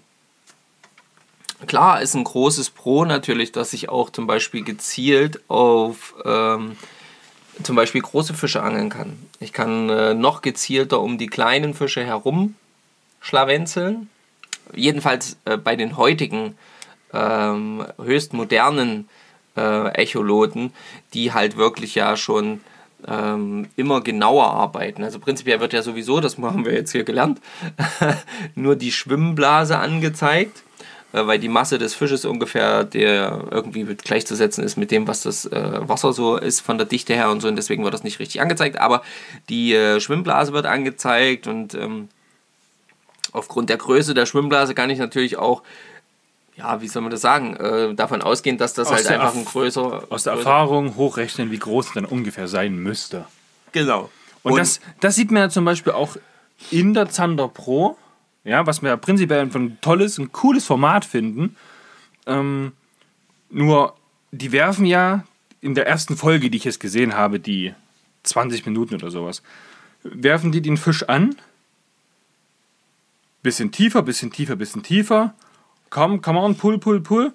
klar 1.65 2.01
ist 2.01 2.13
ein 2.13 2.23
großes 2.23 2.69
Pro 2.69 3.05
natürlich, 3.05 3.51
dass 3.51 3.73
ich 3.73 3.89
auch 3.89 4.11
zum 4.11 4.27
Beispiel 4.27 4.63
gezielt 4.63 5.41
auf 5.47 6.13
ähm, 6.25 6.77
zum 7.63 7.75
Beispiel 7.75 8.01
große 8.01 8.33
Fische 8.33 8.61
angeln 8.61 8.89
kann. 8.89 9.17
Ich 9.39 9.51
kann 9.51 9.89
äh, 9.89 10.13
noch 10.13 10.41
gezielter 10.41 11.01
um 11.01 11.17
die 11.17 11.27
kleinen 11.27 11.73
Fische 11.73 12.03
herum 12.03 12.55
schlawenzeln. 13.19 14.09
Jedenfalls 14.73 15.37
äh, 15.45 15.57
bei 15.57 15.75
den 15.75 15.97
heutigen 15.97 16.55
ähm, 17.13 17.85
höchst 18.01 18.33
modernen 18.33 19.07
äh, 19.57 19.89
Echoloten, 19.93 20.73
die 21.13 21.33
halt 21.33 21.57
wirklich 21.57 21.95
ja 21.95 22.15
schon 22.17 22.61
ähm, 23.07 23.67
immer 23.75 24.01
genauer 24.01 24.51
arbeiten. 24.51 25.03
Also 25.03 25.19
prinzipiell 25.19 25.59
wird 25.59 25.73
ja 25.73 25.81
sowieso, 25.81 26.19
das 26.19 26.37
haben 26.37 26.65
wir 26.65 26.73
jetzt 26.73 26.91
hier 26.91 27.03
gelernt, 27.03 27.39
nur 28.55 28.75
die 28.75 28.91
Schwimmblase 28.91 29.77
angezeigt, 29.77 30.63
äh, 31.13 31.25
weil 31.25 31.39
die 31.39 31.49
Masse 31.49 31.77
des 31.77 31.95
Fisches 31.95 32.25
ungefähr 32.25 32.83
der 32.83 33.45
irgendwie 33.51 33.83
gleichzusetzen 33.83 34.63
ist 34.63 34.77
mit 34.77 34.91
dem, 34.91 35.07
was 35.07 35.23
das 35.23 35.45
äh, 35.45 35.79
Wasser 35.87 36.13
so 36.13 36.37
ist 36.37 36.61
von 36.61 36.77
der 36.77 36.87
Dichte 36.87 37.13
her 37.13 37.29
und 37.29 37.41
so 37.41 37.47
und 37.47 37.55
deswegen 37.55 37.83
wird 37.83 37.93
das 37.93 38.03
nicht 38.03 38.19
richtig 38.19 38.41
angezeigt, 38.41 38.79
aber 38.79 39.01
die 39.49 39.73
äh, 39.73 39.99
Schwimmblase 39.99 40.53
wird 40.53 40.65
angezeigt 40.65 41.47
und 41.47 41.73
ähm, 41.73 42.09
aufgrund 43.31 43.69
der 43.69 43.77
Größe 43.77 44.13
der 44.13 44.25
Schwimmblase 44.25 44.75
kann 44.75 44.89
ich 44.89 44.99
natürlich 44.99 45.37
auch 45.37 45.63
ja, 46.55 46.81
wie 46.81 46.87
soll 46.87 47.01
man 47.01 47.11
das 47.11 47.21
sagen, 47.21 47.55
äh, 47.55 47.93
davon 47.95 48.21
ausgehen, 48.21 48.57
dass 48.57 48.73
das 48.73 48.87
Aus 48.89 48.95
halt 48.95 49.07
einfach 49.07 49.35
ein 49.35 49.45
größer. 49.45 50.03
Aus 50.09 50.23
der 50.23 50.33
größer- 50.33 50.37
Erfahrung 50.37 50.95
hochrechnen, 50.95 51.51
wie 51.51 51.59
groß 51.59 51.87
es 51.87 51.93
dann 51.93 52.05
ungefähr 52.05 52.47
sein 52.47 52.75
müsste. 52.77 53.25
Genau. 53.71 54.09
Und, 54.43 54.57
das, 54.57 54.79
das 54.99 55.15
sieht 55.15 55.31
man 55.31 55.43
ja 55.43 55.49
zum 55.49 55.65
Beispiel 55.65 55.93
auch 55.93 56.17
in 56.71 56.93
der 56.93 57.09
Zander 57.09 57.47
Pro, 57.47 57.97
ja, 58.43 58.65
was 58.65 58.81
wir 58.81 58.89
ja 58.89 58.97
prinzipiell 58.97 59.39
einfach 59.39 59.59
ein 59.59 59.77
tolles, 59.81 60.17
ein 60.17 60.31
cooles 60.31 60.65
Format 60.65 61.05
finden. 61.05 61.55
Ähm, 62.25 62.73
nur, 63.49 63.95
die 64.31 64.51
werfen 64.51 64.85
ja 64.85 65.23
in 65.61 65.75
der 65.75 65.87
ersten 65.87 66.17
Folge, 66.17 66.49
die 66.49 66.57
ich 66.57 66.63
jetzt 66.63 66.79
gesehen 66.79 67.15
habe, 67.15 67.39
die 67.39 67.73
20 68.23 68.65
Minuten 68.65 68.95
oder 68.95 69.11
sowas, 69.11 69.43
werfen 70.03 70.51
die 70.51 70.61
den 70.61 70.77
Fisch 70.77 71.03
an. 71.03 71.35
Bisschen 73.43 73.71
tiefer, 73.71 74.01
bisschen 74.03 74.31
tiefer, 74.31 74.55
bisschen 74.55 74.83
tiefer. 74.83 75.33
Komm, 75.91 76.21
come 76.21 76.39
on, 76.39 76.55
pull, 76.55 76.79
pull, 76.79 77.01
pull. 77.01 77.33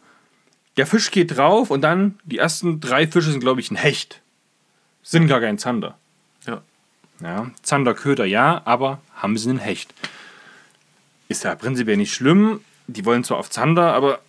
Der 0.77 0.87
Fisch 0.87 1.13
geht 1.13 1.37
drauf 1.37 1.71
und 1.71 1.83
dann 1.83 2.19
die 2.25 2.39
ersten 2.39 2.81
drei 2.81 3.07
Fische 3.07 3.31
sind, 3.31 3.41
glaube 3.41 3.61
ich, 3.61 3.71
ein 3.71 3.77
Hecht. 3.77 4.21
Sind 5.03 5.29
gar 5.29 5.41
kein 5.41 5.59
Zander. 5.59 5.97
Ja. 6.47 6.63
Ja, 7.21 7.51
Zanderköder 7.63 8.25
ja, 8.25 8.63
aber 8.65 9.01
haben 9.15 9.39
sie 9.39 9.51
einen 9.51 9.59
Hecht. 9.59 9.95
Ist 11.29 11.45
ja 11.45 11.55
prinzipiell 11.55 11.97
nicht 11.97 12.13
schlimm. 12.13 12.61
Die 12.89 13.05
wollen 13.05 13.25
zwar 13.25 13.39
auf 13.39 13.51
Zander, 13.51 13.95
aber 13.95 14.21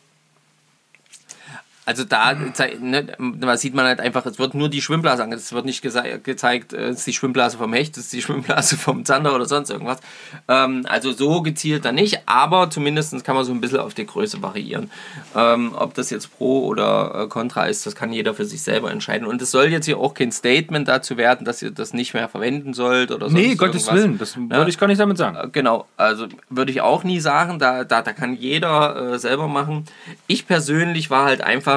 Also 1.88 2.04
da 2.04 2.34
ne, 2.34 3.08
da 3.40 3.58
sieht 3.58 3.74
man 3.74 3.86
halt 3.86 4.00
einfach, 4.00 4.26
es 4.26 4.38
wird 4.38 4.54
nur 4.54 4.70
die 4.70 4.82
Schwimmblase 4.82 5.24
angezeigt. 5.24 5.46
Es 5.46 5.54
wird 5.54 5.66
nicht 5.66 5.82
gezeigt, 5.82 6.74
äh, 6.74 6.90
es 6.90 7.00
ist 7.00 7.08
die 7.08 7.14
Schwimmblase 7.14 7.58
vom 7.58 7.74
Hecht, 7.74 7.98
es 7.98 8.06
ist 8.06 8.14
die 8.14 8.22
Schwimmblase 8.22 8.78
vom 8.78 9.06
Zander 9.06 9.34
oder 9.34 9.46
sonst 9.46 9.70
irgendwas. 9.70 10.00
Ähm, 10.48 10.86
also 10.88 11.12
so 11.12 11.42
gezielt 11.42 11.86
dann 11.86 11.96
nicht, 11.96 12.22
aber 12.28 12.70
zumindest 12.70 13.24
kann 13.24 13.36
man 13.36 13.46
so 13.46 13.52
ein 13.52 13.62
bisschen 13.62 13.80
auf 13.80 13.94
die 13.94 14.06
Größe 14.06 14.42
variieren. 14.42 14.92
Ähm, 15.36 15.74
ob 15.76 15.94
das 15.96 16.10
jetzt 16.10 16.38
Pro 16.38 16.66
oder 16.66 17.24
äh, 17.24 17.28
Contra 17.28 17.66
ist, 17.66 17.86
das 17.86 17.96
kann 17.96 18.14
jeder 18.14 18.34
für 18.34 18.46
sich 18.46 18.62
selber 18.62 18.92
entscheiden. 18.92 19.28
Und 19.28 19.42
es 19.42 19.52
soll 19.52 19.66
jetzt 19.66 19.86
hier 19.86 19.98
auch 19.98 20.14
kein 20.14 20.32
Statement 20.32 20.88
dazu 20.88 21.18
werden, 21.18 21.46
dass 21.46 21.62
ihr 21.62 21.72
das 21.72 21.94
nicht 21.94 22.14
mehr 22.14 22.30
verwenden 22.30 22.74
sollt 22.74 23.12
oder 23.12 23.30
nee, 23.30 23.48
sonst 23.48 23.58
Gottes 23.58 23.88
irgendwas. 23.88 24.36
Willen, 24.36 24.50
das 24.50 24.58
wollte 24.58 24.70
ich 24.70 24.78
gar 24.78 24.88
nicht 24.88 25.00
damit 25.00 25.18
sagen. 25.18 25.36
Äh, 25.36 25.48
Genau, 25.58 25.88
also 25.98 26.28
würde 26.50 26.72
ich 26.72 26.82
auch 26.82 27.04
nie 27.04 27.20
sagen, 27.20 27.58
da, 27.58 27.84
da, 27.84 28.04
da 28.04 28.14
kann 28.14 28.36
jeder 28.36 29.14
äh, 29.14 29.20
selber 29.20 29.48
machen. 29.48 29.86
Ich 30.28 30.46
persönlich 30.46 31.10
war 31.10 31.26
halt 31.26 31.42
einfach, 31.42 31.77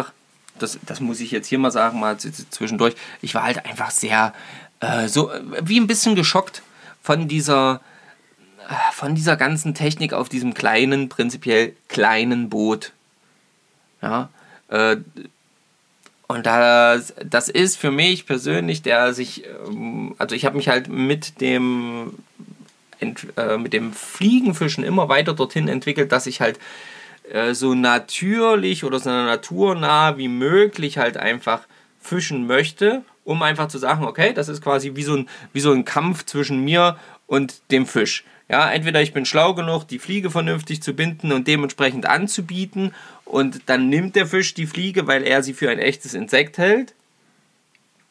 das, 0.62 0.78
das 0.86 1.00
muss 1.00 1.20
ich 1.20 1.30
jetzt 1.30 1.46
hier 1.48 1.58
mal 1.58 1.70
sagen, 1.70 2.00
mal 2.00 2.16
zwischendurch, 2.18 2.94
ich 3.22 3.34
war 3.34 3.42
halt 3.42 3.64
einfach 3.64 3.90
sehr, 3.90 4.34
äh, 4.80 5.08
so 5.08 5.30
wie 5.62 5.78
ein 5.78 5.86
bisschen 5.86 6.14
geschockt 6.14 6.62
von 7.02 7.28
dieser, 7.28 7.80
äh, 8.68 8.92
von 8.92 9.14
dieser 9.14 9.36
ganzen 9.36 9.74
Technik 9.74 10.12
auf 10.12 10.28
diesem 10.28 10.54
kleinen, 10.54 11.08
prinzipiell 11.08 11.74
kleinen 11.88 12.50
Boot. 12.50 12.92
Ja, 14.02 14.30
äh, 14.68 14.96
und 16.28 16.46
das, 16.46 17.12
das 17.24 17.48
ist 17.48 17.76
für 17.76 17.90
mich 17.90 18.24
persönlich, 18.24 18.82
der 18.82 19.14
sich, 19.14 19.44
ähm, 19.46 20.14
also 20.16 20.36
ich 20.36 20.44
habe 20.44 20.56
mich 20.56 20.68
halt 20.68 20.88
mit 20.88 21.40
dem 21.40 22.12
äh, 23.36 23.56
mit 23.56 23.72
dem 23.72 23.92
Fliegenfischen 23.92 24.84
immer 24.84 25.08
weiter 25.08 25.32
dorthin 25.32 25.68
entwickelt, 25.68 26.12
dass 26.12 26.26
ich 26.26 26.40
halt 26.40 26.58
äh, 27.30 27.54
so 27.54 27.74
natürlich 27.74 28.84
oder 28.84 28.98
so 28.98 29.10
naturnah 29.10 30.16
wie 30.18 30.28
möglich 30.28 30.98
halt 30.98 31.16
einfach 31.16 31.62
fischen 32.00 32.46
möchte, 32.46 33.02
um 33.24 33.42
einfach 33.42 33.68
zu 33.68 33.78
sagen, 33.78 34.04
okay, 34.04 34.32
das 34.32 34.48
ist 34.48 34.62
quasi 34.62 34.96
wie 34.96 35.02
so 35.02 35.16
ein, 35.16 35.28
wie 35.52 35.60
so 35.60 35.72
ein 35.72 35.84
Kampf 35.84 36.24
zwischen 36.24 36.64
mir 36.64 36.96
und 37.26 37.60
dem 37.70 37.86
Fisch. 37.86 38.24
Ja, 38.48 38.68
entweder 38.70 39.00
ich 39.00 39.12
bin 39.12 39.26
schlau 39.26 39.54
genug, 39.54 39.86
die 39.86 40.00
Fliege 40.00 40.30
vernünftig 40.30 40.82
zu 40.82 40.92
binden 40.92 41.30
und 41.30 41.46
dementsprechend 41.46 42.06
anzubieten 42.06 42.92
und 43.24 43.62
dann 43.66 43.88
nimmt 43.88 44.16
der 44.16 44.26
Fisch 44.26 44.54
die 44.54 44.66
Fliege, 44.66 45.06
weil 45.06 45.22
er 45.22 45.44
sie 45.44 45.54
für 45.54 45.70
ein 45.70 45.78
echtes 45.78 46.14
Insekt 46.14 46.58
hält. 46.58 46.94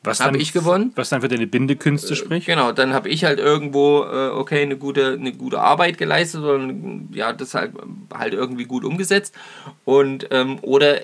Was 0.04 0.22
Habe 0.22 0.34
dann- 0.34 0.42
ich 0.42 0.54
gewonnen. 0.54 0.94
Was 0.96 1.10
dann 1.10 1.22
für 1.22 1.28
deine 1.28 1.46
Bindekünste 1.48 2.16
spricht. 2.16 2.46
Genau, 2.48 2.72
dann 2.72 2.94
habe 2.94 3.10
ich 3.10 3.26
halt 3.26 3.38
irgendwo, 3.40 4.04
äh, 4.04 4.30
okay, 4.30 4.62
eine 4.62 4.78
gute, 4.78 5.14
eine 5.20 5.34
gute 5.34 5.60
Arbeit 5.60 5.98
geleistet 5.98 6.42
oder 6.42 6.68
ja, 7.12 7.34
das 7.34 7.54
halt, 7.54 7.74
halt 8.14 8.34
irgendwie 8.34 8.64
gut 8.66 8.86
umgesetzt. 8.86 9.36
Und, 9.84 10.28
ähm, 10.32 10.60
oder 10.62 11.02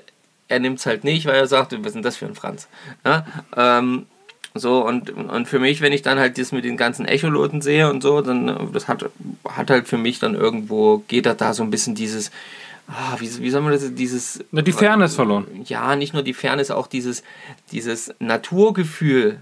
er 0.48 0.60
nimmt 0.60 0.80
es 0.80 0.86
halt 0.86 1.04
nicht, 1.04 1.26
weil 1.26 1.36
er 1.36 1.48
sagt, 1.48 1.74
was 1.74 1.88
ist 1.88 1.94
denn 1.96 2.04
das 2.04 2.16
für 2.16 2.26
ein 2.26 2.36
Franz? 2.36 2.70
Ja, 3.06 3.26
ähm, 3.58 4.06
so, 4.54 4.86
und, 4.86 5.10
und 5.10 5.48
für 5.50 5.60
mich, 5.60 5.82
wenn 5.82 5.92
ich 5.92 6.02
dann 6.02 6.18
halt 6.18 6.38
das 6.38 6.54
mit 6.54 6.64
den 6.64 6.78
ganzen 6.78 7.06
Echoloten 7.06 7.62
sehe 7.62 7.90
und 7.90 8.02
so, 8.02 8.22
dann, 8.22 8.48
äh, 8.48 8.56
das 8.72 8.88
hat, 8.88 9.10
hat 9.46 9.70
halt 9.70 9.90
für 9.90 9.98
mich 9.98 10.20
dann 10.20 10.36
irgendwo, 10.36 11.00
geht 11.10 11.26
da 11.26 11.34
da 11.34 11.54
so 11.54 11.64
ein 11.64 11.72
bisschen 11.72 11.96
dieses, 11.96 12.32
ah, 12.88 13.16
wie, 13.20 13.40
wie 13.40 13.50
soll 13.50 13.62
man 13.62 13.72
das, 13.72 13.94
dieses... 13.94 14.44
Na, 14.52 14.62
die 14.62 14.72
Fairness 14.72 15.16
verloren. 15.16 15.48
Ja, 15.66 15.96
nicht 15.96 16.14
nur 16.14 16.24
die 16.24 16.34
Fairness, 16.34 16.72
auch 16.72 16.88
dieses, 16.88 17.24
dieses 17.72 18.14
Naturgefühl. 18.20 19.40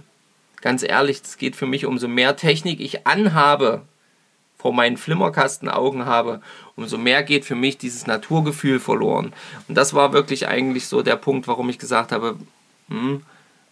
Ganz 0.61 0.83
ehrlich, 0.83 1.21
es 1.23 1.37
geht 1.37 1.55
für 1.55 1.65
mich, 1.65 1.85
umso 1.85 2.07
mehr 2.07 2.35
Technik 2.35 2.79
ich 2.79 3.05
anhabe, 3.05 3.81
vor 4.57 4.73
meinen 4.73 4.95
Flimmerkastenaugen 4.95 6.05
habe, 6.05 6.41
umso 6.77 6.97
mehr 6.97 7.23
geht 7.23 7.43
für 7.43 7.55
mich 7.55 7.77
dieses 7.77 8.07
Naturgefühl 8.07 8.79
verloren. 8.79 9.33
Und 9.67 9.75
das 9.75 9.93
war 9.93 10.13
wirklich 10.13 10.47
eigentlich 10.47 10.87
so 10.87 11.01
der 11.01 11.17
Punkt, 11.17 11.49
warum 11.49 11.69
ich 11.69 11.79
gesagt 11.79 12.13
habe, 12.13 12.37
hm, 12.87 13.23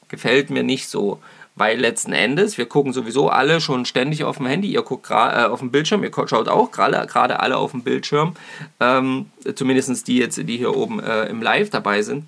gefällt 0.09 0.49
mir 0.49 0.63
nicht 0.63 0.89
so. 0.89 1.21
Weil 1.55 1.79
letzten 1.79 2.13
Endes, 2.13 2.57
wir 2.57 2.65
gucken 2.65 2.93
sowieso 2.93 3.29
alle 3.29 3.59
schon 3.59 3.85
ständig 3.85 4.23
auf 4.23 4.37
dem 4.37 4.45
Handy, 4.45 4.71
ihr 4.71 4.83
guckt 4.83 5.09
äh, 5.11 5.13
auf 5.13 5.59
dem 5.59 5.71
Bildschirm, 5.71 6.03
ihr 6.03 6.11
schaut 6.13 6.47
auch 6.47 6.71
gerade 6.71 7.39
alle 7.39 7.57
auf 7.57 7.71
dem 7.71 7.83
Bildschirm, 7.83 8.35
ähm, 8.79 9.29
zumindest 9.55 10.07
die 10.07 10.17
jetzt, 10.17 10.37
die 10.37 10.57
hier 10.57 10.75
oben 10.75 11.01
äh, 11.01 11.25
im 11.25 11.41
Live 11.41 11.69
dabei 11.69 12.01
sind. 12.01 12.25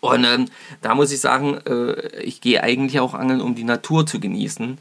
Und 0.00 0.24
ähm, 0.24 0.48
da 0.80 0.94
muss 0.94 1.12
ich 1.12 1.20
sagen, 1.20 1.58
äh, 1.66 2.22
ich 2.22 2.40
gehe 2.40 2.62
eigentlich 2.62 2.98
auch 2.98 3.14
angeln, 3.14 3.40
um 3.40 3.54
die 3.54 3.62
Natur 3.62 4.04
zu 4.04 4.18
genießen. 4.18 4.78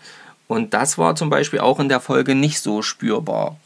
Und 0.48 0.74
das 0.74 0.98
war 0.98 1.16
zum 1.16 1.30
Beispiel 1.30 1.60
auch 1.60 1.80
in 1.80 1.90
der 1.90 2.00
Folge 2.00 2.34
nicht 2.34 2.60
so 2.60 2.82
spürbar. 2.82 3.58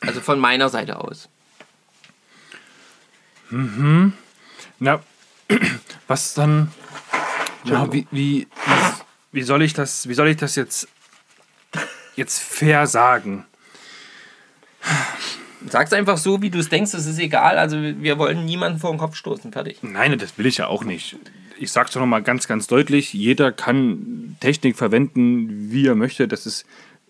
Also 0.00 0.20
von 0.20 0.38
meiner 0.38 0.68
Seite 0.68 1.00
aus. 1.00 1.28
Na, 4.78 5.00
was 6.06 6.34
dann. 6.34 6.70
Ja, 7.68 7.92
wie, 7.92 8.06
wie, 8.10 8.46
wie 9.32 9.42
soll 9.42 9.62
ich 9.62 9.74
das, 9.74 10.08
wie 10.08 10.14
soll 10.14 10.28
ich 10.28 10.36
das 10.36 10.56
jetzt, 10.56 10.88
jetzt 12.16 12.40
fair 12.40 12.86
sagen? 12.86 13.44
Sag's 15.68 15.92
einfach 15.92 16.18
so, 16.18 16.40
wie 16.40 16.50
du 16.50 16.58
es 16.58 16.68
denkst, 16.68 16.94
es 16.94 17.06
ist 17.06 17.18
egal. 17.18 17.58
Also 17.58 17.80
wir 17.80 18.18
wollen 18.18 18.44
niemanden 18.44 18.78
vor 18.78 18.90
den 18.90 18.98
Kopf 18.98 19.16
stoßen. 19.16 19.52
Fertig. 19.52 19.78
Nein, 19.82 20.16
das 20.18 20.38
will 20.38 20.46
ich 20.46 20.58
ja 20.58 20.68
auch 20.68 20.84
nicht. 20.84 21.16
Ich 21.58 21.72
sag's 21.72 21.92
doch 21.92 22.00
nochmal 22.00 22.22
ganz, 22.22 22.46
ganz 22.46 22.68
deutlich: 22.68 23.12
jeder 23.12 23.50
kann 23.50 24.36
Technik 24.40 24.76
verwenden, 24.76 25.70
wie 25.72 25.86
er 25.86 25.96
möchte. 25.96 26.28
Das 26.28 26.46
ist, 26.46 26.64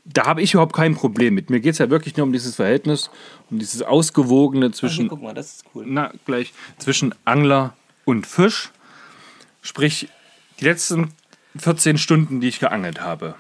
da 0.05 0.25
habe 0.25 0.41
ich 0.41 0.55
überhaupt 0.55 0.75
kein 0.75 0.95
Problem 0.95 1.35
mit. 1.35 1.51
Mir 1.51 1.61
geht 1.61 1.73
es 1.73 1.79
ja 1.79 1.91
wirklich 1.91 2.17
nur 2.17 2.25
um 2.25 2.33
dieses 2.33 2.57
Verhältnis, 2.57 3.11
um 3.51 3.59
dieses 3.59 3.83
Ausgewogene 3.83 4.71
zwischen, 4.71 5.09
guck 5.09 5.23
mal, 5.23 5.35
das 5.35 5.57
ist 5.57 5.65
cool. 5.75 5.85
na, 5.87 6.13
gleich, 6.25 6.55
zwischen 6.79 7.15
Angler 7.27 7.75
und 8.07 8.27
Fisch. 8.27 8.71
Sprich, 9.61 10.09
die 10.61 10.65
letzten 10.65 11.13
14 11.57 11.99
Stunden, 11.99 12.41
die 12.41 12.49
ich 12.49 12.61
geangelt 12.61 13.01
habe. 13.01 13.35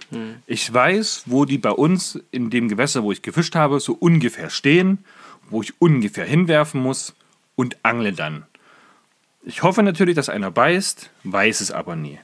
Ich 0.46 0.72
weiß, 0.72 1.24
wo 1.26 1.44
die 1.44 1.58
bei 1.58 1.70
uns 1.70 2.18
in 2.30 2.50
dem 2.50 2.68
Gewässer, 2.68 3.02
wo 3.02 3.12
ich 3.12 3.22
gefischt 3.22 3.54
habe, 3.54 3.80
so 3.80 3.92
ungefähr 3.92 4.50
stehen, 4.50 4.98
wo 5.50 5.62
ich 5.62 5.80
ungefähr 5.80 6.24
hinwerfen 6.24 6.80
muss 6.80 7.14
und 7.54 7.76
angle 7.82 8.12
dann. 8.12 8.44
Ich 9.42 9.62
hoffe 9.62 9.82
natürlich, 9.82 10.14
dass 10.16 10.28
einer 10.28 10.50
beißt, 10.50 11.10
weiß 11.24 11.60
es 11.60 11.70
aber 11.70 11.96
nie. 11.96 12.18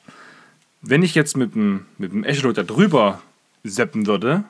Wenn 0.82 1.02
ich 1.02 1.14
jetzt 1.14 1.36
mit 1.36 1.54
dem, 1.54 1.86
mit 1.96 2.12
dem 2.12 2.24
Echolot 2.24 2.58
da 2.58 2.62
drüber 2.62 3.22
seppen 3.62 4.06
würde, 4.06 4.44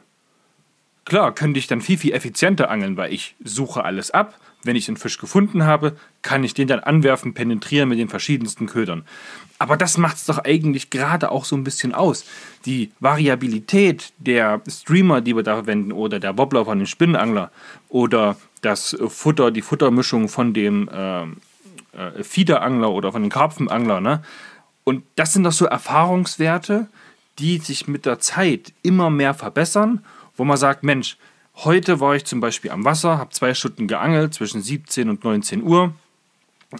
klar, 1.04 1.34
könnte 1.34 1.58
ich 1.58 1.66
dann 1.66 1.80
viel, 1.80 1.98
viel 1.98 2.12
effizienter 2.12 2.70
angeln, 2.70 2.96
weil 2.96 3.12
ich 3.12 3.34
suche 3.42 3.84
alles 3.84 4.10
ab. 4.10 4.38
Wenn 4.62 4.76
ich 4.76 4.88
einen 4.88 4.96
Fisch 4.96 5.18
gefunden 5.18 5.64
habe, 5.64 5.96
kann 6.22 6.42
ich 6.42 6.54
den 6.54 6.68
dann 6.68 6.80
anwerfen, 6.80 7.34
penetrieren 7.34 7.88
mit 7.88 7.98
den 7.98 8.08
verschiedensten 8.08 8.66
Ködern. 8.66 9.04
Aber 9.58 9.76
das 9.76 9.98
macht 9.98 10.16
es 10.16 10.24
doch 10.24 10.38
eigentlich 10.38 10.90
gerade 10.90 11.30
auch 11.30 11.44
so 11.44 11.54
ein 11.54 11.64
bisschen 11.64 11.94
aus. 11.94 12.24
Die 12.64 12.90
Variabilität 12.98 14.12
der 14.18 14.62
Streamer, 14.68 15.20
die 15.20 15.36
wir 15.36 15.42
da 15.42 15.54
verwenden, 15.54 15.92
oder 15.92 16.18
der 16.18 16.38
Wobbler 16.38 16.64
von 16.64 16.78
dem 16.78 16.86
Spinnenangler, 16.86 17.50
oder 17.88 18.36
das 18.62 18.96
Futter, 19.08 19.50
die 19.50 19.62
Futtermischung 19.62 20.28
von 20.28 20.54
dem 20.54 20.88
ähm, 20.92 21.36
äh, 21.92 22.22
Fiederangler 22.22 22.90
oder 22.90 23.12
von 23.12 23.22
dem 23.22 23.30
Karpfenangler. 23.30 24.00
Ne? 24.00 24.22
Und 24.84 25.04
das 25.16 25.32
sind 25.32 25.44
doch 25.44 25.52
so 25.52 25.66
Erfahrungswerte, 25.66 26.88
die 27.38 27.58
sich 27.58 27.86
mit 27.86 28.06
der 28.06 28.18
Zeit 28.18 28.72
immer 28.82 29.10
mehr 29.10 29.34
verbessern, 29.34 30.04
wo 30.36 30.44
man 30.44 30.56
sagt, 30.56 30.82
Mensch, 30.82 31.16
heute 31.56 32.00
war 32.00 32.16
ich 32.16 32.24
zum 32.24 32.40
Beispiel 32.40 32.70
am 32.70 32.84
Wasser, 32.84 33.18
habe 33.18 33.30
zwei 33.30 33.54
Stunden 33.54 33.86
geangelt 33.86 34.34
zwischen 34.34 34.62
17 34.62 35.08
und 35.08 35.24
19 35.24 35.62
Uhr. 35.62 35.94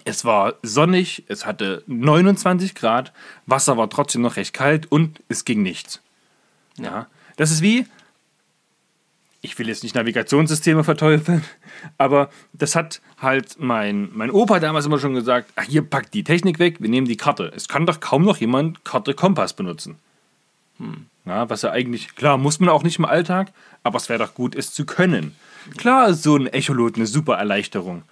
Es 0.04 0.24
war 0.24 0.54
sonnig, 0.62 1.24
es 1.28 1.46
hatte 1.46 1.84
29 1.86 2.74
Grad, 2.74 3.12
Wasser 3.46 3.76
war 3.76 3.88
trotzdem 3.88 4.22
noch 4.22 4.36
recht 4.36 4.52
kalt 4.52 4.90
und 4.90 5.22
es 5.28 5.44
ging 5.44 5.62
nichts. 5.62 6.00
Ja, 6.78 7.06
das 7.36 7.52
ist 7.52 7.62
wie, 7.62 7.86
ich 9.44 9.58
will 9.58 9.68
jetzt 9.68 9.82
nicht 9.82 9.94
Navigationssysteme 9.94 10.82
verteufeln, 10.82 11.44
aber 11.98 12.30
das 12.52 12.74
hat 12.74 13.00
halt 13.18 13.56
mein, 13.60 14.08
mein 14.12 14.30
Opa 14.30 14.58
damals 14.58 14.86
immer 14.86 14.98
schon 14.98 15.14
gesagt, 15.14 15.52
ach, 15.54 15.64
hier 15.64 15.82
packt 15.82 16.14
die 16.14 16.24
Technik 16.24 16.58
weg, 16.58 16.80
wir 16.80 16.88
nehmen 16.88 17.06
die 17.06 17.16
Karte. 17.16 17.52
Es 17.54 17.68
kann 17.68 17.86
doch 17.86 18.00
kaum 18.00 18.24
noch 18.24 18.38
jemand 18.38 18.84
Karte 18.84 19.14
Kompass 19.14 19.52
benutzen. 19.52 19.98
Ja, 21.26 21.48
was 21.48 21.62
ja 21.62 21.70
eigentlich, 21.70 22.14
klar, 22.16 22.36
muss 22.36 22.60
man 22.60 22.68
auch 22.68 22.82
nicht 22.82 22.98
im 22.98 23.06
Alltag, 23.06 23.52
aber 23.82 23.96
es 23.96 24.08
wäre 24.08 24.18
doch 24.18 24.34
gut, 24.34 24.54
es 24.54 24.72
zu 24.72 24.84
können. 24.84 25.34
Klar 25.78 26.08
ist 26.08 26.22
so 26.22 26.36
ein 26.36 26.46
Echolot 26.46 26.96
eine 26.96 27.06
super 27.06 27.36
Erleichterung, 27.36 28.02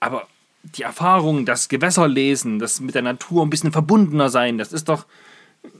aber 0.00 0.26
die 0.64 0.82
Erfahrung, 0.82 1.46
das 1.46 1.68
Gewässer 1.68 2.08
lesen, 2.08 2.58
das 2.58 2.80
mit 2.80 2.96
der 2.96 3.02
Natur 3.02 3.44
ein 3.44 3.50
bisschen 3.50 3.70
verbundener 3.70 4.30
sein, 4.30 4.58
das 4.58 4.72
ist 4.72 4.88
doch 4.88 5.06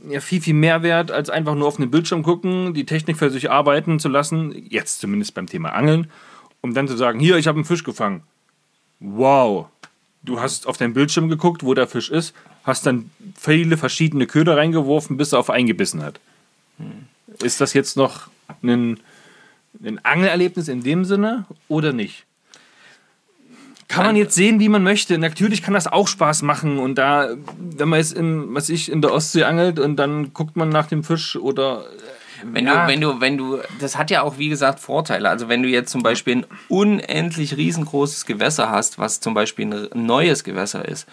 ja 0.09 0.20
viel, 0.20 0.41
viel 0.41 0.55
mehr 0.55 0.82
wert, 0.82 1.11
als 1.11 1.28
einfach 1.28 1.57
nur 1.57 1.66
auf 1.66 1.78
einen 1.78 1.91
Bildschirm 1.91 2.22
gucken, 2.22 2.74
die 2.74 2.87
Technik 2.87 3.16
für 3.16 3.30
sich 3.30 3.51
arbeiten 3.51 3.99
zu 3.99 4.09
lassen, 4.09 4.55
jetzt 4.68 5.01
zumindest 5.01 5.34
beim 5.34 5.47
Thema 5.47 5.70
Angeln, 5.70 6.11
um 6.61 6.74
dann 6.74 6.89
zu 6.89 6.97
sagen, 6.97 7.18
hier, 7.18 7.37
ich 7.37 7.49
habe 7.49 7.57
einen 7.57 7.64
Fisch 7.64 7.84
gefangen. 7.84 8.22
Wow. 9.01 9.66
Du 10.22 10.41
hast 10.41 10.66
auf 10.66 10.76
deinen 10.76 10.95
Bildschirm 10.95 11.28
geguckt, 11.28 11.62
wo 11.62 11.74
der 11.74 11.87
Fisch 11.87 12.11
ist, 12.11 12.34
hast 12.64 12.87
dann 12.87 13.11
viele 13.37 13.76
verschiedene 13.76 14.26
Köder 14.26 14.57
reingeworfen, 14.57 15.16
bis 15.16 15.32
er 15.32 15.39
auf 15.39 15.51
eingebissen 15.51 16.03
hat. 16.03 16.20
Ist 17.42 17.60
das 17.60 17.72
jetzt 17.74 17.96
noch 17.96 18.28
ein, 18.62 18.98
ein 19.84 20.04
Angelerlebnis 20.04 20.68
in 20.68 20.82
dem 20.82 21.04
Sinne 21.04 21.44
oder 21.68 21.92
nicht? 21.92 22.24
Kann 23.88 24.04
man 24.06 24.16
jetzt 24.16 24.34
sehen, 24.34 24.58
wie 24.58 24.68
man 24.68 24.82
möchte. 24.82 25.16
Natürlich 25.16 25.62
kann 25.62 25.74
das 25.74 25.86
auch 25.86 26.08
Spaß 26.08 26.42
machen. 26.42 26.78
Und 26.78 26.96
da, 26.96 27.28
wenn 27.58 27.88
man 27.88 28.00
jetzt 28.00 28.14
in, 28.14 28.52
was 28.54 28.68
ich, 28.68 28.90
in 28.90 29.00
der 29.00 29.12
Ostsee 29.12 29.44
angelt 29.44 29.78
und 29.78 29.96
dann 29.96 30.32
guckt 30.34 30.56
man 30.56 30.68
nach 30.70 30.86
dem 30.88 31.04
Fisch 31.04 31.36
oder 31.36 31.84
Wenn, 32.42 32.66
Ja. 32.66 32.82
du, 32.84 32.92
wenn 32.92 33.00
du, 33.00 33.20
wenn 33.20 33.38
du, 33.38 33.58
das 33.80 33.96
hat 33.96 34.10
ja 34.10 34.22
auch 34.22 34.38
wie 34.38 34.48
gesagt 34.48 34.80
Vorteile. 34.80 35.30
Also 35.30 35.48
wenn 35.48 35.62
du 35.62 35.68
jetzt 35.68 35.90
zum 35.92 36.02
Beispiel 36.02 36.38
ein 36.38 36.46
unendlich 36.68 37.56
riesengroßes 37.56 38.26
Gewässer 38.26 38.70
hast, 38.70 38.98
was 38.98 39.20
zum 39.20 39.34
Beispiel 39.34 39.88
ein 39.94 40.04
neues 40.04 40.42
Gewässer 40.44 40.86
ist, 40.86 41.06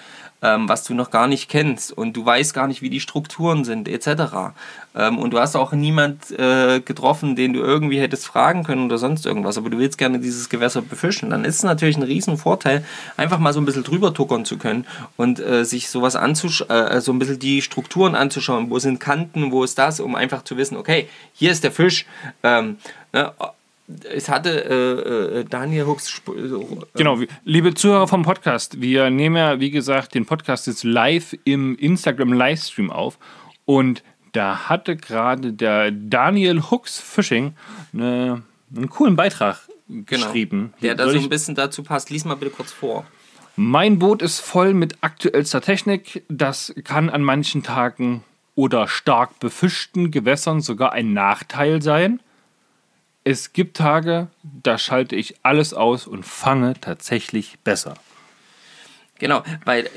ähm, 0.44 0.70
was 0.70 0.84
du 0.84 0.94
noch 0.94 1.10
gar 1.10 1.28
nicht 1.28 1.50
kennst 1.50 1.92
und 1.92 2.14
du 2.14 2.26
weißt 2.26 2.54
gar 2.54 2.68
nicht, 2.68 2.82
wie 2.82 2.90
die 2.90 3.00
Strukturen 3.00 3.64
sind, 3.64 3.88
etc. 3.88 4.54
Ähm, 4.96 5.18
und 5.18 5.32
du 5.32 5.40
hast 5.40 5.56
auch 5.56 5.72
niemand 5.72 6.32
äh, 6.32 6.82
getroffen, 6.82 7.36
den 7.36 7.54
du 7.54 7.62
irgendwie 7.62 8.00
hättest 8.00 8.28
fragen 8.28 8.64
können 8.64 8.86
oder 8.86 8.98
sonst 8.98 9.26
irgendwas, 9.26 9.58
aber 9.58 9.70
du 9.70 9.80
willst 9.80 9.98
gerne 9.98 10.20
dieses 10.20 10.50
Gewässer 10.50 10.82
befischen, 10.82 11.30
dann 11.30 11.46
ist 11.46 11.56
es 11.56 11.64
natürlich 11.64 11.98
ein 11.98 12.04
riesen 12.04 12.38
Vorteil, 12.38 12.84
einfach 13.18 13.40
mal 13.40 13.54
so 13.54 13.62
ein 13.62 13.66
bisschen 13.66 13.84
drüber 13.84 14.14
tuckern 14.14 14.46
zu 14.46 14.58
können 14.58 14.86
und 15.16 15.40
äh, 15.40 15.64
sich 15.64 15.90
sowas 15.90 16.16
anzuschauen, 16.16 16.70
äh, 16.70 17.02
so 17.02 17.14
ein 17.14 17.20
bisschen 17.20 17.40
die 17.40 17.62
Strukturen 17.62 18.14
anzuschauen, 18.14 18.70
wo 18.70 18.78
sind 18.80 19.00
Kanten, 19.00 19.52
wo 19.52 19.64
ist 19.64 19.78
das, 19.78 20.00
um 20.00 20.16
einfach 20.16 20.44
zu 20.44 20.58
wissen, 20.58 20.78
okay, 20.78 21.08
hier 21.34 21.52
ist 21.52 21.64
der 21.64 21.72
Fisch. 21.72 22.06
Ähm, 22.44 22.78
ne, 23.14 23.32
es 24.12 24.30
hatte 24.30 24.50
äh, 24.66 25.40
äh, 25.40 25.46
Daniel 25.46 25.86
Hooks 25.86 26.22
äh, 26.28 26.32
Genau, 26.96 27.20
wie- 27.20 27.28
liebe 27.44 27.74
Zuhörer 27.74 28.08
vom 28.08 28.24
Podcast, 28.24 28.82
wir 28.82 29.10
nehmen 29.10 29.36
ja, 29.36 29.60
wie 29.60 29.72
gesagt, 29.72 30.16
den 30.16 30.26
Podcast 30.26 30.68
jetzt 30.68 30.84
live 30.84 31.36
im 31.44 31.76
Instagram-Livestream 31.78 32.92
auf 32.92 33.18
und 33.66 34.04
da 34.32 34.68
hatte 34.70 34.96
gerade 34.96 35.54
der 35.54 35.92
Daniel 35.92 36.62
Hooks 36.72 37.00
Fishing 37.00 37.54
eine, 37.94 38.42
einen 38.76 38.90
coolen 38.90 39.16
Beitrag 39.16 39.60
geschrieben. 39.88 40.74
Genau. 40.80 40.82
der 40.82 40.96
da 40.96 41.10
so 41.12 41.20
ein 41.20 41.30
bisschen 41.30 41.54
dazu 41.56 41.84
passt. 41.84 42.10
Lies 42.10 42.26
mal 42.26 42.36
bitte 42.36 42.52
kurz 42.52 42.72
vor. 42.72 43.06
Mein 43.56 44.00
Boot 44.00 44.24
ist 44.24 44.40
voll 44.40 44.74
mit 44.74 44.96
aktuellster 45.02 45.62
Technik. 45.62 46.24
Das 46.30 46.74
kann 46.84 47.12
an 47.12 47.22
manchen 47.22 47.62
Tagen 47.62 48.24
oder 48.56 48.88
stark 48.88 49.40
befischten 49.40 50.10
Gewässern 50.10 50.62
sogar 50.62 50.94
ein 50.94 51.14
Nachteil 51.14 51.82
sein. 51.84 52.20
Es 53.24 53.54
gibt 53.54 53.78
Tage, 53.78 54.28
da 54.44 54.78
schalte 54.78 55.16
ich 55.16 55.36
alles 55.44 55.74
aus 55.74 56.08
und 56.08 56.26
fange 56.26 56.74
tatsächlich 56.80 57.58
besser. 57.64 57.94
Genau, 59.20 59.44
weil 59.66 59.90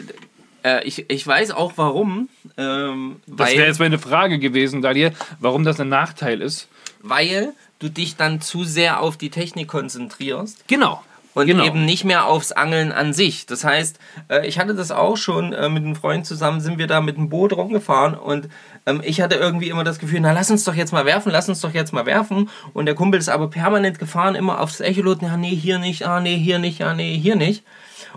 Äh, 0.64 0.82
ich, 0.84 1.08
ich 1.10 1.24
weiß 1.24 1.52
auch 1.52 1.74
warum. 1.76 2.28
Ähm, 2.56 3.20
Das 3.28 3.52
wäre 3.52 3.66
jetzt 3.68 3.78
meine 3.78 4.00
Frage 4.00 4.40
gewesen, 4.40 4.82
Daniel, 4.82 5.12
warum 5.38 5.62
das 5.64 5.78
ein 5.80 5.88
Nachteil 5.88 6.40
ist. 6.42 6.68
weil 7.02 7.52
du 7.78 7.88
dich 7.88 8.16
dann 8.16 8.40
zu 8.40 8.64
sehr 8.64 9.00
auf 9.00 9.16
die 9.16 9.30
Technik 9.30 9.68
konzentrierst. 9.68 10.66
Genau. 10.66 11.04
und 11.34 11.46
Genau. 11.46 11.64
eben 11.64 11.84
nicht 11.84 12.04
mehr 12.04 12.24
aufs 12.26 12.50
Angeln 12.50 12.90
an 12.90 13.12
sich. 13.12 13.44
Das 13.46 13.62
heißt, 13.62 13.98
äh, 14.28 14.46
ich 14.48 14.58
hatte 14.58 14.74
das 14.74 14.90
auch 14.90 15.16
schon 15.18 15.52
äh, 15.52 15.68
mit 15.68 15.84
einem 15.84 15.94
Freund 15.94 16.26
zusammen, 16.26 16.60
sind 16.60 16.78
wir 16.78 16.86
da 16.88 17.00
mit 17.00 17.16
dem 17.16 17.28
Boot 17.28 17.52
rumgefahren 17.52 18.14
und 18.14 18.48
ähm, 18.86 19.02
ich 19.04 19.20
hatte 19.20 19.34
irgendwie 19.34 19.68
immer 19.68 19.84
das 19.84 19.98
Gefühl, 19.98 20.20
na 20.20 20.32
lass 20.32 20.50
uns 20.50 20.64
doch 20.64 20.74
jetzt 20.74 20.92
mal 20.92 21.04
werfen, 21.04 21.30
lass 21.32 21.48
uns 21.48 21.60
doch 21.60 21.74
jetzt 21.74 21.92
mal 21.92 22.06
werfen. 22.06 22.48
Und 22.72 22.86
der 22.86 22.94
Kumpel 22.94 23.20
ist 23.20 23.28
aber 23.28 23.50
permanent 23.50 23.98
gefahren, 23.98 24.34
immer 24.34 24.60
aufs 24.60 24.80
Echolot, 24.80 25.22
ja 25.22 25.36
nee, 25.36 25.54
hier 25.54 25.78
nicht, 25.78 26.06
ah 26.06 26.20
nee, 26.20 26.38
hier 26.38 26.58
nicht, 26.58 26.82
ah 26.82 26.94
nee, 26.94 27.18
hier 27.18 27.36
nicht. 27.36 27.64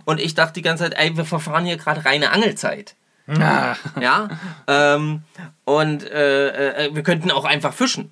Und 0.05 0.19
ich 0.19 0.35
dachte 0.35 0.53
die 0.53 0.61
ganze 0.61 0.83
Zeit, 0.83 0.95
ey, 0.97 1.17
wir 1.17 1.25
verfahren 1.25 1.65
hier 1.65 1.77
gerade 1.77 2.05
reine 2.05 2.31
Angelzeit. 2.31 2.95
Ah, 3.27 3.75
Ja, 4.01 4.29
ähm, 4.67 5.21
und 5.65 6.03
äh, 6.03 6.85
äh, 6.87 6.95
wir 6.95 7.03
könnten 7.03 7.29
auch 7.31 7.45
einfach 7.45 7.73
fischen. 7.73 8.11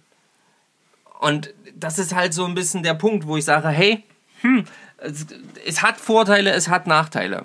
Und 1.19 1.53
das 1.75 1.97
ist 1.97 2.13
halt 2.13 2.33
so 2.33 2.45
ein 2.45 2.53
bisschen 2.53 2.83
der 2.83 2.93
Punkt, 2.93 3.25
wo 3.25 3.37
ich 3.37 3.45
sage, 3.45 3.69
hey, 3.69 4.03
hm, 4.41 4.65
es, 4.97 5.25
es 5.65 5.81
hat 5.81 5.97
Vorteile, 5.99 6.51
es 6.51 6.69
hat 6.69 6.85
Nachteile. 6.85 7.43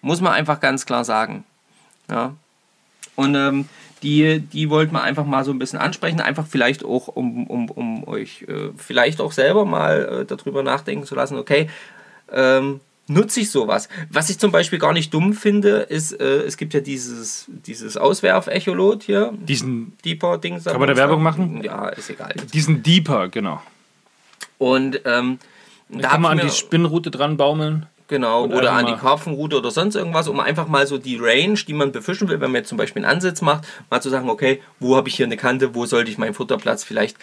Muss 0.00 0.22
man 0.22 0.32
einfach 0.32 0.60
ganz 0.60 0.86
klar 0.86 1.04
sagen. 1.04 1.44
Ja. 2.10 2.34
Und 3.16 3.34
ähm, 3.34 3.68
die, 4.02 4.40
die 4.40 4.70
wollten 4.70 4.92
wir 4.94 5.02
einfach 5.02 5.24
mal 5.26 5.44
so 5.44 5.50
ein 5.52 5.58
bisschen 5.58 5.78
ansprechen, 5.78 6.20
einfach 6.20 6.46
vielleicht 6.46 6.84
auch, 6.84 7.08
um, 7.08 7.46
um, 7.46 7.70
um 7.70 8.08
euch 8.08 8.42
äh, 8.48 8.70
vielleicht 8.76 9.20
auch 9.20 9.32
selber 9.32 9.64
mal 9.64 10.20
äh, 10.22 10.24
darüber 10.24 10.62
nachdenken 10.62 11.04
zu 11.06 11.14
lassen, 11.14 11.36
okay, 11.36 11.68
ähm, 12.32 12.80
nutze 13.08 13.40
ich 13.40 13.50
sowas? 13.50 13.88
Was 14.10 14.30
ich 14.30 14.38
zum 14.38 14.52
Beispiel 14.52 14.78
gar 14.78 14.92
nicht 14.92 15.12
dumm 15.12 15.32
finde, 15.34 15.78
ist, 15.80 16.12
äh, 16.20 16.42
es 16.42 16.56
gibt 16.56 16.74
ja 16.74 16.80
dieses, 16.80 17.46
dieses 17.66 17.96
Auswerf-Echolot 17.96 19.02
hier, 19.02 19.34
diesen, 19.40 19.92
Deeper-Ding. 20.04 20.62
Kann 20.62 20.78
man 20.78 20.88
da 20.88 20.96
Werbung 20.96 21.22
machen? 21.22 21.62
Ja, 21.62 21.88
ist 21.88 22.08
egal. 22.10 22.34
diesen 22.52 22.82
Deeper, 22.82 23.28
genau. 23.28 23.60
Und 24.58 25.00
ähm, 25.04 25.38
Da 25.88 26.08
kann 26.10 26.22
man 26.22 26.32
an 26.32 26.38
ich 26.38 26.42
die 26.42 26.46
mir- 26.46 26.52
Spinnrute 26.52 27.10
dran 27.10 27.36
baumeln. 27.36 27.86
Genau, 28.10 28.42
Und 28.42 28.54
oder 28.54 28.72
an 28.72 28.86
die 28.86 28.94
Karpfenroute 28.94 29.56
oder 29.56 29.70
sonst 29.70 29.94
irgendwas, 29.94 30.26
um 30.26 30.40
einfach 30.40 30.66
mal 30.66 30.84
so 30.84 30.98
die 30.98 31.16
Range, 31.16 31.54
die 31.54 31.72
man 31.72 31.92
befischen 31.92 32.28
will, 32.28 32.40
wenn 32.40 32.50
man 32.50 32.62
jetzt 32.62 32.68
zum 32.68 32.76
Beispiel 32.76 33.04
einen 33.04 33.14
Ansitz 33.14 33.40
macht, 33.40 33.68
mal 33.88 34.00
zu 34.00 34.10
sagen, 34.10 34.28
okay, 34.28 34.60
wo 34.80 34.96
habe 34.96 35.08
ich 35.08 35.14
hier 35.14 35.26
eine 35.26 35.36
Kante, 35.36 35.76
wo 35.76 35.86
sollte 35.86 36.10
ich 36.10 36.18
meinen 36.18 36.34
Futterplatz 36.34 36.82
vielleicht. 36.82 37.16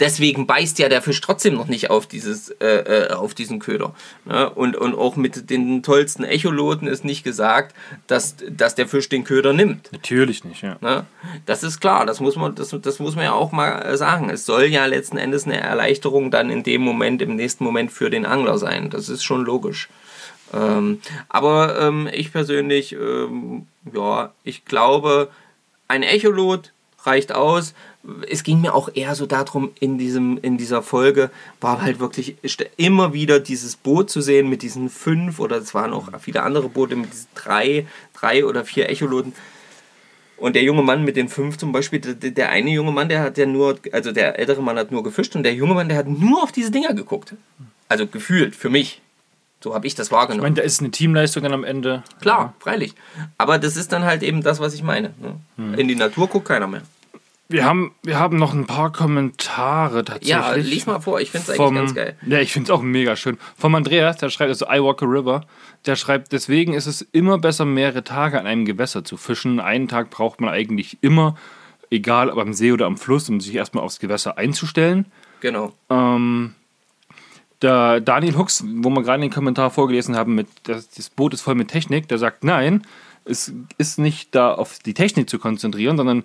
Deswegen 0.00 0.48
beißt 0.48 0.80
ja 0.80 0.88
der 0.88 1.02
Fisch 1.02 1.20
trotzdem 1.20 1.54
noch 1.54 1.68
nicht 1.68 1.88
auf, 1.88 2.08
dieses, 2.08 2.48
äh, 2.48 2.66
äh, 2.66 3.12
auf 3.12 3.34
diesen 3.34 3.60
Köder. 3.60 3.94
Ne? 4.24 4.50
Und, 4.50 4.76
und 4.76 4.96
auch 4.96 5.14
mit 5.14 5.50
den 5.50 5.84
tollsten 5.84 6.24
Echoloten 6.24 6.88
ist 6.88 7.04
nicht 7.04 7.22
gesagt, 7.22 7.72
dass, 8.08 8.34
dass 8.50 8.74
der 8.74 8.88
Fisch 8.88 9.08
den 9.08 9.22
Köder 9.22 9.52
nimmt. 9.52 9.92
Natürlich 9.92 10.42
nicht, 10.42 10.62
ja. 10.62 10.78
Ne? 10.80 11.06
Das 11.46 11.62
ist 11.62 11.78
klar, 11.78 12.06
das 12.06 12.18
muss, 12.18 12.34
man, 12.34 12.56
das, 12.56 12.74
das 12.82 12.98
muss 12.98 13.14
man 13.14 13.24
ja 13.24 13.34
auch 13.34 13.52
mal 13.52 13.96
sagen. 13.96 14.30
Es 14.30 14.46
soll 14.46 14.64
ja 14.64 14.86
letzten 14.86 15.16
Endes 15.16 15.46
eine 15.46 15.60
Erleichterung 15.60 16.32
dann 16.32 16.50
in 16.50 16.64
dem 16.64 16.82
Moment, 16.82 17.22
im 17.22 17.36
nächsten 17.36 17.62
Moment 17.62 17.92
für 17.92 18.10
den 18.10 18.26
Angler 18.26 18.58
sein. 18.58 18.90
Das 18.90 19.08
ist 19.08 19.22
schon 19.22 19.44
logisch. 19.44 19.88
Ähm, 20.54 21.00
aber 21.28 21.80
ähm, 21.80 22.08
ich 22.12 22.32
persönlich, 22.32 22.92
ähm, 22.92 23.66
ja, 23.92 24.32
ich 24.44 24.64
glaube, 24.64 25.30
ein 25.88 26.02
Echolot 26.02 26.72
reicht 27.02 27.34
aus. 27.34 27.74
Es 28.28 28.44
ging 28.44 28.60
mir 28.60 28.74
auch 28.74 28.88
eher 28.94 29.14
so 29.14 29.26
darum, 29.26 29.72
in, 29.80 29.98
diesem, 29.98 30.38
in 30.42 30.58
dieser 30.58 30.82
Folge 30.82 31.30
war 31.60 31.82
halt 31.82 32.00
wirklich 32.00 32.36
immer 32.76 33.12
wieder 33.12 33.40
dieses 33.40 33.76
Boot 33.76 34.10
zu 34.10 34.20
sehen 34.20 34.48
mit 34.48 34.62
diesen 34.62 34.90
fünf 34.90 35.40
oder 35.40 35.56
es 35.56 35.74
waren 35.74 35.92
auch 35.92 36.08
viele 36.20 36.42
andere 36.42 36.68
Boote 36.68 36.96
mit 36.96 37.12
diesen 37.12 37.28
drei, 37.34 37.86
drei 38.12 38.44
oder 38.44 38.64
vier 38.64 38.88
Echoloten. 38.88 39.34
Und 40.36 40.56
der 40.56 40.62
junge 40.62 40.82
Mann 40.82 41.04
mit 41.04 41.16
den 41.16 41.28
fünf 41.28 41.56
zum 41.58 41.72
Beispiel, 41.72 42.00
der, 42.00 42.30
der 42.30 42.50
eine 42.50 42.70
junge 42.70 42.92
Mann, 42.92 43.08
der 43.08 43.22
hat 43.22 43.38
ja 43.38 43.46
nur, 43.46 43.78
also 43.92 44.12
der 44.12 44.38
ältere 44.38 44.62
Mann 44.62 44.78
hat 44.78 44.90
nur 44.90 45.02
gefischt 45.02 45.36
und 45.36 45.42
der 45.42 45.54
junge 45.54 45.74
Mann, 45.74 45.88
der 45.88 45.98
hat 45.98 46.08
nur 46.08 46.42
auf 46.42 46.52
diese 46.52 46.70
Dinger 46.70 46.92
geguckt. 46.92 47.34
Also 47.88 48.06
gefühlt, 48.06 48.56
für 48.56 48.68
mich. 48.68 49.00
So 49.64 49.74
habe 49.74 49.86
ich 49.86 49.94
das 49.94 50.08
Ich 50.08 50.12
wahrgenommen. 50.12 50.42
meine, 50.42 50.56
da 50.56 50.62
ist 50.62 50.80
eine 50.80 50.90
Teamleistung 50.90 51.42
dann 51.42 51.54
am 51.54 51.64
Ende. 51.64 52.02
Klar, 52.20 52.52
freilich. 52.58 52.92
Aber 53.38 53.56
das 53.56 53.78
ist 53.78 53.92
dann 53.92 54.04
halt 54.04 54.22
eben 54.22 54.42
das, 54.42 54.60
was 54.60 54.74
ich 54.74 54.82
meine. 54.82 55.14
Ne? 55.56 55.78
In 55.78 55.88
die 55.88 55.94
Natur 55.94 56.28
guckt 56.28 56.46
keiner 56.46 56.66
mehr. 56.66 56.82
Wir 57.48 57.64
haben, 57.64 57.94
wir 58.02 58.18
haben 58.18 58.36
noch 58.36 58.52
ein 58.52 58.66
paar 58.66 58.92
Kommentare 58.92 60.04
tatsächlich. 60.04 60.28
Ja, 60.28 60.52
lies 60.52 60.84
mal 60.84 61.00
vor, 61.00 61.18
ich 61.18 61.30
finde 61.30 61.44
es 61.44 61.48
eigentlich 61.48 61.66
vom, 61.66 61.74
ganz 61.76 61.94
geil. 61.94 62.14
Ja, 62.26 62.40
ich 62.40 62.52
finde 62.52 62.70
es 62.70 62.78
auch 62.78 62.82
mega 62.82 63.16
schön. 63.16 63.38
Vom 63.56 63.74
Andreas, 63.74 64.18
der 64.18 64.28
schreibt, 64.28 64.50
also 64.50 64.66
I 64.66 64.82
Walk 64.82 65.02
a 65.02 65.06
River, 65.06 65.46
der 65.86 65.96
schreibt, 65.96 66.32
deswegen 66.32 66.74
ist 66.74 66.84
es 66.86 67.00
immer 67.00 67.38
besser, 67.38 67.64
mehrere 67.64 68.04
Tage 68.04 68.38
an 68.38 68.46
einem 68.46 68.66
Gewässer 68.66 69.02
zu 69.02 69.16
fischen. 69.16 69.60
Einen 69.60 69.88
Tag 69.88 70.10
braucht 70.10 70.42
man 70.42 70.50
eigentlich 70.50 70.98
immer, 71.00 71.36
egal 71.88 72.28
ob 72.28 72.36
am 72.36 72.52
See 72.52 72.70
oder 72.70 72.84
am 72.84 72.98
Fluss, 72.98 73.30
um 73.30 73.40
sich 73.40 73.54
erstmal 73.54 73.82
aufs 73.82 73.98
Gewässer 73.98 74.36
einzustellen. 74.36 75.06
Genau. 75.40 75.72
Ähm, 75.88 76.54
der 77.64 78.00
Daniel 78.00 78.36
Hux, 78.36 78.62
wo 78.66 78.90
wir 78.90 79.02
gerade 79.02 79.22
den 79.22 79.30
Kommentar 79.32 79.70
vorgelesen 79.70 80.14
haben, 80.16 80.34
mit 80.36 80.46
das, 80.64 80.88
das 80.90 81.10
Boot 81.10 81.34
ist 81.34 81.40
voll 81.40 81.56
mit 81.56 81.68
Technik, 81.68 82.06
der 82.08 82.18
sagt, 82.18 82.44
nein, 82.44 82.86
es 83.24 83.52
ist 83.78 83.98
nicht 83.98 84.34
da 84.34 84.54
auf 84.54 84.78
die 84.78 84.94
Technik 84.94 85.28
zu 85.28 85.38
konzentrieren, 85.40 85.96
sondern 85.96 86.22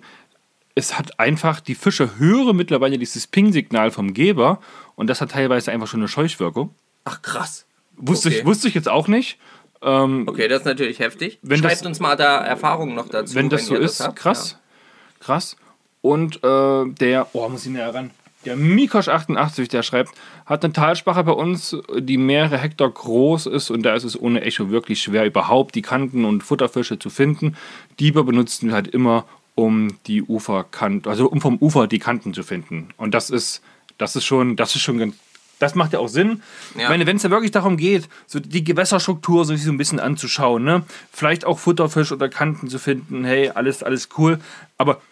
es 0.76 0.96
hat 0.98 1.18
einfach, 1.18 1.58
die 1.60 1.74
Fische 1.74 2.18
hören 2.18 2.56
mittlerweile 2.56 2.96
dieses 2.98 3.26
Ping-Signal 3.26 3.90
vom 3.90 4.14
Geber 4.14 4.60
und 4.94 5.08
das 5.08 5.20
hat 5.20 5.32
teilweise 5.32 5.72
einfach 5.72 5.88
schon 5.88 6.00
eine 6.00 6.08
Scheuchwirkung. 6.08 6.74
Ach, 7.04 7.20
krass. 7.22 7.66
Wusste, 7.96 8.28
Okay. 8.28 8.38
ich, 8.38 8.44
wusste 8.46 8.68
ich 8.68 8.74
jetzt 8.74 8.88
auch 8.88 9.08
nicht. 9.08 9.38
Ähm, 9.82 10.24
Okay, 10.28 10.46
das 10.46 10.60
ist 10.60 10.66
natürlich 10.66 10.98
heftig. 11.00 11.38
Wenn 11.42 11.58
Schreibt 11.60 11.80
das- 11.80 11.86
uns 11.86 12.00
mal 12.00 12.16
da 12.16 12.38
Erfahrungen 12.44 12.94
noch 12.94 13.08
dazu. 13.08 13.34
wenn 13.34 13.48
das 13.48 13.66
so 13.66 13.74
ihr 13.74 13.80
ist, 13.80 14.00
habt. 14.00 14.16
krass. 14.16 14.58
Krass. 15.20 15.56
Und 16.02 16.36
äh, 16.44 16.84
der, 16.86 17.26
oh, 17.32 17.48
muss 17.48 17.64
ich 17.66 17.72
näher 17.72 17.94
ran. 17.94 18.10
Der 18.44 18.56
Mikosch88, 18.56 19.68
der 19.68 19.82
schreibt, 19.82 20.12
hat 20.46 20.64
eine 20.64 20.72
Talsprache 20.72 21.24
bei 21.24 21.32
uns, 21.32 21.76
die 21.98 22.16
mehrere 22.16 22.58
Hektar 22.58 22.88
groß 22.88 23.46
ist 23.46 23.70
und 23.70 23.82
da 23.82 23.94
ist 23.94 24.04
es 24.04 24.18
ohne 24.18 24.40
Echo 24.40 24.70
wirklich 24.70 25.02
schwer, 25.02 25.26
überhaupt 25.26 25.74
die 25.74 25.82
Kanten 25.82 26.24
und 26.24 26.42
Futterfische 26.42 26.98
zu 26.98 27.10
finden. 27.10 27.56
Dieber 27.98 28.24
benutzen 28.24 28.68
wir 28.68 28.74
halt 28.74 28.88
immer, 28.88 29.26
um 29.54 29.98
die 30.06 30.22
Uferkante, 30.22 31.10
also 31.10 31.28
um 31.28 31.40
vom 31.42 31.58
Ufer 31.58 31.86
die 31.86 31.98
Kanten 31.98 32.32
zu 32.32 32.42
finden. 32.42 32.88
Und 32.96 33.12
das 33.12 33.28
ist, 33.28 33.62
das 33.98 34.16
ist 34.16 34.24
schon, 34.24 34.56
das 34.56 34.74
ist 34.74 34.82
schon 34.82 34.98
ganz. 34.98 35.16
Das 35.58 35.74
macht 35.74 35.92
ja 35.92 35.98
auch 35.98 36.08
Sinn. 36.08 36.40
Ja. 36.74 36.84
Ich 36.84 36.88
meine, 36.88 37.06
wenn 37.06 37.16
es 37.16 37.22
ja 37.22 37.28
wirklich 37.28 37.50
darum 37.50 37.76
geht, 37.76 38.08
so 38.26 38.40
die 38.40 38.64
Gewässerstruktur 38.64 39.44
so 39.44 39.52
ein 39.52 39.76
bisschen 39.76 40.00
anzuschauen, 40.00 40.64
ne? 40.64 40.84
Vielleicht 41.12 41.44
auch 41.44 41.58
Futterfisch 41.58 42.12
oder 42.12 42.30
Kanten 42.30 42.68
zu 42.68 42.78
finden, 42.78 43.24
hey, 43.26 43.50
alles, 43.50 43.82
alles 43.82 44.08
cool. 44.16 44.40
Aber 44.78 45.02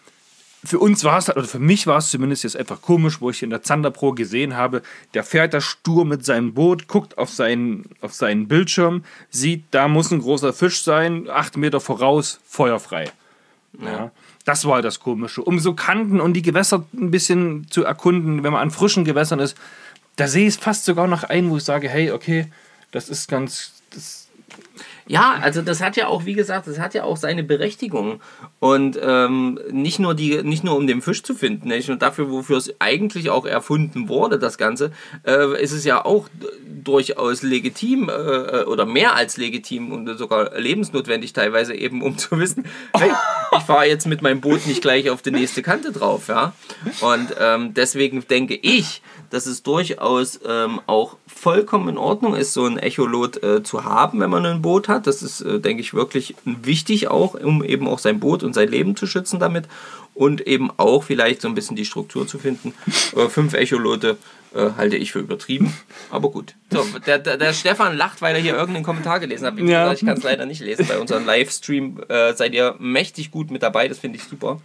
für 0.63 0.79
uns 0.79 1.03
war 1.03 1.17
es 1.17 1.27
halt, 1.27 1.37
oder 1.37 1.47
für 1.47 1.59
mich 1.59 1.87
war 1.87 1.97
es 1.97 2.09
zumindest 2.09 2.43
jetzt 2.43 2.57
einfach 2.57 2.81
komisch, 2.81 3.21
wo 3.21 3.29
ich 3.29 3.43
in 3.43 3.49
der 3.49 3.61
Zander 3.61 3.91
Pro 3.91 4.11
gesehen 4.11 4.55
habe, 4.55 4.81
der 5.13 5.23
fährt 5.23 5.53
da 5.53 5.61
stur 5.61 6.05
mit 6.05 6.25
seinem 6.25 6.53
Boot, 6.53 6.87
guckt 6.87 7.17
auf 7.17 7.29
seinen, 7.29 7.85
auf 8.01 8.13
seinen 8.13 8.47
Bildschirm, 8.47 9.03
sieht, 9.29 9.63
da 9.71 9.87
muss 9.87 10.11
ein 10.11 10.19
großer 10.19 10.51
Fisch 10.51 10.83
sein, 10.83 11.29
acht 11.29 11.55
Meter 11.55 11.79
voraus, 11.79 12.39
feuerfrei. 12.45 13.11
Ja. 13.81 14.11
Das 14.45 14.65
war 14.65 14.81
das 14.81 14.99
Komische. 14.99 15.43
Um 15.43 15.59
so 15.59 15.73
Kanten 15.73 16.19
und 16.19 16.33
die 16.33 16.41
Gewässer 16.41 16.85
ein 16.93 17.11
bisschen 17.11 17.67
zu 17.69 17.83
erkunden, 17.83 18.43
wenn 18.43 18.51
man 18.51 18.61
an 18.61 18.71
frischen 18.71 19.05
Gewässern 19.05 19.39
ist, 19.39 19.55
da 20.15 20.27
sehe 20.27 20.47
ich 20.47 20.55
es 20.55 20.57
fast 20.57 20.85
sogar 20.85 21.07
noch 21.07 21.23
ein, 21.23 21.49
wo 21.49 21.57
ich 21.57 21.63
sage, 21.63 21.87
hey, 21.87 22.11
okay, 22.11 22.47
das 22.91 23.09
ist 23.09 23.29
ganz. 23.29 23.73
Das, 23.91 24.28
Ja, 25.07 25.39
also 25.41 25.61
das 25.61 25.81
hat 25.81 25.97
ja 25.97 26.07
auch, 26.07 26.25
wie 26.25 26.33
gesagt, 26.33 26.67
das 26.67 26.77
hat 26.77 26.93
ja 26.93 27.03
auch 27.03 27.17
seine 27.17 27.43
Berechtigung. 27.43 28.21
Und 28.59 28.99
ähm, 29.01 29.59
nicht, 29.71 29.99
nur 29.99 30.13
die, 30.13 30.43
nicht 30.43 30.63
nur 30.63 30.75
um 30.75 30.85
den 30.85 31.01
Fisch 31.01 31.23
zu 31.23 31.33
finden, 31.33 31.69
nicht 31.69 31.87
nur 31.87 31.97
dafür, 31.97 32.29
wofür 32.29 32.57
es 32.57 32.73
eigentlich 32.79 33.31
auch 33.31 33.45
erfunden 33.45 34.07
wurde, 34.07 34.37
das 34.37 34.57
Ganze, 34.57 34.91
äh, 35.25 35.61
ist 35.61 35.71
es 35.71 35.83
ja 35.83 36.05
auch 36.05 36.29
durchaus 36.83 37.41
legitim 37.41 38.09
äh, 38.09 38.63
oder 38.63 38.85
mehr 38.85 39.15
als 39.15 39.37
legitim 39.37 39.91
und 39.91 40.15
sogar 40.17 40.59
lebensnotwendig 40.59 41.33
teilweise 41.33 41.73
eben, 41.73 42.01
um 42.03 42.17
zu 42.17 42.39
wissen, 42.39 42.65
hey, 42.93 43.11
ich 43.57 43.63
fahre 43.63 43.87
jetzt 43.87 44.05
mit 44.05 44.21
meinem 44.21 44.41
Boot 44.41 44.67
nicht 44.67 44.81
gleich 44.81 45.09
auf 45.09 45.21
die 45.21 45.31
nächste 45.31 45.63
Kante 45.63 45.91
drauf. 45.91 46.27
Ja? 46.27 46.53
Und 47.01 47.35
ähm, 47.39 47.73
deswegen 47.73 48.25
denke 48.27 48.55
ich, 48.55 49.01
dass 49.29 49.45
es 49.45 49.63
durchaus 49.63 50.39
ähm, 50.47 50.81
auch 50.85 51.17
vollkommen 51.27 51.89
in 51.89 51.97
Ordnung 51.97 52.35
ist, 52.35 52.53
so 52.53 52.65
ein 52.65 52.77
Echolot 52.77 53.41
äh, 53.43 53.63
zu 53.63 53.83
haben, 53.83 54.19
wenn 54.19 54.29
man 54.29 54.45
ein 54.45 54.61
Boot 54.61 54.87
hat. 54.87 55.07
Das 55.07 55.21
ist, 55.21 55.41
äh, 55.41 55.59
denke 55.59 55.81
ich, 55.81 55.93
wirklich 55.93 56.35
wichtig 56.45 57.07
auch, 57.07 57.35
um 57.35 57.63
eben 57.63 57.87
auch 57.87 57.99
sein 57.99 58.19
Boot 58.19 58.43
und 58.43 58.53
sein 58.53 58.69
Leben 58.69 58.95
zu 58.95 59.07
schützen 59.07 59.39
damit 59.39 59.65
und 60.13 60.45
eben 60.47 60.69
auch 60.77 61.03
vielleicht 61.03 61.41
so 61.41 61.47
ein 61.47 61.55
bisschen 61.55 61.75
die 61.75 61.85
Struktur 61.85 62.27
zu 62.27 62.39
finden. 62.39 62.73
Äh, 63.15 63.29
fünf 63.29 63.53
Echolote 63.53 64.17
äh, 64.55 64.69
halte 64.77 64.97
ich 64.97 65.11
für 65.11 65.19
übertrieben, 65.19 65.73
aber 66.11 66.31
gut. 66.31 66.55
So, 66.71 66.83
der, 67.05 67.19
der, 67.19 67.37
der 67.37 67.53
Stefan 67.53 67.95
lacht, 67.97 68.21
weil 68.21 68.35
er 68.35 68.41
hier 68.41 68.53
irgendeinen 68.55 68.85
Kommentar 68.85 69.19
gelesen 69.19 69.45
hat. 69.45 69.57
Wie 69.57 69.63
Ja. 69.69 69.91
ich 69.93 69.99
kann 69.99 70.17
es 70.17 70.23
leider 70.23 70.45
nicht 70.45 70.61
lesen. 70.61 70.85
Bei 70.87 70.99
unserem 70.99 71.25
Livestream 71.25 72.01
äh, 72.09 72.33
seid 72.33 72.53
ihr 72.53 72.75
mächtig 72.79 73.31
gut 73.31 73.51
mit 73.51 73.61
dabei, 73.63 73.87
das 73.87 73.99
finde 73.99 74.17
ich 74.17 74.23
super. 74.23 74.59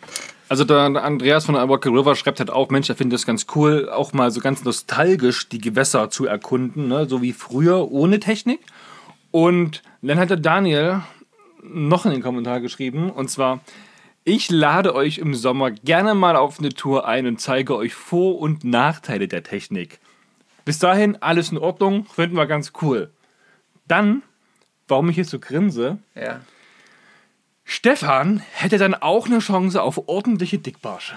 Also 0.49 0.65
der 0.65 0.79
Andreas 1.03 1.47
von 1.47 1.57
Albuquerque 1.57 1.89
River 1.99 2.15
schreibt 2.17 2.39
halt 2.39 2.51
auch, 2.51 2.69
Mensch, 2.71 2.89
er 2.91 2.97
findet 2.97 3.19
es 3.19 3.27
ganz 3.27 3.47
cool, 3.55 3.89
auch 3.89 4.13
mal 4.13 4.31
so 4.31 4.41
ganz 4.41 4.63
nostalgisch 4.65 5.49
die 5.49 5.59
Gewässer 5.59 6.11
zu 6.11 6.27
erkunden, 6.27 6.89
ne? 6.89 7.07
so 7.09 7.23
wie 7.23 7.33
früher 7.33 7.91
ohne 7.91 8.21
Technik. 8.21 8.61
Und 9.31 9.83
dann 10.03 10.19
hat 10.19 10.31
der 10.31 10.37
Daniel 10.37 11.01
noch 11.63 12.05
in 12.05 12.13
den 12.13 12.23
Kommentar 12.23 12.61
geschrieben. 12.61 13.11
Und 13.11 13.31
zwar, 13.31 13.61
ich 14.25 14.51
lade 14.51 14.95
euch 14.95 15.19
im 15.19 15.35
Sommer 15.35 15.71
gerne 15.71 16.15
mal 16.15 16.37
auf 16.37 16.59
eine 16.59 16.71
Tour 16.71 17.07
ein 17.07 17.27
und 17.27 17.41
zeige 17.41 17.77
euch 17.77 17.95
Vor- 17.95 18.39
und 18.41 18.65
Nachteile 18.65 19.29
der 19.29 19.43
Technik. 19.43 20.01
Bis 20.65 20.79
dahin 20.79 21.21
alles 21.23 21.51
in 21.53 21.59
Ordnung, 21.59 22.07
finden 22.07 22.37
wir 22.37 22.47
ganz 22.47 22.73
cool. 22.83 23.11
Dann, 23.87 24.23
warum 24.89 25.11
ich 25.11 25.17
jetzt 25.17 25.31
so 25.31 25.39
grinse, 25.39 25.99
Ja. 26.15 26.41
Stefan 27.67 28.43
hätte 28.53 28.77
dann 28.77 28.95
auch 28.95 29.27
eine 29.27 29.39
Chance 29.39 29.81
auf 29.83 30.07
ordentliche 30.09 30.59
Dickbarsche. 30.59 31.15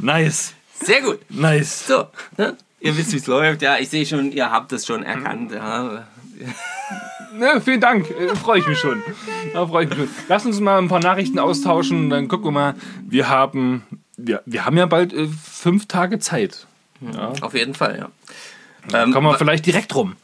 nice, 0.00 0.54
Sehr 0.74 1.02
gut. 1.02 1.20
nice. 1.28 1.86
So, 1.86 2.06
ne? 2.36 2.56
ihr 2.80 2.96
wisst, 2.96 3.12
wie 3.12 3.16
es 3.16 3.26
läuft. 3.26 3.62
Ja, 3.62 3.78
ich 3.78 3.88
sehe 3.90 4.06
schon, 4.06 4.32
ihr 4.32 4.50
habt 4.50 4.72
es 4.72 4.86
schon 4.86 5.02
erkannt. 5.02 5.52
Ja. 5.52 6.06
Ja, 7.40 7.58
vielen 7.60 7.80
Dank, 7.80 8.10
äh, 8.10 8.34
freue 8.36 8.60
ich 8.60 8.66
mich 8.66 8.78
schon. 8.78 9.02
Da 9.54 9.66
freue 9.66 9.84
ich 9.84 9.90
mich 9.90 9.98
schon. 9.98 10.08
Lass 10.28 10.44
uns 10.44 10.60
mal 10.60 10.78
ein 10.78 10.88
paar 10.88 11.00
Nachrichten 11.00 11.38
austauschen, 11.38 12.10
dann 12.10 12.28
gucken 12.28 12.46
wir 12.46 12.52
mal. 12.52 12.74
Wir 13.08 13.28
haben, 13.28 13.82
wir, 14.16 14.42
wir 14.44 14.66
haben 14.66 14.76
ja 14.76 14.86
bald 14.86 15.12
äh, 15.12 15.26
fünf 15.26 15.86
Tage 15.86 16.18
Zeit. 16.18 16.66
Ja. 17.00 17.32
Auf 17.40 17.54
jeden 17.54 17.74
Fall, 17.74 17.98
ja. 17.98 18.10
Dann 18.90 19.12
kommen 19.12 19.26
wir 19.26 19.38
vielleicht 19.38 19.66
direkt 19.66 19.94
rum. 19.94 20.16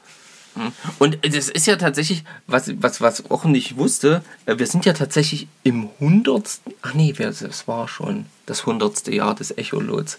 Und 0.98 1.18
das 1.22 1.48
ist 1.48 1.66
ja 1.66 1.76
tatsächlich, 1.76 2.24
was, 2.46 2.70
was, 2.80 3.00
was 3.00 3.30
auch 3.30 3.44
nicht 3.44 3.76
wusste, 3.76 4.22
äh, 4.46 4.58
wir 4.58 4.66
sind 4.66 4.84
ja 4.84 4.92
tatsächlich 4.92 5.48
im 5.62 5.88
hundertsten, 6.00 6.74
ach 6.82 6.94
nee, 6.94 7.12
das 7.12 7.68
war 7.68 7.88
schon 7.88 8.26
das 8.46 8.66
hundertste 8.66 9.14
Jahr 9.14 9.34
des 9.34 9.56
Echolots. 9.56 10.18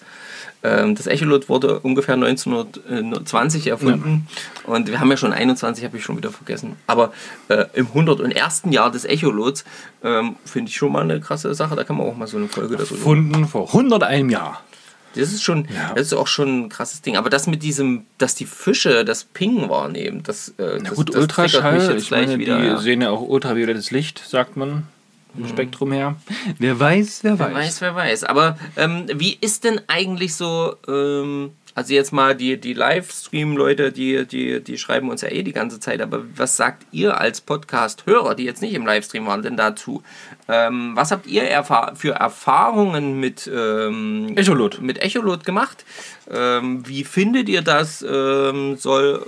Ähm, 0.64 0.96
Das 0.96 1.08
Echolot 1.08 1.50
wurde 1.50 1.80
ungefähr 1.80 2.16
1920 2.16 3.68
erfunden 3.68 4.28
und 4.66 4.88
wir 4.88 5.00
haben 5.00 5.10
ja 5.12 5.18
schon 5.18 5.32
21, 5.32 5.86
habe 5.86 5.98
ich 5.98 6.04
schon 6.04 6.18
wieder 6.18 6.32
vergessen. 6.32 6.76
Aber 6.88 7.14
äh, 7.48 7.66
im 7.74 7.88
101. 7.88 8.64
Jahr 8.72 8.92
des 8.92 9.06
Echolots 9.06 9.66
ähm, 10.04 10.36
finde 10.46 10.70
ich 10.70 10.76
schon 10.76 10.92
mal 10.92 11.04
eine 11.04 11.22
krasse 11.22 11.54
Sache, 11.54 11.76
da 11.76 11.84
kann 11.84 11.98
man 11.98 12.08
auch 12.08 12.18
mal 12.18 12.28
so 12.28 12.38
eine 12.38 12.48
Folge 12.48 12.76
darüber 12.76 12.96
Gefunden 12.96 13.48
vor 13.48 13.68
101 13.68 14.32
Jahren. 14.32 14.58
Das 15.18 15.34
ist 15.34 15.44
schon, 15.44 15.68
das 15.96 16.08
ist 16.08 16.14
auch 16.14 16.28
schon 16.28 16.66
ein 16.66 16.70
krasses 16.70 17.02
Ding. 17.02 17.18
Aber 17.18 17.30
das 17.30 17.48
mit 17.48 17.64
diesem, 17.64 18.06
dass 18.18 18.36
die 18.36 18.46
Fische 18.46 19.06
das 19.06 19.24
Ping 19.24 19.70
wahrnehmen, 19.70 20.24
das, 20.24 20.50
äh, 20.58 20.78
Na 20.82 20.90
das, 20.90 20.94
gut, 20.96 21.10
das 21.10 21.16
mich 21.16 21.22
Ultraschall, 21.22 21.98
ich 21.98 22.08
gleich 22.08 22.28
meine, 22.28 22.40
wieder. 22.40 22.60
die 22.60 22.68
ja. 22.68 22.78
sehen 22.78 23.02
ja 23.02 23.10
auch 23.10 23.22
ultraviolettes 23.22 23.92
Licht, 23.92 24.22
sagt 24.26 24.58
man, 24.58 24.84
im 25.38 25.48
Spektrum 25.48 25.92
her. 25.92 26.16
Wer 26.58 26.80
weiß, 26.80 27.24
wer 27.24 27.38
weiß. 27.38 27.50
Wer 27.50 27.56
weiß, 27.56 27.82
wer 27.82 27.96
weiß. 27.96 28.24
Aber 28.24 28.58
ähm, 28.76 29.06
wie 29.14 29.38
ist 29.40 29.64
denn 29.64 29.82
eigentlich 29.88 30.36
so, 30.36 30.76
ähm, 30.88 31.52
also 31.76 31.94
jetzt 31.94 32.12
mal 32.12 32.36
die, 32.36 32.60
die 32.60 32.74
Livestream-Leute, 32.74 33.92
die, 33.92 34.26
die, 34.26 34.64
die 34.64 34.78
schreiben 34.78 35.10
uns 35.10 35.22
ja 35.22 35.30
eh 35.30 35.44
die 35.44 35.54
ganze 35.54 35.80
Zeit, 35.80 36.02
aber 36.02 36.24
was 36.36 36.58
sagt 36.58 36.88
ihr 36.92 37.20
als 37.20 37.42
Podcast-Hörer, 37.42 38.34
die 38.34 38.46
jetzt 38.46 38.62
nicht 38.62 38.74
im 38.74 38.86
Livestream 38.86 39.28
waren, 39.28 39.44
denn 39.44 39.58
dazu? 39.58 40.02
Ähm, 40.50 40.92
was 40.96 41.12
habt 41.12 41.28
ihr 41.28 41.44
erfahr 41.44 41.96
für 41.96 42.14
Erfahrungen 42.14 43.20
mit, 43.20 43.50
ähm, 43.54 44.34
Echolot. 44.36 44.82
mit 44.82 45.02
Echolot 45.02 45.44
gemacht? 45.44 45.86
Ähm, 46.30 46.88
wie 46.88 47.04
findet 47.04 47.50
ihr 47.50 47.62
das? 47.62 48.06
Ähm, 48.08 48.78
soll, 48.78 49.24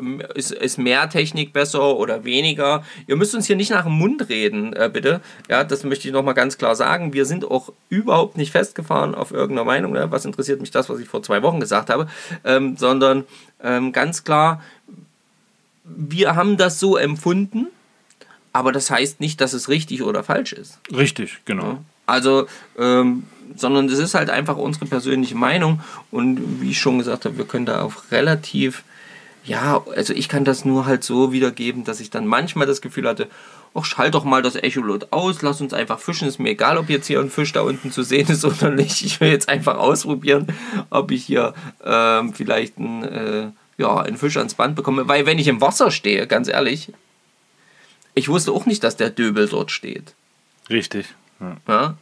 äh, 0.00 0.38
ist, 0.38 0.52
ist 0.52 0.78
mehr 0.78 1.08
Technik 1.08 1.52
besser 1.52 1.96
oder 1.96 2.24
weniger? 2.24 2.84
Ihr 3.06 3.16
müsst 3.16 3.34
uns 3.34 3.46
hier 3.46 3.56
nicht 3.56 3.70
nach 3.70 3.84
dem 3.84 3.92
Mund 3.92 4.28
reden, 4.28 4.72
äh, 4.72 4.90
bitte. 4.92 5.20
Ja, 5.48 5.64
das 5.64 5.84
möchte 5.84 6.08
ich 6.08 6.14
nochmal 6.14 6.34
ganz 6.34 6.58
klar 6.58 6.76
sagen. 6.76 7.12
Wir 7.12 7.26
sind 7.26 7.44
auch 7.50 7.72
überhaupt 7.88 8.36
nicht 8.36 8.52
festgefahren 8.52 9.14
auf 9.14 9.32
irgendeiner 9.32 9.64
Meinung. 9.64 9.92
Ne? 9.92 10.10
Was 10.10 10.24
interessiert 10.24 10.60
mich 10.60 10.70
das, 10.70 10.88
was 10.88 10.98
ich 10.98 11.08
vor 11.08 11.22
zwei 11.22 11.42
Wochen 11.42 11.60
gesagt 11.60 11.90
habe? 11.90 12.08
Ähm, 12.44 12.76
sondern 12.76 13.24
ähm, 13.62 13.92
ganz 13.92 14.24
klar, 14.24 14.62
wir 15.84 16.34
haben 16.34 16.56
das 16.56 16.80
so 16.80 16.96
empfunden, 16.96 17.68
aber 18.54 18.70
das 18.70 18.88
heißt 18.88 19.20
nicht, 19.20 19.40
dass 19.40 19.52
es 19.52 19.68
richtig 19.68 20.02
oder 20.02 20.22
falsch 20.22 20.52
ist. 20.52 20.78
Richtig, 20.96 21.40
genau. 21.44 21.78
Also, 22.06 22.46
ähm, 22.78 23.24
sondern 23.56 23.88
es 23.88 23.98
ist 23.98 24.14
halt 24.14 24.30
einfach 24.30 24.56
unsere 24.56 24.86
persönliche 24.86 25.34
Meinung. 25.34 25.80
Und 26.12 26.60
wie 26.60 26.70
ich 26.70 26.78
schon 26.78 26.98
gesagt 26.98 27.24
habe, 27.24 27.36
wir 27.36 27.46
können 27.46 27.66
da 27.66 27.82
auch 27.82 28.12
relativ, 28.12 28.84
ja, 29.44 29.82
also 29.96 30.14
ich 30.14 30.28
kann 30.28 30.44
das 30.44 30.64
nur 30.64 30.86
halt 30.86 31.02
so 31.02 31.32
wiedergeben, 31.32 31.82
dass 31.82 31.98
ich 31.98 32.10
dann 32.10 32.28
manchmal 32.28 32.68
das 32.68 32.80
Gefühl 32.80 33.08
hatte, 33.08 33.26
ach, 33.74 33.84
schalt 33.84 34.14
doch 34.14 34.22
mal 34.22 34.40
das 34.40 34.54
Echolot 34.54 35.08
aus, 35.10 35.42
lass 35.42 35.60
uns 35.60 35.74
einfach 35.74 35.98
fischen, 35.98 36.28
ist 36.28 36.38
mir 36.38 36.50
egal, 36.50 36.78
ob 36.78 36.88
jetzt 36.88 37.08
hier 37.08 37.18
ein 37.18 37.30
Fisch 37.30 37.52
da 37.52 37.62
unten 37.62 37.90
zu 37.90 38.04
sehen 38.04 38.28
ist 38.28 38.44
oder 38.44 38.70
nicht, 38.70 39.04
ich 39.04 39.20
will 39.20 39.30
jetzt 39.30 39.48
einfach 39.48 39.78
ausprobieren, 39.78 40.46
ob 40.90 41.10
ich 41.10 41.24
hier 41.24 41.54
ähm, 41.84 42.32
vielleicht 42.32 42.78
einen, 42.78 43.02
äh, 43.02 43.50
ja, 43.78 43.96
einen 44.00 44.16
Fisch 44.16 44.36
ans 44.36 44.54
Band 44.54 44.76
bekomme, 44.76 45.08
weil 45.08 45.26
wenn 45.26 45.40
ich 45.40 45.48
im 45.48 45.60
Wasser 45.60 45.90
stehe, 45.90 46.28
ganz 46.28 46.46
ehrlich, 46.46 46.92
ich 48.14 48.28
wusste 48.28 48.52
auch 48.52 48.66
nicht, 48.66 48.84
dass 48.84 48.96
der 48.96 49.10
Döbel 49.10 49.48
dort 49.48 49.70
steht. 49.70 50.14
Richtig. 50.70 51.06
Ja. 51.40 51.56
Ja? 51.68 51.96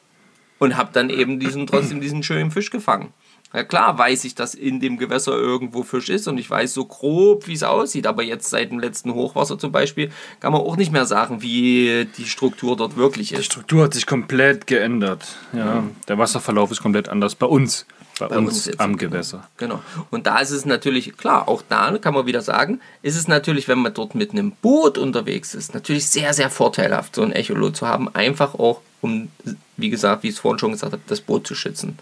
Und 0.58 0.76
habe 0.76 0.90
dann 0.92 1.10
eben 1.10 1.40
diesen, 1.40 1.66
trotzdem 1.66 2.00
diesen 2.00 2.22
schönen 2.22 2.50
Fisch 2.50 2.70
gefangen. 2.70 3.12
Ja 3.54 3.64
klar 3.64 3.98
weiß 3.98 4.24
ich, 4.24 4.34
dass 4.34 4.54
in 4.54 4.80
dem 4.80 4.96
Gewässer 4.96 5.32
irgendwo 5.32 5.82
Fisch 5.82 6.08
ist 6.08 6.26
und 6.26 6.38
ich 6.38 6.48
weiß 6.48 6.72
so 6.72 6.86
grob, 6.86 7.46
wie 7.48 7.52
es 7.52 7.62
aussieht. 7.62 8.06
Aber 8.06 8.22
jetzt 8.22 8.48
seit 8.48 8.70
dem 8.70 8.78
letzten 8.78 9.12
Hochwasser 9.12 9.58
zum 9.58 9.72
Beispiel 9.72 10.10
kann 10.40 10.52
man 10.52 10.62
auch 10.62 10.76
nicht 10.76 10.90
mehr 10.90 11.04
sagen, 11.04 11.42
wie 11.42 12.08
die 12.16 12.24
Struktur 12.24 12.76
dort 12.76 12.96
wirklich 12.96 13.28
Die 13.28 13.34
ist. 13.34 13.44
Struktur 13.46 13.84
hat 13.84 13.94
sich 13.94 14.06
komplett 14.06 14.66
geändert. 14.66 15.36
Ja, 15.52 15.84
Der 16.08 16.16
Wasserverlauf 16.16 16.70
ist 16.70 16.80
komplett 16.80 17.08
anders 17.10 17.34
bei 17.34 17.46
uns. 17.46 17.84
Bei, 18.18 18.28
Bei 18.28 18.38
uns, 18.38 18.66
uns 18.66 18.78
am. 18.78 18.96
Gewässer. 18.96 19.48
Genau. 19.56 19.82
Und 20.10 20.26
da 20.26 20.38
ist 20.38 20.50
es 20.50 20.64
natürlich, 20.64 21.16
klar, 21.16 21.48
auch 21.48 21.62
da 21.68 21.96
kann 21.98 22.14
man 22.14 22.26
wieder 22.26 22.42
sagen, 22.42 22.80
ist 23.02 23.16
es 23.16 23.26
natürlich, 23.26 23.68
wenn 23.68 23.78
man 23.78 23.94
dort 23.94 24.14
mit 24.14 24.32
einem 24.32 24.52
Boot 24.52 24.98
unterwegs 24.98 25.54
ist, 25.54 25.74
natürlich 25.74 26.06
sehr, 26.08 26.34
sehr 26.34 26.50
vorteilhaft, 26.50 27.16
so 27.16 27.22
ein 27.22 27.32
Echolot 27.32 27.76
zu 27.76 27.86
haben. 27.86 28.14
Einfach 28.14 28.54
auch, 28.54 28.80
um, 29.00 29.28
wie 29.76 29.90
gesagt, 29.90 30.22
wie 30.22 30.28
ich 30.28 30.34
es 30.34 30.40
vorhin 30.40 30.58
schon 30.58 30.72
gesagt 30.72 30.92
habe, 30.92 31.02
das 31.06 31.20
Boot 31.20 31.46
zu 31.46 31.54
schützen. 31.54 31.98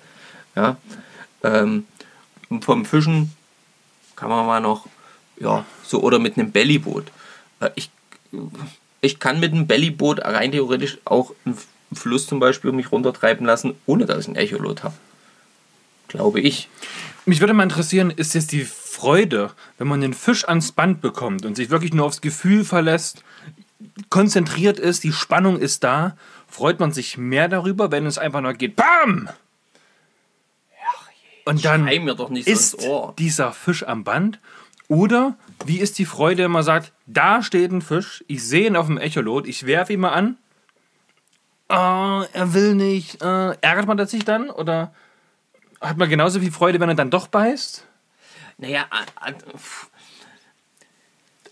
Ja. 0.57 0.77
Ähm, 1.43 1.85
vom 2.61 2.85
Fischen 2.85 3.33
kann 4.17 4.29
man 4.29 4.47
mal 4.47 4.61
noch, 4.61 4.87
ja, 5.39 5.65
so 5.85 6.03
oder 6.03 6.19
mit 6.19 6.37
einem 6.37 6.51
Bellyboot. 6.51 7.07
Äh, 7.61 7.71
Ich, 7.77 7.91
ich 9.01 9.19
kann 9.19 9.41
mit 9.41 9.53
einem 9.53 9.67
Bellyboot 9.67 10.21
rein 10.21 10.53
theoretisch 10.53 10.99
auch 11.05 11.33
einen 11.47 11.57
Fluss 11.93 12.27
zum 12.27 12.41
Beispiel 12.41 12.71
um 12.71 12.77
mich 12.77 12.93
runtertreiben 12.93 13.47
lassen, 13.47 13.75
ohne 13.87 14.07
dass 14.07 14.25
ich 14.25 14.29
ein 14.29 14.37
Echolot 14.37 14.83
habe. 14.83 14.95
Glaube 16.11 16.41
ich. 16.41 16.69
Mich 17.25 17.41
würde 17.41 17.55
mal 17.55 17.63
interessieren, 17.63 18.11
ist 18.11 18.35
jetzt 18.35 18.51
die 18.51 18.65
Freude, 18.65 19.53
wenn 19.79 19.87
man 19.87 20.01
den 20.01 20.13
Fisch 20.13 20.47
ans 20.49 20.73
Band 20.73 21.01
bekommt 21.01 21.47
und 21.47 21.55
sich 21.55 21.71
wirklich 21.71 21.95
nur 21.95 22.07
aufs 22.07 22.21
Gefühl 22.21 22.65
verlässt, 22.65 23.23
konzentriert 24.09 24.81
ist, 24.81 25.05
die 25.05 25.13
Spannung 25.13 25.59
ist 25.59 25.85
da, 25.85 26.17
freut 26.49 26.81
man 26.81 26.93
sich 26.93 27.17
mehr 27.17 27.49
darüber, 27.49 27.93
wenn 27.93 28.07
es 28.07 28.19
einfach 28.19 28.41
nur 28.41 28.55
geht, 28.55 28.75
BAM! 28.77 29.29
Und 31.45 31.65
dann 31.65 31.89
so 31.89 32.29
ist 32.35 32.83
Ohr. 32.83 33.15
dieser 33.19 33.53
Fisch 33.53 33.87
am 33.87 34.05
Band? 34.05 34.39
Oder 34.89 35.37
wie 35.65 35.79
ist 35.79 35.99
die 35.99 36.05
Freude, 36.05 36.45
wenn 36.45 36.51
man 36.51 36.65
sagt, 36.65 36.93
da 37.07 37.43
steht 37.43 37.71
ein 37.71 37.83
Fisch, 37.83 38.25
ich 38.27 38.45
sehe 38.45 38.67
ihn 38.67 38.77
auf 38.77 38.87
dem 38.87 38.99
Echolot, 38.99 39.47
ich 39.47 39.67
werfe 39.67 39.93
ihn 39.93 40.01
mal 40.01 40.11
an. 40.11 40.37
Ah, 41.69 42.27
er 42.33 42.53
will 42.53 42.75
nicht. 42.75 43.23
Äh, 43.23 43.57
ärgert 43.61 43.87
man 43.87 43.97
das 43.97 44.11
sich 44.11 44.25
dann? 44.25 44.51
Oder 44.51 44.93
hat 45.81 45.97
man 45.97 46.09
genauso 46.09 46.41
viel 46.41 46.53
Freude, 46.53 46.81
wenn 46.81 46.89
er 46.89 46.95
dann 46.95 47.11
doch 47.11 47.29
beißt? 47.29 47.85
Naja, 48.59 48.85
pff. 49.57 49.89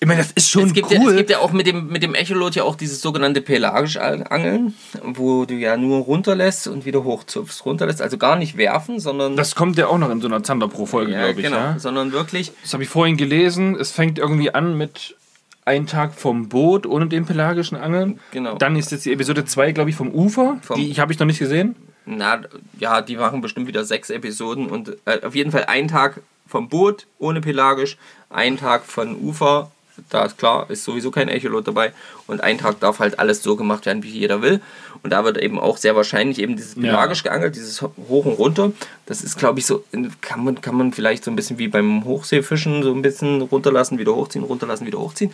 Ich 0.00 0.06
meine, 0.06 0.20
das 0.22 0.30
ist 0.30 0.48
schon 0.48 0.66
es, 0.66 0.74
gibt 0.74 0.92
ja, 0.92 1.00
cool. 1.00 1.10
es 1.10 1.16
gibt 1.16 1.30
ja 1.30 1.40
auch 1.40 1.50
mit 1.50 1.66
dem, 1.66 1.88
mit 1.88 2.04
dem 2.04 2.14
Echolot 2.14 2.54
ja 2.54 2.62
auch 2.62 2.76
dieses 2.76 3.00
sogenannte 3.00 3.40
pelagische 3.40 4.00
Angeln, 4.30 4.74
wo 5.02 5.44
du 5.44 5.54
ja 5.54 5.76
nur 5.76 6.02
runterlässt 6.04 6.68
und 6.68 6.84
wieder 6.84 7.02
hochzupfst. 7.02 7.64
Runterlässt, 7.64 8.00
also 8.00 8.16
gar 8.16 8.36
nicht 8.36 8.56
werfen, 8.56 9.00
sondern. 9.00 9.34
das 9.36 9.56
kommt 9.56 9.76
ja 9.76 9.88
auch 9.88 9.98
noch 9.98 10.10
in 10.10 10.20
so 10.20 10.28
einer 10.28 10.44
Zander 10.44 10.68
Pro-Folge, 10.68 11.10
ja, 11.12 11.24
glaube 11.24 11.40
ich. 11.40 11.46
genau, 11.46 11.56
Ja? 11.56 11.78
sondern 11.80 12.12
wirklich. 12.12 12.52
Das 12.62 12.74
habe 12.74 12.84
ich 12.84 12.88
vorhin 12.88 13.16
gelesen. 13.16 13.74
Es 13.74 13.90
fängt 13.90 14.20
irgendwie 14.20 14.54
an 14.54 14.76
mit 14.78 15.16
ein 15.64 15.88
Tag 15.88 16.14
vom 16.14 16.48
Boot 16.48 16.86
ohne 16.86 17.08
den 17.08 17.26
pelagischen 17.26 17.76
Angeln. 17.76 18.20
Genau. 18.30 18.56
Dann 18.56 18.76
ist 18.76 18.92
jetzt 18.92 19.04
die 19.04 19.12
Episode 19.12 19.46
2, 19.46 19.72
glaube 19.72 19.90
ich, 19.90 19.96
vom 19.96 20.12
Ufer. 20.12 20.58
Vom- 20.62 20.76
die 20.80 20.94
habe 21.00 21.12
ich 21.12 21.18
noch 21.18 21.26
nicht 21.26 21.40
gesehen. 21.40 21.74
Na, 22.16 22.40
ja, 22.78 23.02
die 23.02 23.16
machen 23.16 23.42
bestimmt 23.42 23.66
wieder 23.66 23.84
sechs 23.84 24.08
Episoden 24.08 24.68
und 24.68 24.96
äh, 25.04 25.20
auf 25.24 25.34
jeden 25.34 25.52
Fall 25.52 25.64
ein 25.66 25.88
Tag 25.88 26.20
vom 26.46 26.68
Boot 26.68 27.06
ohne 27.18 27.42
pelagisch, 27.42 27.98
ein 28.30 28.56
Tag 28.56 28.86
von 28.86 29.14
Ufer, 29.16 29.70
da 30.08 30.24
ist 30.24 30.38
klar, 30.38 30.70
ist 30.70 30.84
sowieso 30.84 31.10
kein 31.10 31.28
Echolot 31.28 31.68
dabei 31.68 31.92
und 32.26 32.40
ein 32.40 32.56
Tag 32.56 32.80
darf 32.80 32.98
halt 33.00 33.18
alles 33.18 33.42
so 33.42 33.56
gemacht 33.56 33.84
werden, 33.84 34.02
wie 34.02 34.10
jeder 34.10 34.40
will. 34.40 34.60
Und 35.02 35.10
da 35.10 35.24
wird 35.24 35.36
eben 35.38 35.60
auch 35.60 35.76
sehr 35.76 35.96
wahrscheinlich 35.96 36.38
eben 36.38 36.56
dieses 36.56 36.76
pelagisch 36.76 37.22
geangelt, 37.22 37.56
dieses 37.56 37.82
hoch 37.82 38.24
und 38.24 38.38
runter, 38.38 38.72
das 39.06 39.22
ist 39.22 39.38
glaube 39.38 39.58
ich 39.58 39.66
so, 39.66 39.84
kann 40.22 40.42
man, 40.42 40.60
kann 40.60 40.76
man 40.76 40.92
vielleicht 40.92 41.24
so 41.24 41.30
ein 41.30 41.36
bisschen 41.36 41.58
wie 41.58 41.68
beim 41.68 42.04
Hochseefischen 42.04 42.82
so 42.82 42.94
ein 42.94 43.02
bisschen 43.02 43.42
runterlassen, 43.42 43.98
wieder 43.98 44.14
hochziehen, 44.14 44.44
runterlassen, 44.44 44.86
wieder 44.86 44.98
hochziehen. 44.98 45.32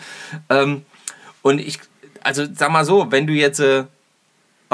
Ähm, 0.50 0.82
und 1.42 1.60
ich, 1.60 1.78
also 2.22 2.44
sag 2.52 2.72
mal 2.72 2.84
so, 2.84 3.12
wenn 3.12 3.26
du 3.26 3.32
jetzt 3.32 3.60
äh, 3.60 3.84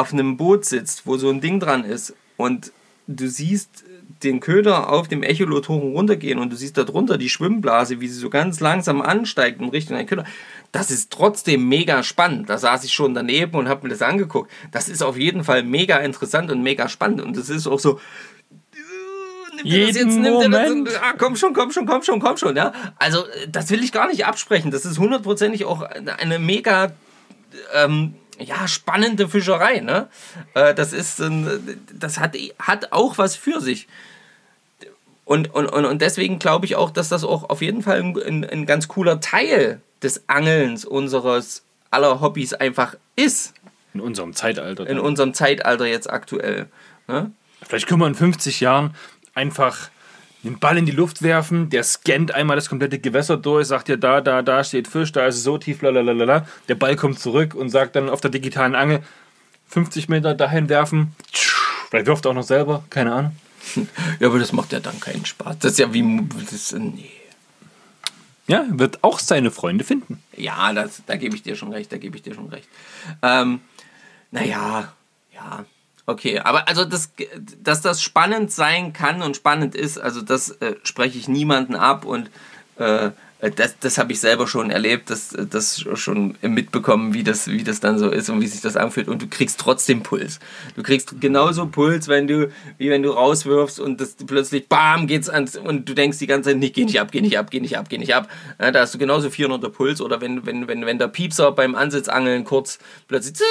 auf 0.00 0.12
einem 0.12 0.36
Boot 0.36 0.64
sitzt, 0.64 1.06
wo 1.06 1.16
so 1.16 1.30
ein 1.30 1.40
Ding 1.40 1.60
dran 1.60 1.84
ist 1.84 2.14
und 2.36 2.72
du 3.06 3.28
siehst 3.28 3.84
den 4.22 4.40
Köder 4.40 4.90
auf 4.90 5.08
dem 5.08 5.22
Echolotoren 5.22 5.92
runtergehen 5.92 6.38
und 6.38 6.52
du 6.52 6.56
siehst 6.56 6.76
da 6.76 6.84
drunter 6.84 7.16
die 7.16 7.30
Schwimmblase, 7.30 8.00
wie 8.00 8.08
sie 8.08 8.18
so 8.18 8.28
ganz 8.28 8.60
langsam 8.60 9.00
ansteigt 9.00 9.60
in 9.60 9.68
Richtung 9.68 9.96
ein 9.96 10.06
Köder. 10.06 10.24
Das 10.72 10.90
ist 10.90 11.10
trotzdem 11.10 11.68
mega 11.68 12.02
spannend. 12.02 12.50
Da 12.50 12.58
saß 12.58 12.84
ich 12.84 12.92
schon 12.92 13.14
daneben 13.14 13.56
und 13.56 13.68
habe 13.68 13.84
mir 13.84 13.90
das 13.90 14.02
angeguckt. 14.02 14.50
Das 14.72 14.88
ist 14.88 15.02
auf 15.02 15.16
jeden 15.16 15.44
Fall 15.44 15.62
mega 15.62 15.96
interessant 15.98 16.50
und 16.50 16.62
mega 16.62 16.88
spannend. 16.88 17.22
Und 17.22 17.36
das 17.36 17.48
ist 17.48 17.66
auch 17.66 17.80
so, 17.80 17.98
nimmt 19.64 19.88
das 19.88 19.96
Jeden 19.96 20.24
jetzt, 20.24 20.26
er 20.26 20.50
das, 20.50 20.70
Moment. 20.70 20.90
ah, 21.02 21.14
komm 21.18 21.36
schon, 21.36 21.52
komm 21.52 21.70
schon, 21.70 21.86
komm 21.86 22.02
schon, 22.02 22.20
komm 22.20 22.36
schon, 22.36 22.56
ja. 22.56 22.72
Also, 22.96 23.24
das 23.48 23.70
will 23.70 23.82
ich 23.82 23.92
gar 23.92 24.08
nicht 24.08 24.26
absprechen. 24.26 24.70
Das 24.70 24.84
ist 24.84 24.98
hundertprozentig 24.98 25.64
auch 25.64 25.82
eine 25.82 26.18
eine 26.18 26.38
mega, 26.38 26.92
ähm, 27.74 28.14
ja, 28.40 28.66
spannende 28.66 29.28
Fischerei, 29.28 29.80
ne? 29.80 30.08
Äh, 30.54 30.74
das 30.74 30.92
ist, 30.92 31.20
ein- 31.20 31.80
das 31.92 32.18
hat, 32.18 32.36
hat 32.58 32.92
auch 32.92 33.18
was 33.18 33.36
für 33.36 33.60
sich. 33.60 33.86
Und, 35.24 35.54
und, 35.54 35.66
und, 35.68 36.02
deswegen 36.02 36.38
glaube 36.40 36.66
ich 36.66 36.74
auch, 36.74 36.90
dass 36.90 37.08
das 37.08 37.22
auch 37.22 37.50
auf 37.50 37.62
jeden 37.62 37.82
Fall 37.82 38.00
ein, 38.00 38.18
ein, 38.18 38.44
ein 38.44 38.66
ganz 38.66 38.88
cooler 38.88 39.20
Teil 39.20 39.80
des 40.02 40.28
Angelns 40.28 40.84
unseres 40.84 41.62
aller 41.90 42.20
Hobbys 42.20 42.52
einfach 42.54 42.96
ist. 43.14 43.54
In 43.94 44.00
unserem 44.00 44.34
Zeitalter. 44.34 44.86
In 44.88 44.98
unserem 44.98 45.34
Zeitalter 45.34 45.86
jetzt 45.86 46.10
aktuell. 46.10 46.66
Ne? 47.06 47.30
Vielleicht 47.62 47.86
können 47.86 48.00
wir 48.00 48.06
in 48.08 48.14
50 48.14 48.60
Jahren 48.60 48.94
einfach 49.34 49.90
den 50.42 50.58
Ball 50.58 50.78
in 50.78 50.86
die 50.86 50.92
Luft 50.92 51.22
werfen, 51.22 51.68
der 51.70 51.84
scannt 51.84 52.34
einmal 52.34 52.56
das 52.56 52.68
komplette 52.68 52.98
Gewässer 52.98 53.36
durch, 53.36 53.66
sagt 53.66 53.88
ja, 53.88 53.96
da, 53.96 54.20
da, 54.20 54.42
da 54.42 54.64
steht 54.64 54.88
Fisch, 54.88 55.12
da 55.12 55.26
ist 55.26 55.36
es 55.36 55.42
so 55.42 55.58
tief, 55.58 55.82
lalalala. 55.82 56.46
Der 56.68 56.74
Ball 56.74 56.96
kommt 56.96 57.18
zurück 57.18 57.54
und 57.54 57.68
sagt 57.68 57.96
dann 57.96 58.08
auf 58.08 58.20
der 58.20 58.30
digitalen 58.30 58.74
Angel 58.74 59.02
50 59.68 60.08
Meter 60.08 60.34
dahin 60.34 60.68
werfen. 60.68 61.14
Vielleicht 61.88 62.06
wirft 62.06 62.24
er 62.24 62.30
auch 62.30 62.34
noch 62.34 62.42
selber, 62.42 62.84
keine 62.90 63.12
Ahnung. 63.12 63.36
Ja, 64.18 64.28
aber 64.28 64.38
das 64.38 64.52
macht 64.52 64.72
ja 64.72 64.80
dann 64.80 64.98
keinen 65.00 65.26
Spaß. 65.26 65.58
Das 65.60 65.72
ist 65.72 65.78
ja 65.78 65.92
wie. 65.92 66.22
Das, 66.50 66.72
nee. 66.72 67.10
Ja, 68.46 68.64
wird 68.68 69.04
auch 69.04 69.18
seine 69.18 69.50
Freunde 69.50 69.84
finden. 69.84 70.22
Ja, 70.36 70.72
das, 70.72 71.02
da 71.06 71.16
gebe 71.16 71.36
ich 71.36 71.42
dir 71.42 71.54
schon 71.54 71.72
recht, 71.72 71.92
da 71.92 71.98
gebe 71.98 72.16
ich 72.16 72.22
dir 72.22 72.34
schon 72.34 72.48
recht. 72.48 72.68
Ähm, 73.22 73.60
naja, 74.32 74.92
ja, 75.32 75.64
okay. 76.10 76.38
Aber 76.40 76.68
also, 76.68 76.84
das, 76.84 77.10
dass 77.62 77.80
das 77.80 78.02
spannend 78.02 78.52
sein 78.52 78.92
kann 78.92 79.22
und 79.22 79.36
spannend 79.36 79.74
ist, 79.74 79.98
also 79.98 80.20
das 80.20 80.50
äh, 80.60 80.74
spreche 80.82 81.18
ich 81.18 81.28
niemanden 81.28 81.74
ab 81.74 82.04
und 82.04 82.30
äh, 82.76 83.10
das, 83.40 83.78
das 83.78 83.96
habe 83.96 84.12
ich 84.12 84.20
selber 84.20 84.46
schon 84.46 84.70
erlebt, 84.70 85.08
das, 85.08 85.34
das 85.50 85.82
schon 85.94 86.36
mitbekommen, 86.42 87.14
wie 87.14 87.22
das, 87.22 87.48
wie 87.48 87.64
das 87.64 87.80
dann 87.80 87.98
so 87.98 88.10
ist 88.10 88.28
und 88.28 88.42
wie 88.42 88.46
sich 88.46 88.60
das 88.60 88.76
anfühlt. 88.76 89.08
Und 89.08 89.22
du 89.22 89.28
kriegst 89.28 89.58
trotzdem 89.58 90.02
Puls. 90.02 90.40
Du 90.76 90.82
kriegst 90.82 91.20
genauso 91.20 91.66
Puls, 91.66 92.08
wenn 92.08 92.26
du, 92.26 92.50
wie 92.76 92.90
wenn 92.90 93.02
du 93.02 93.10
rauswirfst 93.10 93.80
und 93.80 94.00
das 94.00 94.16
plötzlich 94.26 94.68
BAM 94.68 95.06
geht's 95.06 95.30
ans 95.30 95.56
und 95.56 95.88
du 95.88 95.94
denkst 95.94 96.18
die 96.18 96.26
ganze 96.26 96.50
Zeit, 96.50 96.58
nicht, 96.58 96.74
geh 96.74 96.84
nicht 96.84 97.00
ab, 97.00 97.10
geh 97.12 97.22
nicht 97.22 97.38
ab, 97.38 97.50
geh 97.50 97.60
nicht 97.60 97.78
ab, 97.78 97.88
geh 97.88 97.96
nicht 97.96 98.14
ab. 98.14 98.28
Ja, 98.60 98.70
da 98.72 98.80
hast 98.80 98.92
du 98.92 98.98
genauso 98.98 99.28
400er 99.28 99.70
Puls 99.70 100.02
oder 100.02 100.20
wenn, 100.20 100.44
wenn, 100.44 100.68
wenn, 100.68 100.84
wenn 100.84 100.98
der 100.98 101.08
Piepser 101.08 101.52
beim 101.52 101.74
Ansitzangeln 101.74 102.44
kurz 102.44 102.78
plötzlich 103.08 103.36
zit, 103.36 103.46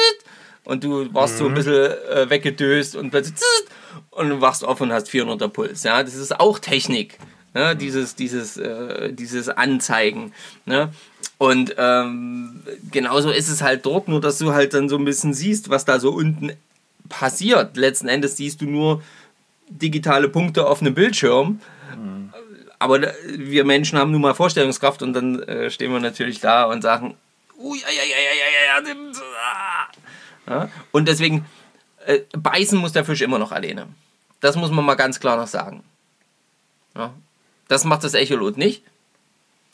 und 0.64 0.84
du 0.84 1.14
warst 1.14 1.38
so 1.38 1.48
ein 1.48 1.54
bisschen 1.54 1.74
äh, 1.74 2.30
weggedöst 2.30 2.96
und 2.96 3.10
plötzlich 3.12 3.36
und 4.12 4.30
du 4.30 4.42
wachst 4.42 4.64
auf 4.64 4.82
und 4.82 4.92
hast 4.92 5.08
400er 5.08 5.48
Puls. 5.48 5.84
Ja, 5.84 6.04
das 6.04 6.16
ist 6.16 6.40
auch 6.40 6.60
Technik. 6.60 7.18
Ne? 7.54 7.76
Dieses, 7.76 8.16
dieses, 8.16 8.58
äh, 8.58 9.12
dieses 9.14 9.50
Anzeigen. 9.50 10.34
Ne? 10.66 10.92
Und 11.38 11.76
ähm, 11.78 12.62
genauso 12.92 13.32
ist 13.32 13.50
es 13.50 13.62
halt 13.62 13.86
dort, 13.86 14.08
nur 14.08 14.22
dass 14.22 14.38
du 14.38 14.54
halt 14.54 14.74
dann 14.74 14.90
so 14.90 14.98
ein 14.98 15.06
bisschen 15.06 15.34
siehst, 15.34 15.70
was 15.70 15.86
da 15.86 16.00
so 16.00 16.12
unten 16.12 16.52
passiert. 17.08 17.76
Letzten 17.78 18.08
Endes 18.08 18.38
siehst 18.38 18.62
du 18.62 18.66
nur 18.66 19.02
digitale 19.70 20.30
Punkte 20.30 20.68
auf 20.68 20.82
einem 20.82 20.94
Bildschirm. 20.94 21.60
Aber 22.80 23.02
wir 23.26 23.66
Menschen 23.66 24.00
haben 24.00 24.12
nun 24.12 24.22
mal 24.22 24.34
Vorstellungskraft 24.34 25.02
und 25.02 25.14
dann 25.14 25.42
äh, 25.44 25.70
stehen 25.70 25.92
wir 25.92 26.00
natürlich 26.00 26.40
da 26.40 26.64
und 26.64 26.82
sagen, 26.82 27.16
ui, 27.58 27.78
ja, 27.78 27.88
ja, 27.90 28.04
ja, 28.04 28.16
ja, 28.16 28.84
ja, 28.84 29.90
ja. 30.50 30.70
Und 30.92 31.08
deswegen, 31.08 31.46
äh, 32.06 32.20
beißen 32.38 32.78
muss 32.78 32.92
der 32.92 33.06
Fisch 33.06 33.22
immer 33.22 33.40
noch 33.40 33.52
alleine. 33.52 33.88
Das 34.42 34.56
muss 34.56 34.72
man 34.72 34.84
mal 34.86 34.96
ganz 34.96 35.20
klar 35.20 35.38
noch 35.38 35.48
sagen. 35.48 35.84
Ja. 36.96 37.14
Das 37.68 37.84
macht 37.86 38.04
das 38.04 38.14
Echolot 38.16 38.58
nicht. 38.58 38.84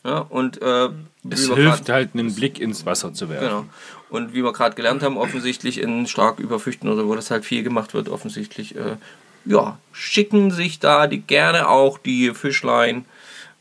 Ja, 0.03 0.19
und 0.19 0.61
äh, 0.61 0.89
Es 1.30 1.47
hilft 1.47 1.86
grad- 1.86 1.89
halt, 1.89 2.09
einen 2.13 2.36
Blick 2.36 2.59
ins 2.59 2.86
Wasser 2.86 3.13
zu 3.13 3.30
werfen. 3.30 3.47
Genau. 3.47 3.65
Und 4.09 4.34
wie 4.36 4.43
wir 4.43 4.53
gerade 4.53 4.76
gelernt 4.76 5.01
haben, 5.01 5.17
offensichtlich 5.17 5.80
in 5.80 6.05
stark 6.05 6.39
überfüchten 6.39 6.89
oder 6.89 7.07
wo 7.07 7.15
das 7.15 7.32
halt 7.32 7.43
viel 7.45 7.63
gemacht 7.63 7.93
wird, 7.95 8.07
offensichtlich, 8.09 8.76
äh, 8.76 8.97
ja, 9.45 9.78
schicken 9.93 10.51
sich 10.51 10.80
da 10.80 11.07
die 11.07 11.21
gerne 11.21 11.67
auch 11.69 11.97
die 11.97 12.34
Fischlein 12.36 13.05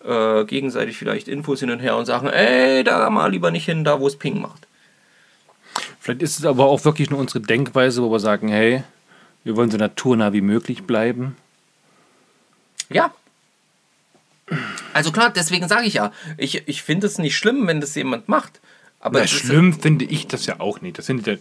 äh, 0.05 0.45
gegenseitig 0.45 0.99
vielleicht 0.99 1.29
Infos 1.29 1.61
hin 1.61 1.71
und 1.71 1.81
her 1.81 1.97
und 1.97 2.05
sagen, 2.05 2.29
ey, 2.29 2.85
da 2.85 3.09
mal 3.09 3.31
lieber 3.31 3.51
nicht 3.51 3.65
hin, 3.65 3.85
da 3.85 4.01
wo 4.01 4.07
es 4.07 4.17
Ping 4.17 4.41
macht. 4.41 4.67
Vielleicht 6.05 6.21
ist 6.21 6.39
es 6.39 6.45
aber 6.45 6.67
auch 6.67 6.85
wirklich 6.85 7.09
nur 7.09 7.19
unsere 7.19 7.41
Denkweise, 7.41 8.03
wo 8.03 8.11
wir 8.13 8.21
sagen, 8.21 8.49
hey, 8.49 8.85
wir 9.43 9.57
wollen 9.57 9.71
so 9.71 9.79
naturnah 9.79 10.35
wie 10.35 10.43
möglich 10.43 10.83
bleiben. 10.83 11.35
Ja. 12.91 13.11
Also 14.93 15.13
klar, 15.13 15.31
deswegen 15.35 15.67
sage 15.67 15.87
ich 15.87 15.95
ja, 15.95 16.13
ich, 16.37 16.69
ich 16.69 16.83
finde 16.83 17.07
es 17.07 17.17
nicht 17.17 17.39
schlimm, 17.39 17.67
wenn 17.67 17.81
das 17.81 17.95
jemand 17.95 18.29
macht. 18.29 18.61
Aber 19.01 19.19
Na, 19.21 19.25
es 19.25 19.33
ist- 19.33 19.41
schlimm 19.47 19.73
finde 19.81 20.05
ich 20.05 20.27
das 20.27 20.45
ja 20.45 20.61
auch 20.61 20.83
nicht. 20.83 20.99
Das 20.99 21.07
sind 21.07 21.27
ja 21.27 21.37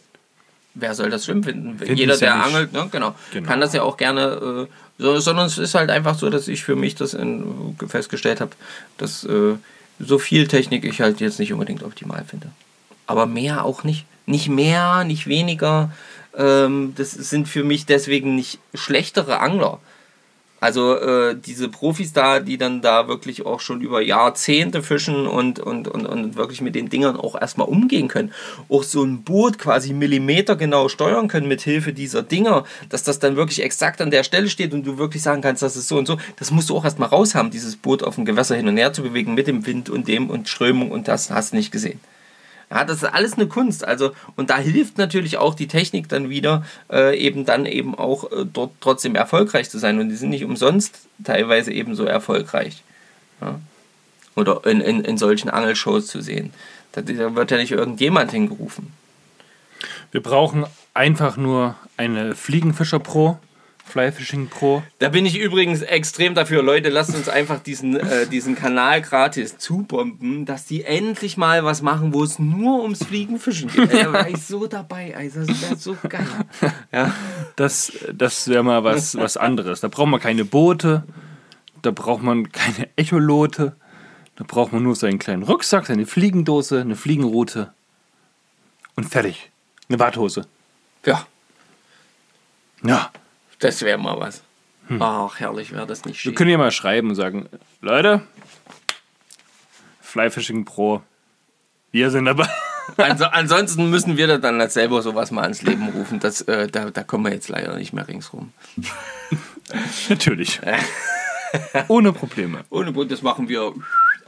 wer 0.75 0.95
soll 0.95 1.09
das 1.09 1.25
schlimm 1.25 1.43
finden? 1.43 1.77
Finden 1.77 1.97
Jeder, 1.97 2.13
ja 2.13 2.19
der 2.19 2.45
angelt, 2.45 2.71
ne? 2.71 2.87
genau, 2.89 3.13
Genau. 3.33 3.47
kann 3.47 3.59
das 3.59 3.73
ja 3.73 3.83
auch 3.83 3.97
gerne, 3.97 4.67
äh, 4.69 4.73
so, 4.97 5.19
sondern 5.19 5.45
es 5.47 5.57
ist 5.57 5.75
halt 5.75 5.91
einfach 5.91 6.17
so, 6.17 6.29
dass 6.29 6.47
ich 6.47 6.63
für 6.63 6.77
mich 6.77 6.95
das 6.95 7.13
in, 7.13 7.75
festgestellt 7.85 8.39
habe, 8.39 8.51
dass 8.97 9.25
äh, 9.25 9.55
so 9.99 10.17
viel 10.19 10.47
Technik 10.47 10.85
ich 10.85 11.01
halt 11.01 11.19
jetzt 11.19 11.37
nicht 11.39 11.51
unbedingt 11.51 11.83
optimal 11.83 12.23
finde. 12.25 12.47
Aber 13.07 13.25
mehr 13.25 13.65
auch 13.65 13.83
nicht. 13.83 14.05
Nicht 14.25 14.49
mehr, 14.49 15.03
nicht 15.03 15.27
weniger. 15.27 15.91
Ähm, 16.35 16.93
das 16.95 17.11
sind 17.11 17.47
für 17.47 17.63
mich 17.63 17.85
deswegen 17.85 18.35
nicht 18.35 18.59
schlechtere 18.73 19.39
Angler. 19.39 19.79
Also 20.63 20.95
äh, 20.95 21.35
diese 21.35 21.67
Profis 21.67 22.13
da, 22.13 22.39
die 22.39 22.57
dann 22.57 22.81
da 22.81 23.09
wirklich 23.09 23.45
auch 23.45 23.59
schon 23.59 23.81
über 23.81 24.01
Jahrzehnte 24.01 24.81
fischen 24.81 25.27
und, 25.27 25.59
und, 25.59 25.89
und, 25.89 26.05
und 26.05 26.37
wirklich 26.37 26.61
mit 26.61 26.73
den 26.73 26.87
Dingern 26.87 27.17
auch 27.17 27.35
erstmal 27.35 27.67
umgehen 27.67 28.07
können. 28.07 28.31
Auch 28.69 28.83
so 28.83 29.03
ein 29.03 29.23
Boot 29.23 29.59
quasi 29.59 29.91
millimetergenau 29.91 30.87
steuern 30.87 31.27
können 31.27 31.49
mit 31.49 31.59
Hilfe 31.59 31.91
dieser 31.91 32.23
Dinger, 32.23 32.63
dass 32.87 33.03
das 33.03 33.19
dann 33.19 33.35
wirklich 33.35 33.61
exakt 33.61 33.99
an 33.99 34.09
der 34.09 34.23
Stelle 34.23 34.47
steht 34.47 34.73
und 34.73 34.87
du 34.87 34.97
wirklich 34.97 35.21
sagen 35.21 35.41
kannst, 35.41 35.61
das 35.63 35.75
ist 35.75 35.89
so 35.89 35.97
und 35.97 36.05
so. 36.05 36.17
Das 36.37 36.49
musst 36.49 36.69
du 36.69 36.77
auch 36.77 36.85
erstmal 36.85 37.09
raus 37.09 37.35
haben, 37.35 37.51
dieses 37.51 37.75
Boot 37.75 38.01
auf 38.01 38.15
dem 38.15 38.23
Gewässer 38.23 38.55
hin 38.55 38.69
und 38.69 38.77
her 38.77 38.93
zu 38.93 39.03
bewegen 39.03 39.33
mit 39.33 39.47
dem 39.47 39.65
Wind 39.65 39.89
und 39.89 40.07
dem 40.07 40.29
und 40.29 40.47
Strömung 40.47 40.91
und 40.91 41.09
das 41.09 41.29
hast 41.29 41.51
du 41.51 41.57
nicht 41.57 41.73
gesehen. 41.73 41.99
Ja, 42.73 42.85
das 42.85 43.03
ist 43.03 43.03
alles 43.03 43.33
eine 43.33 43.47
Kunst. 43.47 43.85
Also, 43.85 44.13
und 44.35 44.49
da 44.49 44.57
hilft 44.57 44.97
natürlich 44.97 45.37
auch 45.37 45.53
die 45.53 45.67
Technik 45.67 46.09
dann 46.09 46.31
wieder, 46.31 46.65
äh, 46.91 47.15
eben 47.15 47.45
dann 47.45 47.67
eben 47.67 47.93
auch 47.93 48.31
äh, 48.31 48.45
dort 48.51 48.71
trotzdem 48.81 49.15
erfolgreich 49.15 49.69
zu 49.69 49.77
sein. 49.77 49.99
Und 49.99 50.09
die 50.09 50.15
sind 50.15 50.31
nicht 50.31 50.43
umsonst 50.43 51.01
teilweise 51.23 51.71
eben 51.71 51.93
so 51.93 52.05
erfolgreich. 52.05 52.81
Ja? 53.41 53.59
Oder 54.35 54.65
in, 54.65 54.81
in, 54.81 55.05
in 55.05 55.19
solchen 55.19 55.51
Angelshows 55.51 56.07
zu 56.07 56.21
sehen. 56.21 56.51
Da, 56.93 57.01
da 57.01 57.35
wird 57.35 57.51
ja 57.51 57.57
nicht 57.57 57.71
irgendjemand 57.71 58.31
hingerufen. 58.31 58.91
Wir 60.11 60.23
brauchen 60.23 60.65
einfach 60.95 61.37
nur 61.37 61.75
eine 61.95 62.33
Fliegenfischer 62.33 62.99
Pro, 62.99 63.37
Fly 63.85 64.11
Fishing 64.11 64.47
Pro. 64.47 64.81
Da 64.99 65.09
bin 65.09 65.25
ich 65.25 65.37
übrigens 65.37 65.81
extrem 65.81 66.33
dafür. 66.33 66.63
Leute, 66.63 66.89
lasst 66.89 67.13
uns 67.13 67.29
einfach 67.29 67.59
diesen, 67.59 67.95
äh, 67.95 68.25
diesen 68.25 68.55
Kanal 68.55 69.01
gratis 69.01 69.57
zubomben, 69.57 70.45
dass 70.45 70.65
die 70.65 70.83
endlich 70.83 71.37
mal 71.37 71.63
was 71.63 71.81
machen, 71.81 72.13
wo 72.13 72.23
es 72.23 72.39
nur 72.39 72.81
ums 72.81 73.03
Fliegenfischen 73.03 73.69
geht. 73.69 73.91
Ey, 73.93 74.03
Da 74.05 74.13
war 74.13 74.27
ich 74.29 74.43
so 74.43 74.65
dabei. 74.67 75.11
Ey, 75.11 75.29
das 75.33 75.47
wäre 75.61 75.75
so 75.77 75.95
geil. 76.09 76.25
Ja. 76.91 77.13
Das, 77.55 77.91
das 78.13 78.47
wäre 78.47 78.63
mal 78.63 78.83
was, 78.83 79.15
was 79.15 79.37
anderes. 79.37 79.81
Da 79.81 79.89
braucht 79.89 80.07
man 80.09 80.19
keine 80.19 80.45
Boote, 80.45 81.03
da 81.81 81.91
braucht 81.91 82.23
man 82.23 82.51
keine 82.51 82.89
Echolote, 82.95 83.75
da 84.37 84.43
braucht 84.47 84.73
man 84.73 84.81
nur 84.81 84.95
seinen 84.95 85.19
kleinen 85.19 85.43
Rucksack, 85.43 85.85
seine 85.85 86.07
Fliegendose, 86.07 86.81
eine 86.81 86.95
Fliegenroute 86.95 87.73
und 88.95 89.03
fertig. 89.09 89.51
Eine 89.89 89.99
Warthose. 89.99 90.47
ja. 91.05 91.27
Ja. 92.85 93.11
Das 93.63 93.81
wäre 93.81 93.97
mal 93.97 94.19
was. 94.19 94.43
Ach, 94.99 95.39
herrlich 95.39 95.71
wäre 95.71 95.87
das 95.87 96.03
nicht 96.05 96.17
Wir 96.17 96.31
schön. 96.31 96.35
können 96.35 96.49
ja 96.51 96.57
mal 96.57 96.71
schreiben 96.71 97.09
und 97.09 97.15
sagen, 97.15 97.47
Leute, 97.81 98.21
Fly 100.01 100.29
Fishing 100.29 100.65
Pro, 100.65 101.01
wir 101.91 102.11
sind 102.11 102.25
dabei. 102.25 102.47
Also, 102.97 103.23
ansonsten 103.23 103.89
müssen 103.89 104.17
wir 104.17 104.27
da 104.27 104.37
dann 104.39 104.69
selber 104.69 105.01
sowas 105.01 105.31
mal 105.31 105.43
ans 105.43 105.61
Leben 105.61 105.87
rufen. 105.87 106.19
Das, 106.19 106.41
äh, 106.41 106.67
da, 106.67 106.89
da 106.91 107.01
kommen 107.03 107.23
wir 107.23 107.31
jetzt 107.31 107.47
leider 107.47 107.77
nicht 107.77 107.93
mehr 107.93 108.05
ringsrum. 108.05 108.51
Natürlich. 110.09 110.59
Ohne 111.87 112.11
Probleme. 112.11 112.65
Ohne 112.69 112.91
Grund, 112.91 113.09
das 113.09 113.21
machen 113.21 113.47
wir 113.47 113.73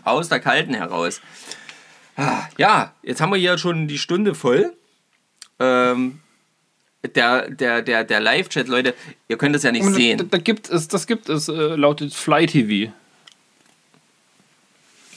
aus 0.06 0.30
der 0.30 0.40
Kalten 0.40 0.74
heraus. 0.74 1.20
Ah, 2.16 2.44
Ja, 2.58 2.94
jetzt 3.04 3.20
haben 3.20 3.34
wir 3.34 3.38
hier 3.38 3.58
schon 3.58 3.90
die 3.90 3.98
Stunde 3.98 4.34
voll. 4.36 4.72
Ähm, 5.60 6.22
der, 7.08 7.50
der, 7.50 7.82
der, 7.82 8.04
der 8.04 8.20
Live-Chat, 8.20 8.68
Leute, 8.68 8.94
ihr 9.28 9.38
könnt 9.38 9.56
das 9.56 9.64
ja 9.64 9.72
nicht 9.72 9.86
Und 9.86 9.94
sehen. 9.94 10.18
Da, 10.18 10.24
da 10.26 10.38
gibt 10.38 10.70
es, 10.70 10.88
das 10.88 11.08
gibt 11.08 11.30
es, 11.30 11.48
äh, 11.48 11.54
lautet 11.54 12.14
Fly 12.14 12.46
TV. 12.46 12.92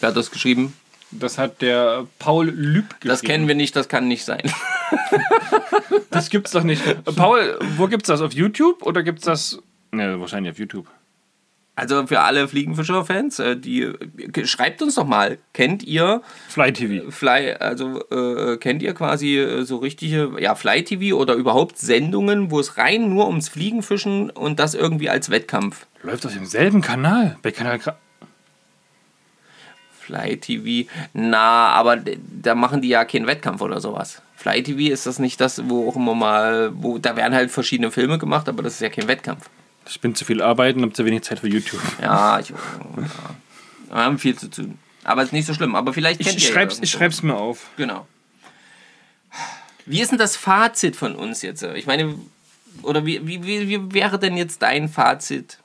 Wer 0.00 0.08
hat 0.08 0.16
das 0.16 0.30
geschrieben? 0.30 0.74
Das 1.10 1.38
hat 1.38 1.62
der 1.62 2.06
Paul 2.18 2.48
Lüb 2.48 2.88
geschrieben. 2.88 3.08
Das 3.08 3.22
kennen 3.22 3.48
wir 3.48 3.54
nicht, 3.54 3.74
das 3.74 3.88
kann 3.88 4.08
nicht 4.08 4.24
sein. 4.24 4.42
Das 6.10 6.30
gibt's 6.30 6.52
doch 6.52 6.64
nicht. 6.64 6.82
Paul, 7.16 7.58
wo 7.76 7.86
gibt's 7.86 8.08
das? 8.08 8.20
Auf 8.20 8.32
YouTube 8.32 8.82
oder 8.82 9.02
gibt's 9.02 9.24
das? 9.24 9.58
Ne, 9.90 10.18
wahrscheinlich 10.18 10.52
auf 10.52 10.58
YouTube. 10.58 10.86
Also 11.78 12.08
für 12.08 12.18
alle 12.20 12.48
Fliegenfischer-Fans, 12.48 13.38
äh, 13.38 13.56
die 13.56 13.82
äh, 13.82 14.46
schreibt 14.46 14.82
uns 14.82 14.96
doch 14.96 15.06
mal, 15.06 15.38
kennt 15.52 15.84
ihr 15.84 16.22
Fly 16.48 16.72
TV. 16.72 17.08
Fly, 17.12 17.52
also 17.52 18.02
äh, 18.10 18.56
kennt 18.56 18.82
ihr 18.82 18.94
quasi 18.94 19.38
äh, 19.38 19.62
so 19.62 19.76
richtige, 19.76 20.32
ja, 20.40 20.56
Fly 20.56 20.82
TV 20.82 21.16
oder 21.16 21.34
überhaupt 21.34 21.78
Sendungen, 21.78 22.50
wo 22.50 22.58
es 22.58 22.78
rein 22.78 23.08
nur 23.08 23.28
ums 23.28 23.48
Fliegenfischen 23.48 24.28
und 24.30 24.58
das 24.58 24.74
irgendwie 24.74 25.08
als 25.08 25.30
Wettkampf? 25.30 25.86
Läuft 26.02 26.26
auf 26.26 26.34
demselben 26.34 26.80
Kanal. 26.80 27.36
Bei 27.42 27.52
Kanal 27.52 27.78
Fly 30.00 30.36
TV, 30.38 30.90
na, 31.12 31.68
aber 31.68 31.98
da 32.42 32.56
machen 32.56 32.82
die 32.82 32.88
ja 32.88 33.04
keinen 33.04 33.28
Wettkampf 33.28 33.60
oder 33.60 33.80
sowas. 33.80 34.20
Fly 34.34 34.64
TV 34.64 34.92
ist 34.92 35.06
das 35.06 35.20
nicht 35.20 35.40
das, 35.40 35.62
wo 35.68 35.88
auch 35.88 35.94
immer 35.94 36.16
mal, 36.16 36.72
wo 36.74 36.98
da 36.98 37.14
werden 37.14 37.34
halt 37.34 37.52
verschiedene 37.52 37.92
Filme 37.92 38.18
gemacht, 38.18 38.48
aber 38.48 38.64
das 38.64 38.74
ist 38.74 38.80
ja 38.80 38.88
kein 38.88 39.06
Wettkampf. 39.06 39.48
Ich 39.88 40.00
bin 40.00 40.14
zu 40.14 40.24
viel 40.24 40.42
arbeiten, 40.42 40.82
hab 40.82 40.94
zu 40.94 41.04
wenig 41.04 41.22
Zeit 41.22 41.40
für 41.40 41.48
YouTube. 41.48 41.80
Ja, 42.00 42.38
ich, 42.40 42.50
ja. 42.50 42.56
wir 43.88 43.96
haben 43.96 44.18
viel 44.18 44.36
zu 44.36 44.50
tun. 44.50 44.78
Aber 45.04 45.22
ist 45.22 45.32
nicht 45.32 45.46
so 45.46 45.54
schlimm. 45.54 45.74
Aber 45.74 45.92
vielleicht 45.92 46.20
kennt 46.20 46.36
Ich 46.36 46.44
ihr 46.44 46.52
schreib's, 46.52 46.76
ja 46.76 46.82
ich 46.82 46.90
schreib's 46.90 47.22
mir 47.22 47.34
auf. 47.34 47.70
Genau. 47.76 48.06
Wie 49.86 50.02
ist 50.02 50.10
denn 50.10 50.18
das 50.18 50.36
Fazit 50.36 50.96
von 50.96 51.16
uns 51.16 51.40
jetzt? 51.40 51.62
Ich 51.62 51.86
meine, 51.86 52.14
oder 52.82 53.06
wie, 53.06 53.26
wie, 53.26 53.42
wie, 53.44 53.68
wie 53.68 53.94
wäre 53.94 54.18
denn 54.18 54.36
jetzt 54.36 54.60
dein 54.60 54.88
Fazit? 54.88 55.58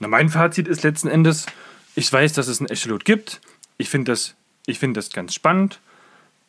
Na, 0.00 0.08
mein 0.08 0.28
Fazit 0.28 0.68
ist 0.68 0.82
letzten 0.82 1.08
Endes, 1.08 1.46
ich 1.94 2.12
weiß, 2.12 2.34
dass 2.34 2.48
es 2.48 2.60
ein 2.60 2.68
Echolot 2.68 3.04
gibt. 3.04 3.40
Ich 3.78 3.88
finde 3.88 4.12
das, 4.12 4.34
ich 4.66 4.78
find 4.78 4.96
das 4.96 5.10
ganz 5.10 5.32
spannend, 5.32 5.80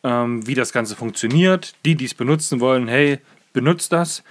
ähm, 0.02 0.46
wie 0.46 0.54
das 0.54 0.72
Ganze 0.72 0.96
funktioniert. 0.96 1.74
Die, 1.86 1.94
die 1.94 2.04
es 2.04 2.14
benutzen 2.14 2.60
wollen, 2.60 2.88
hey, 2.88 3.20
benutzt 3.52 3.92
das. 3.92 4.22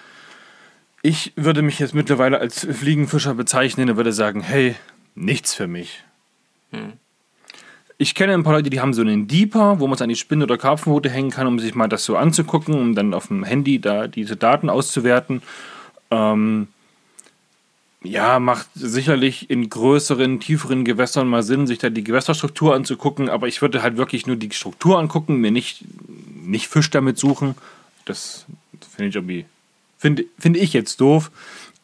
Ich 1.07 1.33
würde 1.35 1.61
mich 1.61 1.77
jetzt 1.77 1.93
mittlerweile 1.93 2.39
als 2.39 2.65
Fliegenfischer 2.65 3.35
bezeichnen 3.35 3.91
und 3.91 3.95
würde 3.95 4.11
sagen, 4.11 4.41
hey, 4.41 4.73
nichts 5.13 5.53
für 5.53 5.67
mich. 5.67 6.03
Ich 7.99 8.15
kenne 8.15 8.33
ein 8.33 8.41
paar 8.41 8.53
Leute, 8.53 8.71
die 8.71 8.79
haben 8.79 8.91
so 8.91 9.03
einen 9.03 9.27
Deeper, 9.27 9.79
wo 9.79 9.85
man 9.85 9.93
es 9.93 10.01
an 10.01 10.09
die 10.09 10.15
Spinne 10.15 10.45
oder 10.45 10.57
Karpfenrute 10.57 11.11
hängen 11.11 11.29
kann, 11.29 11.45
um 11.45 11.59
sich 11.59 11.75
mal 11.75 11.87
das 11.87 12.05
so 12.05 12.17
anzugucken, 12.17 12.73
um 12.73 12.95
dann 12.95 13.13
auf 13.13 13.27
dem 13.27 13.43
Handy 13.43 13.79
da 13.79 14.07
diese 14.07 14.35
Daten 14.35 14.67
auszuwerten. 14.67 15.43
Ähm, 16.09 16.69
ja, 18.01 18.39
macht 18.39 18.69
sicherlich 18.73 19.51
in 19.51 19.69
größeren, 19.69 20.39
tieferen 20.39 20.85
Gewässern 20.85 21.27
mal 21.27 21.43
Sinn, 21.43 21.67
sich 21.67 21.77
da 21.77 21.91
die 21.91 22.03
Gewässerstruktur 22.03 22.73
anzugucken, 22.73 23.29
aber 23.29 23.47
ich 23.47 23.61
würde 23.61 23.83
halt 23.83 23.97
wirklich 23.97 24.25
nur 24.25 24.37
die 24.37 24.49
Struktur 24.49 24.97
angucken, 24.97 25.35
mir 25.35 25.51
nicht, 25.51 25.85
nicht 26.43 26.67
Fisch 26.67 26.89
damit 26.89 27.19
suchen. 27.19 27.53
Das 28.05 28.47
finde 28.89 29.09
ich 29.09 29.15
irgendwie, 29.15 29.45
finde 30.05 30.25
finde 30.37 30.59
ich 30.59 30.73
jetzt 30.73 31.01
doof. 31.01 31.31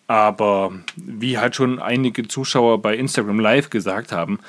Aber 0.05 0.73
wie 0.95 1.39
halt 1.39 1.55
schon 1.55 1.79
einige 1.79 2.27
Zuschauer 2.27 2.81
bei 2.81 2.95
Instagram 2.95 3.39
Live 3.39 3.69
gesagt 3.69 4.11
haben, 4.11 4.39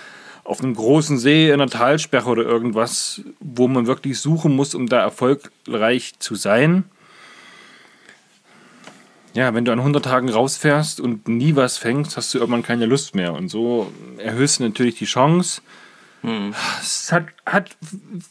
auf 0.45 0.61
einem 0.61 0.75
großen 0.75 1.19
See, 1.19 1.47
in 1.47 1.55
einer 1.55 1.71
Talsperre 1.71 2.29
oder 2.29 2.43
irgendwas, 2.43 3.23
wo 3.41 3.69
man 3.69 3.87
wirklich 3.87 4.19
suchen 4.19 4.55
muss, 4.55 4.75
um 4.75 4.89
da 4.89 5.01
erfolgreich 5.01 6.15
zu 6.19 6.35
sein, 6.35 6.85
ja, 9.35 9.55
wenn 9.55 9.65
du 9.65 9.73
an 9.73 9.79
100 9.79 10.05
Tagen 10.05 10.29
rausfährst 10.29 11.01
und 11.01 11.27
nie 11.27 11.57
was 11.57 11.79
fängst, 11.79 12.19
hast 12.19 12.35
du 12.35 12.39
irgendwann 12.39 12.63
keine 12.63 12.85
Lust 12.85 13.15
mehr. 13.15 13.33
Und 13.33 13.49
so 13.49 13.91
erhöhst 14.19 14.59
du 14.59 14.65
natürlich 14.65 14.97
die 14.97 15.07
Chance. 15.07 15.63
Es 16.81 17.11
hat, 17.13 17.27
hat 17.47 17.77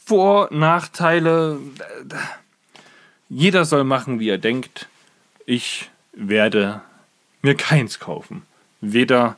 Vor-, 0.04 0.48
Nachteile. 0.52 1.58
Jeder 3.28 3.64
soll 3.64 3.82
machen, 3.82 4.20
wie 4.20 4.28
er 4.28 4.38
denkt. 4.38 4.86
Ich 5.46 5.90
werde 6.12 6.82
mir 7.42 7.54
keins 7.56 7.98
kaufen. 7.98 8.42
Weder 8.80 9.36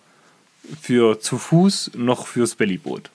für 0.81 1.21
zu 1.21 1.39
Fuß 1.39 1.93
noch 1.95 2.27
fürs 2.27 2.55
Bellyboot. 2.55 3.11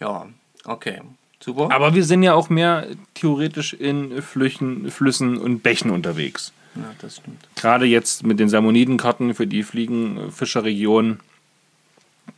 Ja, 0.00 0.28
okay. 0.64 1.00
Super. 1.40 1.70
Aber 1.70 1.94
wir 1.94 2.04
sind 2.04 2.22
ja 2.22 2.34
auch 2.34 2.48
mehr 2.48 2.86
theoretisch 3.12 3.74
in 3.74 4.22
Flüchen, 4.22 4.90
Flüssen 4.90 5.36
und 5.36 5.62
Bächen 5.62 5.90
unterwegs. 5.90 6.52
ja, 6.74 6.94
das 7.00 7.16
stimmt. 7.16 7.46
gerade 7.54 7.84
jetzt 7.84 8.22
mit 8.24 8.40
den 8.40 8.48
Salmonidenkarten 8.48 9.34
für 9.34 9.46
die 9.46 9.62
Fliegenfischerregion, 9.62 11.20